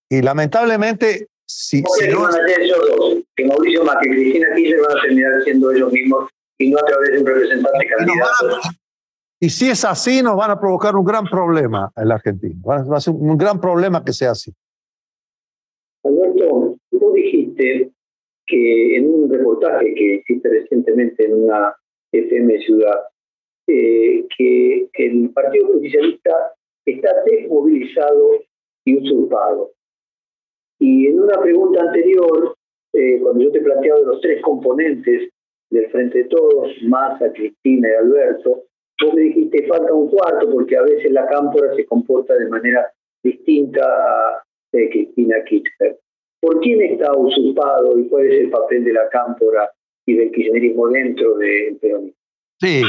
y 0.10 0.22
lamentablemente, 0.22 1.28
si, 1.46 1.84
si 1.84 2.08
no, 2.08 2.22
van 2.22 2.36
a 2.36 2.38
hacer 2.38 2.62
esos 2.62 2.80
dos, 2.96 3.18
que 3.36 3.46
Mauricio 3.46 3.84
Macri 3.84 4.10
y 4.10 4.14
Cristina 4.14 4.48
Kirchner 4.56 4.82
van 4.82 4.98
a 4.98 5.02
terminar 5.02 5.44
siendo 5.44 5.72
ellos 5.72 5.92
mismos 5.92 6.30
y 6.58 6.70
no 6.70 6.80
a 6.80 6.86
través 6.86 7.12
de 7.12 7.20
un 7.20 7.26
representante 7.26 7.88
candidato. 7.88 8.62
Y 9.42 9.50
si 9.50 9.70
es 9.70 9.86
así, 9.86 10.22
nos 10.22 10.36
van 10.36 10.52
a 10.52 10.60
provocar 10.60 10.96
un 10.96 11.06
gran 11.06 11.26
problema 11.26 11.92
en 11.96 12.08
la 12.10 12.16
Argentina. 12.16 12.56
Va 12.66 12.98
a 12.98 13.00
ser 13.00 13.14
un 13.14 13.38
gran 13.38 13.62
problema 13.62 14.04
que 14.04 14.12
sea 14.12 14.32
así. 14.32 14.54
Alberto, 16.04 16.78
tú 16.92 17.14
dijiste 17.14 17.92
que 18.48 18.98
en 18.98 19.10
un 19.10 19.30
reportaje 19.30 19.94
que 19.94 20.16
hiciste 20.16 20.50
recientemente 20.50 21.26
en 21.26 21.44
una 21.44 21.74
FM 22.12 22.60
Ciudad, 22.60 23.00
eh, 23.68 24.26
que 24.38 24.90
el 24.94 25.30
Partido 25.30 25.68
Justicialista 25.68 26.32
está 26.86 27.10
desmovilizado 27.26 28.32
y 28.86 28.98
usurpado. 28.98 29.72
Y 30.80 31.08
en 31.08 31.20
una 31.20 31.40
pregunta 31.40 31.82
anterior, 31.84 32.56
eh, 32.94 33.20
cuando 33.22 33.44
yo 33.44 33.52
te 33.52 33.62
planteaba 33.62 34.00
los 34.02 34.22
tres 34.22 34.42
componentes 34.42 35.30
del 35.70 35.90
Frente 35.92 36.20
de 36.20 36.24
Todos, 36.26 36.72
Massa, 36.84 37.32
Cristina 37.32 37.90
y 37.90 38.06
Alberto, 38.06 38.64
vos 39.04 39.14
me 39.14 39.22
dijiste 39.22 39.68
falta 39.68 39.94
un 39.94 40.10
cuarto 40.10 40.50
porque 40.52 40.78
a 40.78 40.82
veces 40.82 41.12
la 41.12 41.28
cámpora 41.28 41.74
se 41.76 41.86
comporta 41.86 42.34
de 42.36 42.50
manera 42.50 42.92
distinta 43.24 43.82
a 43.82 44.44
eh, 44.74 44.90
Cristina 44.90 45.38
Kirchner. 45.46 46.00
¿Por 46.42 46.60
quién 46.62 46.82
está 46.82 47.12
usurpado 47.14 48.00
y 48.00 48.08
cuál 48.08 48.26
es 48.28 48.42
el 48.42 48.50
papel 48.50 48.86
de 48.86 48.94
la 48.94 49.10
cámpora 49.10 49.70
y 50.06 50.16
del 50.16 50.32
kirchnerismo 50.32 50.88
dentro 50.88 51.38
del 51.38 51.76
peronismo? 51.78 52.20
Sí, 52.62 52.82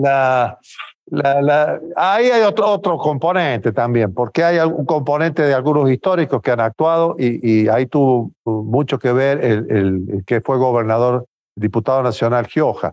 la, 0.00 0.58
la, 1.06 1.40
la, 1.40 1.80
ahí 1.94 2.26
hay 2.26 2.42
otro, 2.42 2.66
otro 2.66 2.98
componente 2.98 3.72
también, 3.72 4.12
porque 4.12 4.42
hay 4.42 4.58
un 4.58 4.84
componente 4.84 5.42
de 5.42 5.54
algunos 5.54 5.90
históricos 5.90 6.42
que 6.42 6.50
han 6.50 6.60
actuado 6.60 7.14
y, 7.18 7.62
y 7.62 7.68
ahí 7.68 7.86
tuvo 7.86 8.32
mucho 8.44 8.98
que 8.98 9.12
ver 9.12 9.44
el, 9.44 9.70
el, 9.70 9.86
el, 10.10 10.24
que 10.26 10.40
fue 10.40 10.58
gobernador, 10.58 11.26
diputado 11.54 12.02
nacional 12.02 12.46
Gioja, 12.46 12.92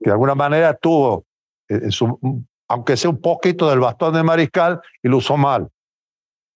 que 0.00 0.08
de 0.08 0.12
alguna 0.12 0.34
manera 0.34 0.74
tuvo, 0.74 1.24
su, 1.90 2.18
aunque 2.68 2.96
sea 2.96 3.10
un 3.10 3.20
poquito 3.20 3.68
del 3.68 3.80
bastón 3.80 4.14
de 4.14 4.22
mariscal, 4.22 4.80
y 5.02 5.08
lo 5.08 5.18
usó 5.18 5.36
mal 5.36 5.68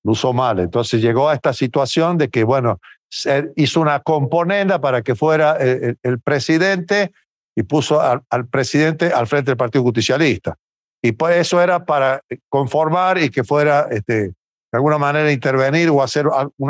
lo 0.06 0.12
usó 0.12 0.32
mal. 0.32 0.60
Entonces 0.60 1.02
llegó 1.02 1.28
a 1.28 1.34
esta 1.34 1.52
situación 1.52 2.16
de 2.16 2.28
que, 2.28 2.44
bueno, 2.44 2.78
se 3.10 3.50
hizo 3.56 3.80
una 3.80 4.00
componenda 4.00 4.80
para 4.80 5.02
que 5.02 5.16
fuera 5.16 5.56
el, 5.56 5.98
el 6.00 6.20
presidente 6.20 7.12
y 7.56 7.64
puso 7.64 8.00
al, 8.00 8.46
presidente 8.48 9.12
al 9.12 9.26
frente 9.26 9.50
del 9.50 9.56
Partido 9.56 9.82
Justicialista. 9.82 10.56
Y 11.02 11.12
pues 11.12 11.36
eso 11.36 11.60
era 11.60 11.84
para 11.84 12.22
conformar 12.48 13.18
y 13.18 13.30
que 13.30 13.42
fuera, 13.42 13.88
este, 13.90 14.14
de 14.14 14.34
alguna 14.72 14.98
manera, 14.98 15.32
intervenir 15.32 15.90
o 15.90 16.02
hacer 16.02 16.26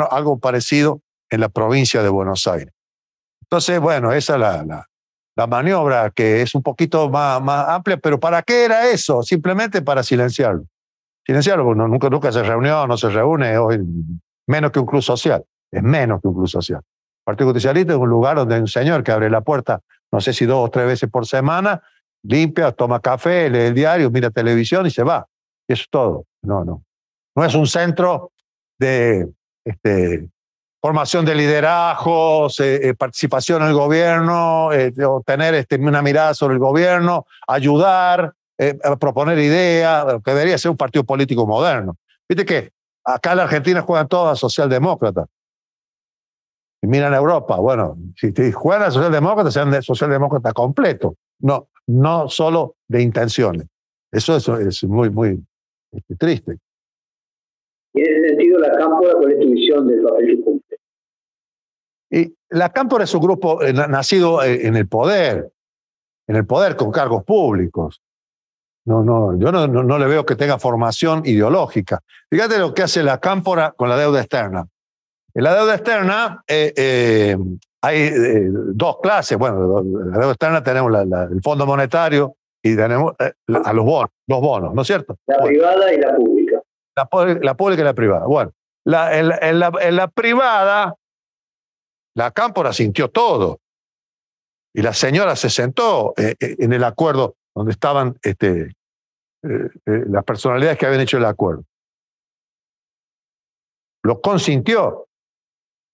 algo, 0.09 0.39
parecido 0.39 1.01
en 1.29 1.41
la 1.41 1.49
provincia 1.49 2.01
de 2.01 2.09
Buenos 2.09 2.47
Aires. 2.47 2.73
Entonces, 3.43 3.79
bueno, 3.79 4.11
esa 4.13 4.33
es 4.33 4.39
la, 4.39 4.87
la 5.37 5.47
maniobra 5.47 6.09
que 6.09 6.41
es 6.41 6.55
un 6.55 6.63
poquito 6.63 7.09
más, 7.09 7.41
más 7.41 7.69
amplia, 7.69 7.95
pero 7.97 8.19
¿para 8.19 8.41
qué 8.41 8.65
era 8.65 8.89
eso? 8.89 9.21
Simplemente 9.23 9.81
para 9.81 10.03
silenciarlo 10.03 10.65
silenciarlo, 11.27 11.65
porque 11.65 11.77
no, 11.77 11.87
nunca, 11.89 12.09
nunca 12.09 12.31
se 12.31 12.41
reunió, 12.41 12.87
no 12.87 12.95
se 12.95 13.09
reúne, 13.09 13.57
hoy 13.57 13.79
menos 14.47 14.71
que 14.71 14.79
un 14.79 14.85
club 14.85 15.01
social, 15.01 15.43
es 15.69 15.83
menos 15.83 16.21
que 16.21 16.29
un 16.29 16.35
club 16.35 16.47
social. 16.47 16.79
El 16.79 17.23
Partido 17.25 17.49
Justicialista 17.49 17.93
es 17.93 17.99
un 17.99 18.09
lugar 18.09 18.37
donde 18.37 18.55
hay 18.55 18.61
un 18.61 18.67
señor 18.67 19.03
que 19.03 19.11
abre 19.11 19.29
la 19.29 19.41
puerta, 19.41 19.81
no 20.09 20.21
sé 20.21 20.31
si 20.31 20.45
dos 20.45 20.65
o 20.65 20.71
tres 20.71 20.87
veces 20.87 21.09
por 21.09 21.27
semana, 21.27 21.83
limpia, 22.23 22.71
toma 22.71 23.01
café, 23.01 23.49
lee 23.49 23.59
el 23.59 23.73
diario, 23.73 24.09
mira 24.09 24.29
televisión 24.29 24.87
y 24.87 24.89
se 24.89 25.03
va. 25.03 25.27
Y 25.67 25.73
eso 25.73 25.81
es 25.81 25.89
todo. 25.89 26.25
No, 26.43 26.63
no. 26.63 26.83
No 27.35 27.43
es 27.43 27.53
un 27.55 27.67
centro 27.67 28.31
de 28.79 29.27
este, 29.65 30.29
formación 30.81 31.25
de 31.25 31.35
liderazgos, 31.35 32.59
eh, 32.59 32.93
participación 32.97 33.61
en 33.63 33.69
el 33.69 33.73
gobierno, 33.73 34.71
eh, 34.71 34.93
tener 35.25 35.55
este, 35.55 35.75
una 35.77 36.01
mirada 36.01 36.33
sobre 36.33 36.53
el 36.53 36.59
gobierno, 36.59 37.25
ayudar, 37.47 38.33
eh, 38.57 38.77
proponer 38.99 39.37
ideas, 39.39 40.05
que 40.23 40.31
debería 40.31 40.57
ser 40.57 40.71
un 40.71 40.77
partido 40.77 41.03
político 41.03 41.45
moderno. 41.45 41.95
Viste 42.27 42.45
que 42.45 42.71
acá 43.03 43.31
en 43.31 43.37
la 43.37 43.43
Argentina 43.43 43.81
juegan 43.81 44.07
todas 44.07 44.39
socialdemócratas. 44.39 45.27
Y 46.81 46.87
miran 46.87 47.13
a 47.13 47.17
Europa, 47.17 47.55
bueno, 47.57 47.97
si 48.15 48.31
juegan 48.51 48.83
a 48.83 48.91
socialdemócratas, 48.91 49.53
sean 49.53 49.81
socialdemócratas 49.81 50.53
completos, 50.53 51.13
no, 51.39 51.69
no 51.87 52.29
solo 52.29 52.75
de 52.87 53.01
intenciones. 53.01 53.67
Eso 54.11 54.35
es, 54.59 54.83
muy, 54.83 55.09
muy 55.09 55.43
este, 55.91 56.15
triste. 56.15 56.57
Y 57.93 58.01
en 58.01 58.15
ese 58.15 58.29
sentido, 58.29 58.59
la 58.59 58.71
Cámpora, 58.73 59.13
¿cuál 59.15 59.31
es 59.31 59.39
tu 59.39 59.49
visión 59.49 59.87
del 59.87 60.03
papel 60.03 60.43
que? 60.45 60.66
Y 62.09 62.33
la 62.49 62.69
Cámpora 62.69 63.03
es 63.03 63.13
un 63.13 63.21
grupo 63.21 63.61
eh, 63.61 63.73
nacido 63.73 64.43
en 64.43 64.75
el 64.75 64.87
poder, 64.87 65.51
en 66.27 66.35
el 66.35 66.45
poder 66.45 66.75
con 66.75 66.91
cargos 66.91 67.23
públicos. 67.23 68.01
No, 68.85 69.03
no, 69.03 69.37
yo 69.37 69.51
no, 69.51 69.67
no, 69.67 69.83
no, 69.83 69.97
le 69.97 70.05
veo 70.05 70.25
que 70.25 70.37
tenga 70.37 70.57
formación 70.57 71.23
ideológica. 71.25 71.99
Fíjate 72.29 72.57
lo 72.57 72.73
que 72.73 72.83
hace 72.83 73.03
la 73.03 73.19
cámpora 73.19 73.73
con 73.75 73.89
la 73.89 73.97
deuda 73.97 74.21
externa. 74.21 74.65
En 75.33 75.43
la 75.43 75.53
deuda 75.53 75.75
externa 75.75 76.41
eh, 76.47 76.73
eh, 76.77 77.37
hay 77.81 77.97
eh, 77.97 78.47
dos 78.49 78.99
clases. 79.03 79.37
Bueno, 79.37 79.83
la 79.83 80.17
deuda 80.17 80.31
externa 80.31 80.63
tenemos 80.63 80.89
la, 80.89 81.03
la, 81.03 81.23
el 81.23 81.41
Fondo 81.41 81.65
Monetario 81.65 82.37
y 82.63 82.77
tenemos 82.77 83.13
eh, 83.19 83.33
a 83.63 83.73
los 83.73 83.85
bonos, 83.85 84.09
los 84.25 84.39
bonos, 84.39 84.73
¿no 84.73 84.81
es 84.81 84.87
cierto? 84.87 85.17
La 85.27 85.37
bueno, 85.39 85.49
privada 85.49 85.93
y 85.93 85.97
la 85.99 86.15
pública. 86.15 86.61
La, 86.95 87.35
la, 87.41 87.53
pública 87.55 87.81
y 87.81 87.85
la 87.85 87.93
privada. 87.93 88.25
Bueno, 88.25 88.51
la, 88.85 89.17
en, 89.17 89.31
en, 89.41 89.59
la, 89.59 89.71
en 89.81 89.95
la 89.97 90.07
privada, 90.07 90.95
la 92.17 92.31
cámpora 92.31 92.73
sintió 92.73 93.09
todo. 93.09 93.59
Y 94.73 94.81
la 94.81 94.93
señora 94.93 95.35
se 95.35 95.49
sentó 95.49 96.13
en 96.17 96.73
el 96.73 96.83
acuerdo 96.83 97.35
donde 97.55 97.71
estaban 97.71 98.17
este, 98.21 98.61
eh, 99.43 99.69
eh, 99.85 100.03
las 100.07 100.23
personalidades 100.23 100.77
que 100.77 100.87
habían 100.87 101.01
hecho 101.01 101.17
el 101.17 101.25
acuerdo. 101.25 101.63
Lo 104.03 104.19
consintió. 104.19 105.07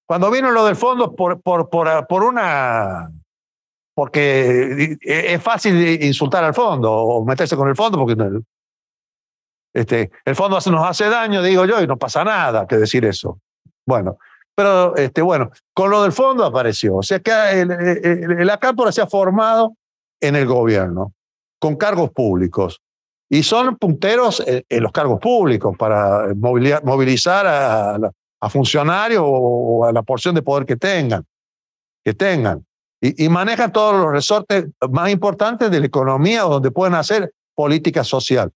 Cuando 0.07 0.31
vino 0.31 0.49
lo 0.51 0.65
del 0.65 0.77
fondo, 0.77 1.13
por, 1.13 1.41
por, 1.41 1.69
por, 1.69 2.07
por 2.07 2.23
una. 2.23 3.11
Porque 3.95 4.97
es 5.01 5.43
fácil 5.43 6.03
insultar 6.03 6.43
al 6.43 6.53
fondo 6.53 6.91
o 6.91 7.23
meterse 7.25 7.55
con 7.55 7.67
el 7.69 7.75
fondo, 7.75 7.99
porque 7.99 8.15
este, 9.73 10.11
el 10.25 10.35
fondo 10.35 10.57
nos 10.71 10.89
hace 10.89 11.09
daño, 11.09 11.43
digo 11.43 11.65
yo, 11.65 11.81
y 11.81 11.85
no 11.85 11.97
pasa 11.97 12.23
nada 12.23 12.65
que 12.65 12.77
decir 12.77 13.05
eso. 13.05 13.39
Bueno, 13.85 14.17
pero 14.55 14.95
este, 14.95 15.21
bueno, 15.21 15.51
con 15.73 15.89
lo 15.89 16.03
del 16.03 16.11
fondo 16.11 16.45
apareció. 16.45 16.97
O 16.97 17.03
sea 17.03 17.19
que 17.19 17.31
el, 17.31 17.71
el, 17.71 18.39
el, 18.39 18.47
la 18.47 18.57
cámpora 18.57 18.91
se 18.91 19.01
ha 19.01 19.07
formado 19.07 19.75
en 20.21 20.35
el 20.35 20.45
gobierno, 20.45 21.13
con 21.59 21.75
cargos 21.75 22.11
públicos 22.11 22.81
y 23.33 23.41
son 23.41 23.77
punteros 23.77 24.43
en 24.45 24.83
los 24.83 24.91
cargos 24.91 25.19
públicos 25.19 25.75
para 25.75 26.33
movilizar 26.35 27.47
a, 27.47 27.95
a 28.39 28.49
funcionarios 28.49 29.23
o 29.25 29.85
a 29.85 29.91
la 29.91 30.03
porción 30.03 30.35
de 30.35 30.43
poder 30.43 30.67
que 30.67 30.75
tengan, 30.75 31.25
que 32.03 32.13
tengan. 32.13 32.63
Y, 33.01 33.25
y, 33.25 33.29
manejan 33.29 33.71
todos 33.71 33.95
los 33.95 34.11
resortes 34.11 34.65
más 34.91 35.09
importantes 35.09 35.71
de 35.71 35.79
la 35.79 35.87
economía 35.87 36.43
donde 36.43 36.69
pueden 36.69 36.93
hacer 36.93 37.33
política 37.55 38.03
social. 38.03 38.51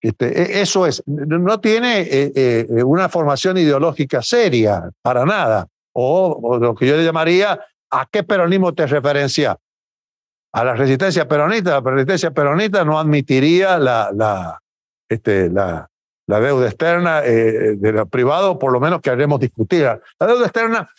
Este, 0.00 0.60
eso 0.60 0.86
es, 0.86 1.02
no 1.06 1.60
tiene 1.60 2.02
eh, 2.02 2.32
eh, 2.34 2.82
una 2.84 3.08
formación 3.08 3.58
ideológica 3.58 4.22
seria, 4.22 4.90
para 5.02 5.24
nada. 5.24 5.66
O, 5.92 6.58
lo 6.60 6.74
que 6.74 6.86
yo 6.86 6.96
le 6.96 7.04
llamaría, 7.04 7.58
¿a 7.90 8.06
qué 8.10 8.22
peronismo 8.22 8.72
te 8.74 8.86
referencia? 8.86 9.58
a 10.52 10.64
la 10.64 10.74
resistencia 10.74 11.28
peronista, 11.28 11.80
la 11.80 11.90
resistencia 11.90 12.30
peronista 12.30 12.84
no 12.84 12.98
admitiría 12.98 13.78
la, 13.78 14.10
la, 14.14 14.60
este, 15.08 15.50
la, 15.50 15.88
deuda 16.26 16.66
externa 16.66 17.24
eh, 17.24 17.76
de 17.76 17.92
lo 17.92 18.06
privado, 18.06 18.58
por 18.58 18.72
lo 18.72 18.80
menos 18.80 19.00
que 19.00 19.10
haremos 19.10 19.40
discutir. 19.40 19.84
La 20.18 20.26
deuda 20.26 20.44
externa, 20.44 20.90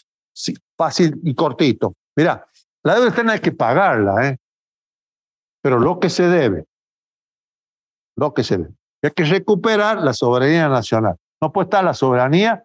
fácil 0.78 1.20
y 1.24 1.34
cortito. 1.36 1.94
Mira, 2.16 2.46
la 2.84 2.96
deuda 2.96 3.08
externa 3.08 3.34
hay 3.34 3.40
que 3.40 3.52
pagarla, 3.52 4.28
¿eh? 4.28 4.38
pero 5.62 5.80
lo 5.80 6.00
que 6.00 6.10
se 6.10 6.24
debe, 6.24 6.66
lo 8.16 8.34
que 8.34 8.44
se 8.44 8.60
dé. 9.02 9.08
Hay 9.08 9.12
que 9.12 9.24
recuperar 9.26 10.02
la 10.02 10.14
soberanía 10.14 10.70
nacional. 10.70 11.16
No 11.42 11.52
puede 11.52 11.66
estar 11.66 11.84
la 11.84 11.94
soberanía 11.94 12.64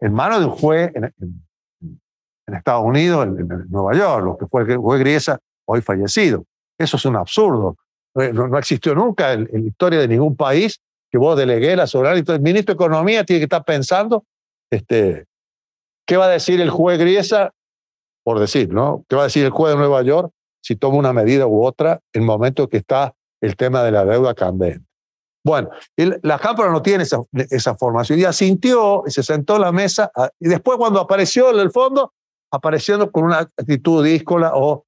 en 0.00 0.12
manos 0.12 0.40
de 0.40 0.46
un 0.46 0.52
juez 0.52 0.92
en, 0.94 1.12
Estados 2.46 2.84
Unidos, 2.84 3.26
en, 3.26 3.48
Nueva 3.68 3.94
York, 3.94 4.24
lo 4.24 4.36
que 4.36 4.46
fue 4.46 4.62
el 4.62 4.76
juez 4.76 5.00
Griesa, 5.00 5.38
hoy 5.66 5.82
fallecido. 5.82 6.44
Eso 6.78 6.96
es 6.96 7.04
un 7.04 7.16
absurdo. 7.16 7.76
No, 8.14 8.58
existió 8.58 8.94
nunca 8.94 9.32
en, 9.32 9.48
la 9.52 9.58
historia 9.58 9.98
de 9.98 10.08
ningún 10.08 10.36
país 10.36 10.80
que 11.10 11.18
vos 11.18 11.36
delegué 11.36 11.76
la 11.76 11.86
soberanía. 11.86 12.20
Entonces, 12.20 12.38
el 12.38 12.44
ministro 12.44 12.74
de 12.74 12.76
Economía 12.76 13.24
tiene 13.24 13.40
que 13.40 13.44
estar 13.44 13.64
pensando 13.64 14.24
este, 14.70 15.26
qué 16.06 16.16
va 16.16 16.26
a 16.26 16.30
decir 16.30 16.60
el 16.60 16.70
juez 16.70 16.98
Griesa, 16.98 17.52
por 18.24 18.38
decir, 18.38 18.72
¿no? 18.72 19.04
¿Qué 19.08 19.16
va 19.16 19.22
a 19.22 19.26
decir 19.26 19.44
el 19.44 19.50
juez 19.50 19.74
de 19.74 19.78
Nueva 19.78 20.02
York 20.02 20.32
si 20.62 20.76
toma 20.76 20.96
una 20.96 21.12
medida 21.12 21.46
u 21.46 21.64
otra 21.64 22.00
en 22.12 22.22
el 22.22 22.26
momento 22.26 22.68
que 22.68 22.78
está 22.78 23.14
el 23.40 23.56
tema 23.56 23.82
de 23.82 23.92
la 23.92 24.04
deuda 24.04 24.34
candente? 24.34 24.85
Bueno, 25.46 25.70
la 26.22 26.40
Cámara 26.40 26.72
no 26.72 26.82
tiene 26.82 27.04
esa, 27.04 27.22
esa, 27.32 27.76
formación 27.76 28.18
y 28.18 28.24
asintió 28.24 29.04
y 29.06 29.12
se 29.12 29.22
sentó 29.22 29.54
en 29.54 29.60
la 29.62 29.70
mesa 29.70 30.10
y 30.40 30.48
después 30.48 30.76
cuando 30.76 30.98
apareció 30.98 31.50
en 31.50 31.60
el 31.60 31.70
fondo, 31.70 32.12
apareciendo 32.50 33.12
con 33.12 33.26
una 33.26 33.38
actitud 33.38 34.04
díscola 34.04 34.50
o 34.56 34.84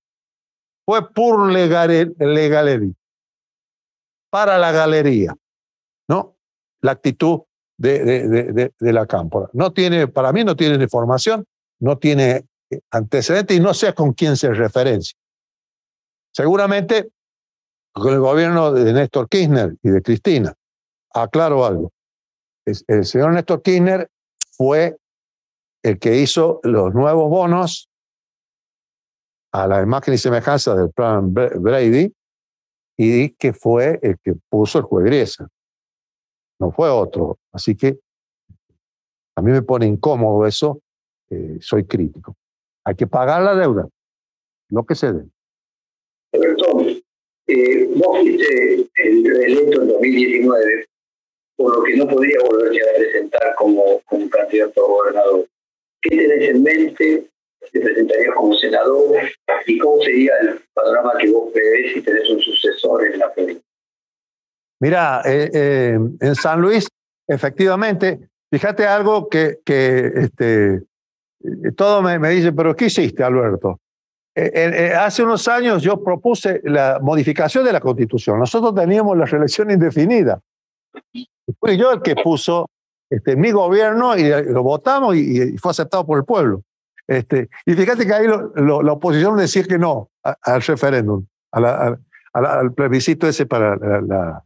fue 0.84 1.12
por 1.12 1.48
legalería, 1.48 2.92
para 4.30 4.58
la 4.58 4.72
galería, 4.72 5.32
¿no? 6.08 6.34
La 6.80 6.90
actitud 6.90 7.42
de, 7.76 8.72
la 8.80 9.06
Cámpora. 9.06 9.48
No 9.52 9.72
tiene, 9.72 10.08
para 10.08 10.32
mí 10.32 10.42
no 10.42 10.56
tiene 10.56 10.88
formación, 10.88 11.44
no 11.78 11.98
tiene 11.98 12.46
antecedentes 12.90 13.56
y 13.56 13.60
no 13.60 13.74
sé 13.74 13.94
con 13.94 14.12
quién 14.12 14.36
se 14.36 14.52
referencia. 14.52 15.16
Seguramente 16.32 17.12
con 17.98 18.14
el 18.14 18.20
gobierno 18.20 18.72
de 18.72 18.92
Néstor 18.92 19.28
Kirchner 19.28 19.74
y 19.82 19.90
de 19.90 20.02
Cristina. 20.02 20.54
Aclaro 21.14 21.64
algo. 21.64 21.92
El 22.64 23.04
señor 23.04 23.32
Néstor 23.32 23.62
Kirchner 23.62 24.10
fue 24.52 24.96
el 25.82 25.98
que 25.98 26.16
hizo 26.16 26.60
los 26.64 26.92
nuevos 26.94 27.30
bonos 27.30 27.88
a 29.52 29.66
la 29.66 29.82
imagen 29.82 30.14
y 30.14 30.18
semejanza 30.18 30.74
del 30.74 30.90
plan 30.90 31.32
Brady 31.32 32.12
y 32.96 33.30
que 33.30 33.52
fue 33.52 33.98
el 34.02 34.18
que 34.18 34.34
puso 34.50 34.78
el 34.78 34.84
juez. 34.84 35.38
No 36.58 36.72
fue 36.72 36.90
otro. 36.90 37.38
Así 37.52 37.74
que 37.74 37.98
a 39.36 39.40
mí 39.40 39.52
me 39.52 39.62
pone 39.62 39.86
incómodo 39.86 40.46
eso. 40.46 40.80
Eh, 41.30 41.58
soy 41.60 41.86
crítico. 41.86 42.34
Hay 42.84 42.96
que 42.96 43.06
pagar 43.06 43.42
la 43.42 43.54
deuda, 43.54 43.88
lo 44.70 44.84
que 44.84 44.94
se 44.94 45.12
dé. 45.12 45.24
Eh, 47.50 47.88
vos 47.96 48.18
fuiste 48.20 48.86
electo 48.94 49.82
en 49.82 49.88
2019, 49.88 50.86
por 51.56 51.76
lo 51.76 51.82
que 51.82 51.96
no 51.96 52.06
podría 52.06 52.38
volverse 52.44 52.80
a 52.82 52.94
presentar 52.94 53.54
como, 53.56 54.02
como 54.04 54.28
candidato 54.28 54.84
a 54.84 54.88
gobernador. 54.88 55.46
¿Qué 56.02 56.10
tenés 56.10 56.50
en 56.50 56.62
mente? 56.62 57.30
¿Te 57.72 57.80
presentarías 57.80 58.34
como 58.34 58.54
senador? 58.54 59.16
¿Y 59.66 59.78
cómo 59.78 60.02
sería 60.02 60.32
el 60.42 60.60
panorama 60.74 61.12
que 61.18 61.30
vos 61.30 61.50
prevés 61.50 61.94
si 61.94 62.02
tenés 62.02 62.28
un 62.28 62.40
sucesor 62.40 63.06
en 63.06 63.18
la 63.18 63.32
provincia? 63.32 63.64
Mira, 64.80 65.22
eh, 65.24 65.50
eh, 65.52 65.98
en 66.20 66.34
San 66.34 66.60
Luis, 66.60 66.86
efectivamente, 67.26 68.28
fíjate 68.52 68.86
algo 68.86 69.28
que, 69.28 69.58
que 69.64 70.12
este, 70.16 70.82
todo 71.76 72.02
me, 72.02 72.18
me 72.18 72.30
dice, 72.30 72.52
pero 72.52 72.76
¿qué 72.76 72.86
hiciste, 72.86 73.24
Alberto? 73.24 73.80
Eh, 74.40 74.52
eh, 74.54 74.94
hace 74.94 75.24
unos 75.24 75.48
años 75.48 75.82
yo 75.82 76.00
propuse 76.00 76.60
la 76.62 77.00
modificación 77.02 77.64
de 77.64 77.72
la 77.72 77.80
constitución. 77.80 78.38
Nosotros 78.38 78.72
teníamos 78.72 79.16
la 79.16 79.24
reelección 79.24 79.68
indefinida. 79.68 80.38
Fui 81.58 81.76
yo 81.76 81.90
el 81.90 82.02
que 82.02 82.14
puso 82.14 82.70
este, 83.10 83.34
mi 83.34 83.50
gobierno 83.50 84.16
y 84.16 84.28
lo 84.44 84.62
votamos 84.62 85.16
y, 85.16 85.58
fue 85.58 85.72
aceptado 85.72 86.06
por 86.06 86.18
el 86.18 86.24
pueblo. 86.24 86.62
Este, 87.08 87.48
y 87.66 87.72
fíjate 87.74 88.06
que 88.06 88.14
ahí 88.14 88.28
la 88.28 88.92
oposición 88.92 89.36
decía 89.36 89.64
que 89.64 89.76
no 89.76 90.08
al 90.22 90.62
referéndum, 90.62 91.26
al 91.50 92.72
plebiscito 92.76 93.26
ese 93.26 93.44
para 93.44 93.74
la... 93.74 94.00
la 94.00 94.44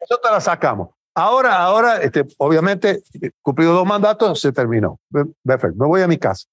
nosotros 0.00 0.32
la 0.32 0.40
sacamos. 0.40 0.90
Ahora, 1.16 1.56
ahora, 1.58 1.96
este, 1.96 2.24
obviamente, 2.38 3.02
cumplido 3.42 3.72
dos 3.72 3.86
mandatos, 3.86 4.40
se 4.40 4.52
terminó. 4.52 5.00
Perfecto, 5.44 5.76
me 5.76 5.86
voy 5.88 6.02
a 6.02 6.06
mi 6.06 6.16
casa. 6.16 6.46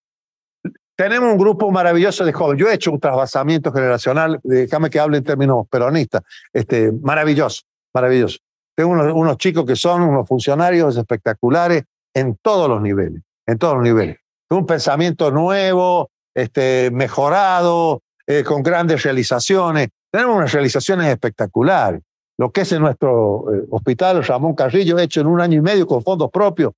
Tenemos 0.97 1.31
un 1.31 1.37
grupo 1.37 1.69
maravilloso 1.69 2.25
de 2.25 2.33
jóvenes. 2.33 2.59
Yo 2.59 2.71
he 2.71 2.73
hecho 2.73 2.91
un 2.91 2.99
trasvasamiento 2.99 3.71
generacional, 3.71 4.39
déjame 4.43 4.89
que 4.89 4.99
hable 4.99 5.19
en 5.19 5.23
términos 5.23 5.67
peronistas, 5.69 6.23
este, 6.51 6.91
maravilloso, 6.91 7.61
maravilloso. 7.93 8.39
Tengo 8.75 8.91
unos, 8.91 9.37
chicos 9.37 9.63
que 9.63 9.75
son 9.75 10.01
unos 10.01 10.27
funcionarios 10.27 10.97
espectaculares 10.97 11.83
en 12.15 12.35
todos 12.41 12.67
los 12.67 12.81
niveles, 12.81 13.21
en 13.45 13.59
todos 13.59 13.75
los 13.75 13.83
niveles. 13.83 14.17
Un 14.49 14.65
pensamiento 14.65 15.29
nuevo, 15.29 16.09
este, 16.33 16.89
mejorado, 16.91 18.01
eh, 18.25 18.43
con 18.43 18.63
grandes 18.63 19.03
realizaciones. 19.03 19.89
Tenemos 20.11 20.35
unas 20.35 20.51
realizaciones 20.51 21.07
espectaculares. 21.09 22.01
Lo 22.39 22.51
que 22.51 22.61
es 22.61 22.71
en 22.71 22.81
nuestro 22.81 23.53
eh, 23.53 23.67
hospital 23.69 24.23
Ramón 24.23 24.55
Carrillo, 24.55 24.97
hecho 24.97 25.21
en 25.21 25.27
un 25.27 25.41
año 25.41 25.59
y 25.59 25.61
medio 25.61 25.85
con 25.85 26.01
fondos 26.01 26.31
propios, 26.31 26.73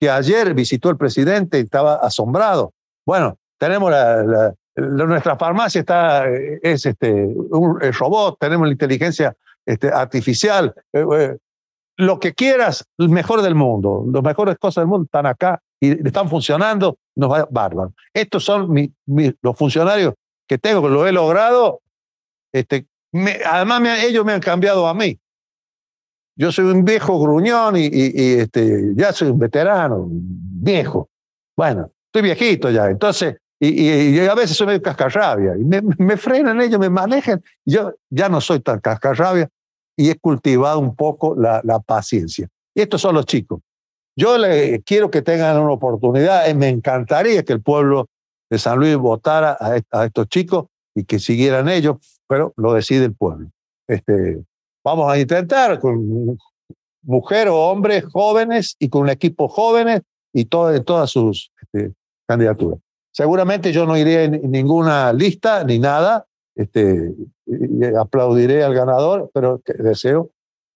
que 0.00 0.08
ayer 0.08 0.54
visitó 0.54 0.88
el 0.88 0.96
presidente 0.96 1.58
y 1.58 1.64
estaba 1.64 1.96
asombrado. 1.96 2.72
Bueno, 3.06 3.37
tenemos 3.58 3.90
la, 3.90 4.54
nuestra 4.76 5.36
farmacia 5.36 5.80
está, 5.80 6.26
es 6.28 6.86
este, 6.86 7.12
un 7.12 7.80
robot, 7.80 8.38
tenemos 8.38 8.66
la 8.66 8.72
inteligencia 8.72 9.36
este, 9.66 9.88
artificial, 9.88 10.74
eh, 10.92 11.04
eh, 11.14 11.36
lo 11.96 12.20
que 12.20 12.32
quieras, 12.32 12.84
el 12.98 13.08
mejor 13.08 13.42
del 13.42 13.54
mundo, 13.54 14.04
las 14.12 14.22
mejores 14.22 14.56
cosas 14.58 14.82
del 14.82 14.88
mundo 14.88 15.04
están 15.04 15.26
acá 15.26 15.60
y 15.80 16.06
están 16.06 16.28
funcionando, 16.28 16.96
nos 17.16 17.30
va 17.30 17.48
bárbaro. 17.50 17.92
Estos 18.14 18.44
son 18.44 18.72
los 19.42 19.56
funcionarios 19.56 20.14
que 20.46 20.58
tengo, 20.58 20.82
que 20.82 20.88
lo 20.88 21.06
he 21.06 21.12
logrado. 21.12 21.80
Este, 22.52 22.86
además, 23.44 23.82
ellos 24.04 24.24
me 24.24 24.32
han 24.32 24.40
cambiado 24.40 24.86
a 24.86 24.94
mí. 24.94 25.18
Yo 26.36 26.52
soy 26.52 26.66
un 26.66 26.84
viejo 26.84 27.20
gruñón 27.20 27.74
y, 27.76 27.88
este, 27.92 28.92
ya 28.94 29.12
soy 29.12 29.30
un 29.30 29.38
veterano, 29.40 30.06
viejo. 30.08 31.08
Bueno, 31.56 31.90
estoy 32.06 32.22
viejito 32.22 32.70
ya. 32.70 32.86
Entonces, 32.86 33.36
y, 33.60 34.20
a 34.20 34.34
veces 34.34 34.56
soy 34.56 34.68
medio 34.68 34.82
cascarrabia. 34.82 35.56
Y 35.56 35.64
me, 35.64 36.16
frenan 36.16 36.60
ellos, 36.60 36.78
me 36.78 36.90
manejan. 36.90 37.42
Yo 37.64 37.92
ya 38.08 38.28
no 38.28 38.40
soy 38.40 38.60
tan 38.60 38.80
cascarrabia 38.80 39.48
y 39.96 40.10
he 40.10 40.18
cultivado 40.18 40.78
un 40.78 40.94
poco 40.94 41.34
la, 41.34 41.60
la 41.64 41.80
paciencia. 41.80 42.48
Y 42.74 42.82
estos 42.82 43.00
son 43.00 43.14
los 43.14 43.26
chicos. 43.26 43.60
Yo 44.16 44.38
le, 44.38 44.80
quiero 44.82 45.10
que 45.10 45.22
tengan 45.22 45.58
una 45.58 45.72
oportunidad. 45.72 46.52
Me 46.54 46.68
encantaría 46.68 47.42
que 47.42 47.52
el 47.52 47.62
pueblo 47.62 48.06
de 48.50 48.58
San 48.58 48.78
Luis 48.78 48.96
votara 48.96 49.56
a, 49.58 49.80
a 49.90 50.06
estos 50.06 50.28
chicos 50.28 50.66
y 50.94 51.04
que 51.04 51.18
siguieran 51.18 51.68
ellos, 51.68 51.96
pero 52.28 52.52
lo 52.56 52.72
decide 52.72 53.06
el 53.06 53.14
pueblo. 53.14 53.48
Este, 53.88 54.42
vamos 54.84 55.10
a 55.10 55.18
intentar 55.18 55.78
con 55.80 56.38
mujeres 57.02 57.52
o 57.52 57.70
hombres 57.70 58.04
jóvenes 58.04 58.76
y 58.78 58.88
con 58.88 59.02
un 59.02 59.10
equipo 59.10 59.48
jóvenes 59.48 60.02
y 60.32 60.44
todo, 60.44 60.82
todas 60.82 61.10
sus 61.10 61.50
este, 61.60 61.92
candidaturas. 62.26 62.80
Seguramente 63.18 63.72
yo 63.72 63.84
no 63.84 63.96
iré 63.96 64.26
en 64.26 64.48
ninguna 64.48 65.12
lista 65.12 65.64
ni 65.64 65.80
nada, 65.80 66.24
este, 66.54 67.16
aplaudiré 67.98 68.62
al 68.62 68.72
ganador, 68.72 69.28
pero 69.34 69.60
deseo 69.66 70.30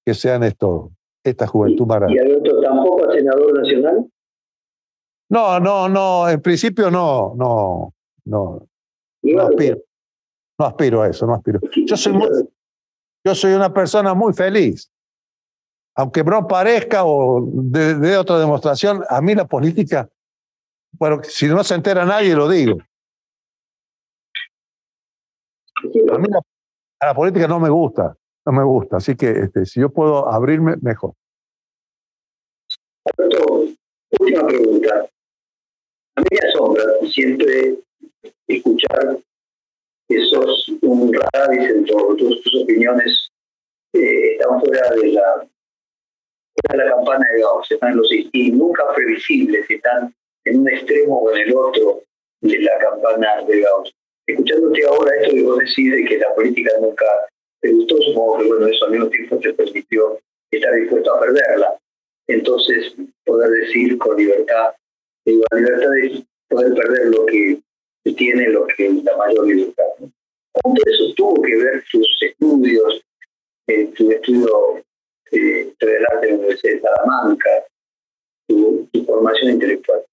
que 0.05 0.13
sean 0.13 0.43
esto, 0.43 0.91
esta 1.23 1.47
juventud 1.47 1.87
maravillosa. 1.87 2.27
¿Y 2.27 2.33
Alberto 2.33 2.61
tampoco 2.61 3.09
a 3.09 3.13
senador 3.13 3.61
nacional? 3.61 4.11
No, 5.31 5.61
no, 5.61 5.89
no, 5.89 6.29
en 6.29 6.43
principio 6.43 6.91
no, 6.91 7.33
no, 7.37 7.95
no, 8.25 8.67
no 9.23 9.41
aspiro, 9.41 9.79
no 10.59 10.67
aspiro 10.67 11.03
a 11.03 11.11
eso, 11.11 11.25
no 11.27 11.35
aspiro. 11.35 11.61
Yo 11.87 11.97
soy, 11.97 12.13
yo 13.25 13.35
soy 13.37 13.53
una 13.53 13.73
persona 13.73 14.15
muy 14.15 14.33
feliz. 14.33 14.91
Aunque 15.95 16.25
no 16.25 16.49
parezca 16.49 17.05
o 17.05 17.41
de, 17.53 17.95
de 17.95 18.17
otra 18.17 18.41
demostración, 18.41 19.05
a 19.09 19.21
mí 19.21 19.33
la 19.33 19.47
política 19.47 20.11
bueno, 20.93 21.21
si 21.25 21.47
no 21.47 21.65
se 21.65 21.75
entera 21.75 22.05
nadie, 22.05 22.35
lo 22.35 22.49
digo. 22.49 22.79
A 26.13 26.19
mí 26.19 26.29
la, 27.01 27.15
política 27.15 27.49
no 27.49 27.59
me 27.59 27.71
gusta, 27.71 28.17
no 28.47 28.53
me 28.53 28.63
gusta, 28.63 28.99
así 28.99 29.17
que 29.17 29.31
este, 29.31 29.67
si 29.67 29.81
yo 29.81 29.91
puedo 29.91 30.29
abrirme, 30.29 30.77
mejor. 30.81 31.15
última 34.21 34.47
pregunta. 34.47 35.09
A 36.15 36.21
mí 36.21 36.27
me 36.31 36.49
asombra 36.49 36.85
siempre 37.11 37.79
escuchar 38.47 39.19
que 40.09 40.27
sos 40.27 40.69
un 40.83 41.13
raro 41.13 41.53
en 41.53 41.85
todas 41.87 42.19
tus 42.19 42.63
opiniones 42.63 43.33
eh, 43.95 44.35
están 44.35 44.61
fuera 44.61 44.91
de 44.91 45.13
la, 45.13 45.49
de 46.69 46.77
la 46.77 46.95
campana 46.95 47.27
de 47.33 47.41
Gauss, 47.41 47.71
están 47.71 47.97
los 47.97 48.09
y 48.13 48.51
nunca 48.53 48.85
previsibles, 48.95 49.69
están 49.69 50.15
en 50.45 50.61
un 50.61 50.69
extremo 50.69 51.19
o 51.19 51.31
en 51.35 51.49
el 51.49 51.57
otro 51.57 52.03
de 52.41 52.59
la 52.59 52.79
campana 52.79 53.43
de 53.47 53.61
Gauss. 53.61 53.93
Escuchándote 54.27 54.85
ahora 54.87 55.17
esto 55.17 55.35
que 55.35 55.43
vos 55.43 55.59
decís 55.59 55.93
de 55.93 56.05
que 56.05 56.19
la 56.19 56.35
política 56.35 56.71
nunca 56.81 57.07
te 57.61 57.73
gustó, 57.73 57.97
supongo 58.03 58.39
que 58.39 58.49
bueno, 58.49 58.67
eso 58.67 58.85
al 58.85 58.91
mismo 58.93 59.09
tiempo 59.09 59.39
te 59.39 59.53
permitió 59.55 60.19
estar 60.51 60.75
dispuesto 60.75 61.15
a 61.15 61.21
perderla. 61.21 61.79
Entonces, 62.29 62.95
poder 63.25 63.51
decir 63.51 63.99
con 63.99 64.17
libertad, 64.17 64.73
digo, 65.25 65.45
la 65.51 65.59
libertad 65.59 65.91
de 65.91 66.25
poder 66.49 66.75
perder 66.75 67.07
lo 67.07 67.27
que 67.27 67.61
tiene, 68.17 68.49
lo 68.49 68.67
que 68.67 68.87
es 68.87 69.05
la 69.05 69.17
mayor 69.17 69.47
libertad. 69.47 69.85
¿Cómo 70.53 70.75
eso 70.87 71.15
tuvo 71.17 71.43
que 71.43 71.57
ver 71.57 71.83
tus 71.91 72.23
estudios, 72.23 73.03
eh, 73.69 73.87
tu 73.97 74.11
estudio 74.11 74.85
eh, 75.31 75.73
de 75.81 76.07
arte 76.13 76.29
en 76.29 76.33
la 76.33 76.39
Universidad 76.39 76.75
de 76.75 76.81
Salamanca, 76.81 77.65
tu, 78.49 78.89
formación 79.07 79.53
intelectual? 79.53 80.05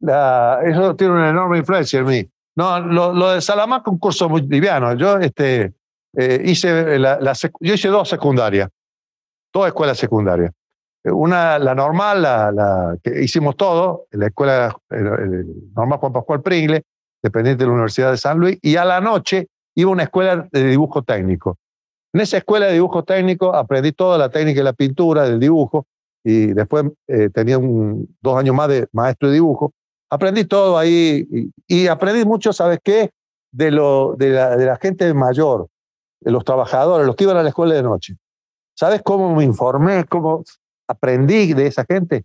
Eso 0.00 0.96
tiene 0.96 1.14
una 1.14 1.30
enorme 1.30 1.58
influencia 1.58 2.00
en 2.00 2.06
mí. 2.06 2.30
No, 2.56 2.80
lo, 2.80 3.12
lo 3.12 3.30
de 3.30 3.40
Salamanca 3.40 3.90
un 3.90 3.98
curso 3.98 4.28
muy 4.28 4.42
liviano. 4.42 4.94
Yo 4.94 5.18
este, 5.18 5.74
eh, 6.16 6.42
hice 6.44 6.98
la, 6.98 7.18
yo 7.60 7.74
hice 7.74 7.88
dos 7.88 8.08
secundarias, 8.08 8.68
dos 9.52 9.66
escuelas 9.66 9.98
secundarias. 9.98 10.52
Una, 11.04 11.58
la 11.58 11.74
normal, 11.74 12.20
la, 12.20 12.52
la 12.52 12.96
que 13.02 13.22
hicimos 13.22 13.56
todo, 13.56 14.06
la 14.10 14.26
escuela 14.26 14.76
normal 14.90 15.98
Juan 15.98 16.12
Pascual 16.12 16.42
Pringle, 16.42 16.82
dependiente 17.22 17.64
de 17.64 17.68
la 17.68 17.74
Universidad 17.74 18.10
de 18.10 18.18
San 18.18 18.38
Luis, 18.38 18.58
y 18.60 18.76
a 18.76 18.84
la 18.84 19.00
noche 19.00 19.48
iba 19.74 19.88
a 19.88 19.92
una 19.92 20.02
escuela 20.02 20.46
de 20.52 20.64
dibujo 20.64 21.02
técnico. 21.02 21.56
En 22.12 22.20
esa 22.20 22.38
escuela 22.38 22.66
de 22.66 22.74
dibujo 22.74 23.04
técnico 23.04 23.54
aprendí 23.54 23.92
toda 23.92 24.18
la 24.18 24.28
técnica 24.28 24.60
de 24.60 24.64
la 24.64 24.72
pintura, 24.72 25.22
del 25.22 25.40
dibujo, 25.40 25.86
y 26.22 26.48
después 26.48 26.84
eh, 27.08 27.30
tenía 27.32 27.56
un, 27.56 28.14
dos 28.20 28.36
años 28.36 28.54
más 28.54 28.68
de 28.68 28.86
maestro 28.92 29.28
de 29.28 29.34
dibujo. 29.34 29.72
Aprendí 30.10 30.44
todo 30.44 30.76
ahí 30.76 31.26
y, 31.68 31.86
aprendí 31.86 32.24
mucho, 32.24 32.52
¿sabes 32.52 32.80
qué? 32.82 33.10
De, 33.52 33.70
lo, 33.70 34.16
de, 34.16 34.30
la, 34.30 34.56
de 34.56 34.66
la 34.66 34.76
gente 34.76 35.12
mayor, 35.14 35.68
de 36.20 36.32
los 36.32 36.44
trabajadores, 36.44 37.06
los 37.06 37.16
que 37.16 37.24
iban 37.24 37.36
a 37.36 37.42
la 37.42 37.48
escuela 37.50 37.74
de 37.74 37.82
noche. 37.82 38.16
¿Sabes 38.74 39.02
cómo 39.04 39.34
me 39.34 39.44
informé? 39.44 40.04
¿Cómo 40.04 40.42
aprendí 40.88 41.52
de 41.54 41.66
esa 41.66 41.84
gente? 41.84 42.24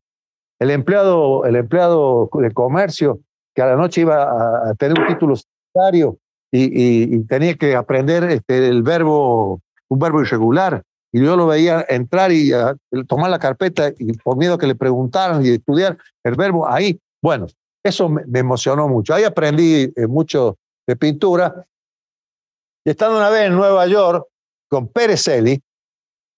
El 0.60 0.72
empleado, 0.72 1.46
el 1.46 1.56
empleado 1.56 2.30
de 2.34 2.52
comercio 2.52 3.20
que 3.54 3.62
a 3.62 3.68
la 3.68 3.76
noche 3.76 4.02
iba 4.02 4.70
a, 4.70 4.74
tener 4.76 5.00
un 5.00 5.08
título 5.08 5.36
secundario 5.36 6.18
y, 6.52 7.20
tenía 7.26 7.56
que 7.56 7.76
aprender 7.76 8.24
este, 8.26 8.68
el 8.68 8.84
verbo, 8.84 9.62
un 9.90 10.00
verbo 10.00 10.22
irregular. 10.22 10.84
Y 11.12 11.24
yo 11.24 11.36
lo 11.36 11.48
veía 11.48 11.86
entrar 11.88 12.32
y 12.32 12.52
tomar 13.08 13.30
la 13.30 13.40
carpeta 13.40 13.92
y 13.98 14.14
por 14.18 14.38
miedo 14.38 14.58
que 14.58 14.68
le 14.68 14.76
preguntaran 14.76 15.46
y 15.46 15.50
estudiar 15.50 15.98
el 16.24 16.36
verbo 16.36 16.68
ahí. 16.70 17.00
Bueno, 17.22 17.48
eso 17.86 18.10
me, 18.10 18.40
emocionó 18.40 18.88
mucho. 18.88 19.14
Ahí 19.14 19.24
aprendí 19.24 19.94
eh, 19.96 20.08
mucho 20.08 20.58
de 20.88 20.96
pintura. 20.96 21.68
Y 22.84 22.90
estando 22.90 23.18
una 23.18 23.30
vez 23.30 23.46
en 23.46 23.54
Nueva 23.54 23.86
York 23.86 24.28
con 24.68 24.88
Pérez 24.88 25.28
Eli, 25.28 25.62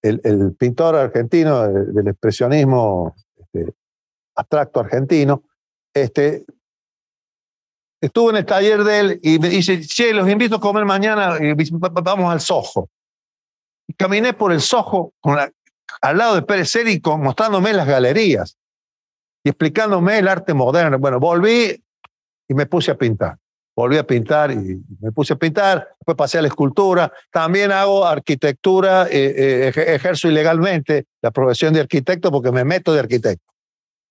el, 0.01 0.55
pintor 0.59 0.95
argentino 0.95 1.67
del, 1.67 2.07
expresionismo 2.07 3.15
este, 3.37 3.73
abstracto 4.35 4.81
argentino, 4.81 5.43
este, 5.93 6.45
estuve 8.01 8.31
en 8.31 8.37
el 8.37 8.45
taller 8.45 8.83
de 8.83 8.99
él 8.99 9.19
y 9.23 9.39
me 9.39 9.47
dice, 9.47 9.81
che, 9.81 10.13
los 10.13 10.29
invito 10.29 10.57
a 10.57 10.59
comer 10.59 10.83
mañana, 10.83 11.37
y 11.39 11.53
vamos 12.03 12.31
al 12.31 12.41
Soho. 12.41 12.89
Y 13.87 13.93
caminé 13.93 14.33
por 14.33 14.51
el 14.51 14.61
con 15.21 15.37
al 16.01 16.17
lado 16.17 16.35
de 16.35 16.41
Pérez 16.41 16.75
Eli 16.75 17.01
mostrándome 17.05 17.71
las 17.71 17.87
galerías 17.87 18.57
y 19.47 19.49
explicándome 19.49 20.19
el 20.19 20.27
arte 20.27 20.53
moderno. 20.53 20.99
Bueno, 20.99 21.21
volví 21.21 21.81
y 22.49 22.53
me 22.53 22.65
puse 22.65 22.91
a 22.91 22.97
pintar. 22.97 23.37
Volví 23.73 23.97
a 23.97 24.05
pintar 24.05 24.51
y 24.51 24.83
me 24.99 25.13
puse 25.13 25.31
a 25.31 25.35
pintar, 25.37 25.87
después 25.99 26.17
pasé 26.17 26.39
a 26.39 26.41
la 26.41 26.49
escultura. 26.49 27.13
También 27.31 27.71
hago 27.71 28.05
arquitectura, 28.05 29.07
eh, 29.09 29.71
eh, 29.73 29.93
ejerzo 29.95 30.27
ilegalmente 30.27 31.05
la 31.21 31.31
profesión 31.31 31.73
de 31.73 31.79
arquitecto 31.79 32.29
porque 32.29 32.51
me 32.51 32.65
meto 32.65 32.93
de 32.93 32.99
arquitecto. 32.99 33.53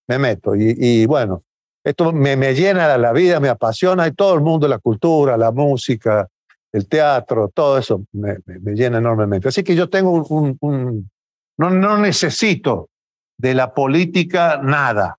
Me 0.08 0.18
meto. 0.18 0.54
Y, 0.56 1.04
bueno, 1.04 1.42
esto 1.84 2.14
me, 2.14 2.34
me, 2.34 2.54
llena 2.54 2.96
la 2.96 3.12
vida, 3.12 3.38
me 3.38 3.50
apasiona 3.50 4.06
y 4.06 4.12
todo 4.12 4.32
el 4.32 4.40
mundo, 4.40 4.66
la 4.66 4.78
cultura, 4.78 5.36
la 5.36 5.52
música, 5.52 6.26
el 6.72 6.88
teatro, 6.88 7.50
todo 7.52 7.76
eso 7.76 8.06
me, 8.12 8.38
me, 8.46 8.72
llena 8.72 8.96
enormemente. 8.96 9.48
Así 9.48 9.62
que 9.62 9.74
yo 9.74 9.90
tengo 9.90 10.12
un, 10.12 10.56
un, 10.62 11.10
no, 11.58 11.68
no 11.68 11.98
necesito 11.98 12.88
de 13.36 13.52
la 13.52 13.74
política 13.74 14.60
nada, 14.62 15.18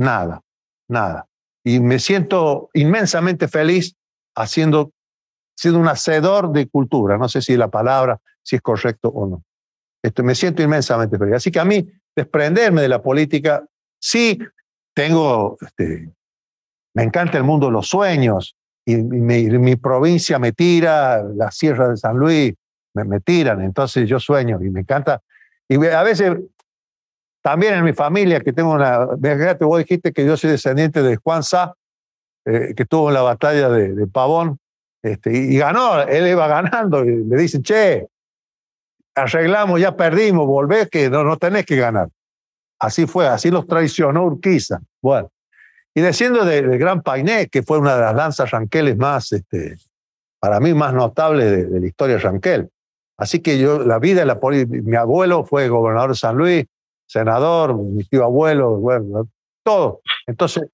nada, 0.00 0.40
nada. 0.88 1.26
Y 1.62 1.78
me 1.78 1.98
siento 1.98 2.70
inmensamente 2.72 3.48
feliz 3.48 3.94
haciendo, 4.34 4.92
siendo 5.54 5.78
un 5.78 5.88
hacedor 5.88 6.52
de 6.52 6.68
cultura. 6.68 7.18
No 7.18 7.28
sé 7.28 7.42
si 7.42 7.56
la 7.56 7.68
palabra, 7.68 8.18
si 8.42 8.56
es 8.56 8.62
correcto 8.62 9.08
o 9.08 9.26
no. 9.26 9.44
Esto, 10.02 10.24
me 10.24 10.34
siento 10.34 10.62
inmensamente 10.62 11.18
feliz. 11.18 11.34
Así 11.34 11.50
que 11.50 11.60
a 11.60 11.64
mí, 11.66 11.86
desprenderme 12.16 12.80
de 12.80 12.88
la 12.88 13.02
política, 13.02 13.64
sí 14.00 14.38
tengo, 14.94 15.58
este, 15.60 16.10
me 16.94 17.02
encanta 17.02 17.36
el 17.36 17.44
mundo 17.44 17.70
los 17.70 17.88
sueños, 17.88 18.56
y, 18.86 18.96
mi, 18.96 19.76
provincia 19.76 20.38
me 20.38 20.52
tira, 20.52 21.22
la 21.22 21.50
Sierra 21.50 21.90
de 21.90 21.98
San 21.98 22.16
Luis 22.16 22.54
me, 22.94 23.04
me 23.04 23.20
tiran, 23.20 23.60
entonces 23.60 24.08
yo 24.08 24.18
sueño 24.18 24.58
y 24.62 24.70
me 24.70 24.80
encanta. 24.80 25.22
Y 25.68 25.86
a 25.86 26.02
veces 26.02 26.38
también 27.42 27.74
en 27.74 27.84
mi 27.84 27.92
familia, 27.92 28.40
que 28.40 28.52
tengo 28.52 28.72
una. 28.72 29.08
Fíjate, 29.20 29.64
vos 29.64 29.78
dijiste 29.78 30.12
que 30.12 30.24
yo 30.24 30.36
soy 30.36 30.50
descendiente 30.50 31.02
de 31.02 31.16
Juan 31.16 31.42
Sá, 31.42 31.74
eh, 32.44 32.74
que 32.76 32.82
estuvo 32.82 33.08
en 33.08 33.14
la 33.14 33.22
batalla 33.22 33.68
de, 33.68 34.06
Pavón, 34.06 34.58
este, 35.02 35.32
y, 35.32 35.56
ganó, 35.56 36.02
él 36.02 36.26
iba 36.26 36.46
ganando, 36.46 37.04
y 37.04 37.24
le 37.24 37.36
dicen, 37.36 37.62
che, 37.62 38.06
arreglamos, 39.14 39.80
ya 39.80 39.96
perdimos, 39.96 40.46
volvés, 40.46 40.88
que 40.88 41.08
no, 41.08 41.24
no 41.24 41.36
tenés 41.36 41.64
que 41.64 41.76
ganar. 41.76 42.08
Así 42.78 43.06
fue, 43.06 43.26
así 43.26 43.50
los 43.50 43.66
traicionó 43.66 44.24
Urquiza. 44.24 44.80
Bueno, 45.02 45.30
y 45.94 46.00
desciendo 46.00 46.44
del 46.44 46.78
Gran 46.78 47.02
Painé, 47.02 47.48
que 47.48 47.62
fue 47.62 47.78
una 47.78 47.94
de 47.94 48.00
las 48.02 48.14
lanzas 48.14 48.50
ranqueles 48.50 48.96
más, 48.96 49.32
este, 49.32 49.76
para 50.38 50.60
mí, 50.60 50.72
más 50.74 50.94
notables 50.94 51.50
de, 51.50 51.66
de 51.66 51.80
la 51.80 51.86
historia 51.86 52.16
de 52.16 52.22
Ranquel. 52.22 52.70
Así 53.18 53.40
que 53.40 53.58
yo, 53.58 53.80
la 53.80 53.98
vida 53.98 54.20
de 54.20 54.26
la 54.26 54.38
mi 54.66 54.96
abuelo 54.96 55.44
fue 55.44 55.68
gobernador 55.68 56.10
de 56.10 56.16
San 56.16 56.36
Luis, 56.36 56.64
senador, 57.10 57.76
mi 57.76 58.04
tío 58.04 58.22
abuelo, 58.24 58.80
todo. 59.64 60.00
Entonces, 60.26 60.68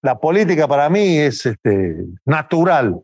la 0.00 0.18
política 0.18 0.66
para 0.66 0.88
mí 0.88 1.18
es 1.18 1.44
este, 1.44 2.06
natural, 2.24 3.00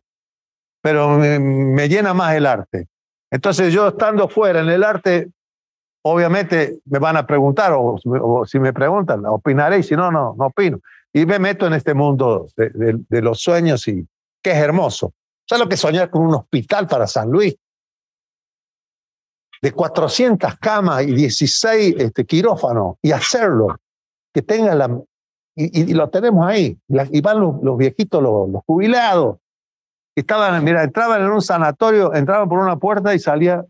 pero 0.81 1.19
me, 1.19 1.89
llena 1.89 2.15
más 2.15 2.35
el 2.35 2.47
arte. 2.47 2.89
Entonces 3.31 3.73
yo 3.73 3.89
estando 3.89 4.29
fuera 4.29 4.61
en 4.61 4.71
el 4.71 4.83
arte, 4.83 5.29
obviamente 6.03 6.79
me 6.87 6.99
van 6.99 7.19
a 7.19 7.27
preguntar, 7.27 7.75
o, 7.77 8.45
si 8.47 8.59
me 8.59 8.73
preguntan, 8.73 9.27
opinaré, 9.27 9.81
y 9.81 9.83
si 9.83 9.95
no, 9.95 10.11
no, 10.11 10.35
no 10.39 10.47
opino. 10.47 10.81
Y 11.13 11.27
me 11.27 11.39
meto 11.39 11.67
en 11.67 11.75
este 11.75 11.93
mundo 11.93 12.47
de, 12.57 12.99
de 13.07 13.23
los 13.23 13.41
sueños 13.41 13.87
y 13.89 14.07
que 14.43 14.53
es 14.53 14.57
hermoso. 14.57 15.13
¿Sabes 15.47 15.65
lo 15.65 15.69
que 15.69 15.77
soñar 15.77 16.09
con 16.09 16.23
un 16.23 16.35
hospital 16.35 16.87
para 16.87 17.07
San 17.07 17.31
Luis? 17.31 17.55
De 19.61 19.73
400 19.73 20.57
camas 20.57 21.03
y 21.03 21.15
16 21.15 21.97
este, 21.99 22.25
quirófanos 22.25 22.97
y 23.03 23.13
hacerlo, 23.13 23.77
que 24.33 24.43
tenga 24.43 24.75
la... 24.75 25.01
Y, 25.61 25.93
lo 25.93 26.09
tenemos 26.09 26.47
ahí, 26.47 26.79
y 26.89 27.21
van 27.21 27.41
los, 27.41 27.77
viejitos, 27.77 28.23
los, 28.23 28.63
jubilados, 28.65 29.39
que 30.15 30.21
estaban, 30.21 30.63
mira, 30.63 30.85
entraban 30.85 31.21
en 31.21 31.31
un 31.31 31.43
sanatorio, 31.43 32.15
entraban 32.15 32.49
por 32.49 32.61
una 32.61 32.77
puerta 32.77 33.13
y 33.13 33.19
salía, 33.19 33.65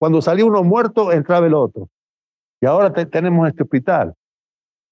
cuando 0.00 0.20
salía 0.20 0.44
uno 0.44 0.64
muerto, 0.64 1.12
entraba 1.12 1.46
el 1.46 1.54
otro. 1.54 1.88
Y 2.60 2.66
ahora 2.66 2.92
tenemos 2.92 3.46
este 3.46 3.62
hospital 3.62 4.14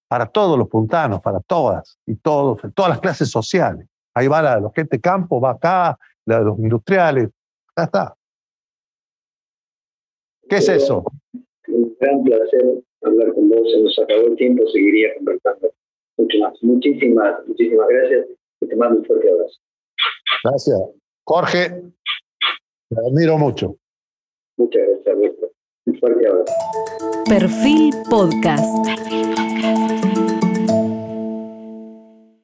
para 0.06 0.26
todos 0.26 0.56
los 0.56 0.68
puntanos, 0.68 1.20
para 1.20 1.40
todas 1.40 1.98
y 2.06 2.14
todos, 2.14 2.60
todas 2.74 2.90
las 2.90 3.00
clases 3.00 3.28
sociales. 3.28 3.88
Ahí 4.14 4.28
va 4.28 4.40
la, 4.40 4.60
la 4.60 4.70
gente 4.72 5.00
campo, 5.00 5.40
va 5.40 5.52
acá, 5.52 5.98
la, 6.26 6.38
los 6.40 6.60
industriales, 6.60 7.30
ya 7.76 7.82
está. 7.82 8.14
¿Qué 10.52 10.58
es 10.58 10.68
eso? 10.68 11.02
Un 11.68 11.96
gran 11.98 12.22
placer 12.24 12.82
hablar 13.00 13.32
con 13.32 13.48
vos. 13.48 13.72
Se 13.72 13.80
nos 13.80 13.98
acabó 13.98 14.26
el 14.26 14.36
tiempo, 14.36 14.62
seguiría 14.70 15.14
conversando 15.14 15.72
mucho 16.18 16.38
más. 16.40 16.62
Muchísimas, 16.62 17.48
muchísimas 17.48 17.88
gracias 17.88 18.26
y 18.60 18.66
te 18.66 18.76
mando 18.76 18.98
un 18.98 19.04
fuerte 19.06 19.30
abrazo. 19.30 19.58
Gracias. 20.44 20.78
Jorge, 21.24 21.82
te 22.90 22.96
admiro 23.00 23.38
mucho. 23.38 23.76
Muchas 24.58 24.82
gracias, 25.06 25.32
Un 25.86 25.98
fuerte 25.98 26.26
abrazo. 26.26 26.52
Perfil 27.24 27.94
Podcast. 28.10 28.62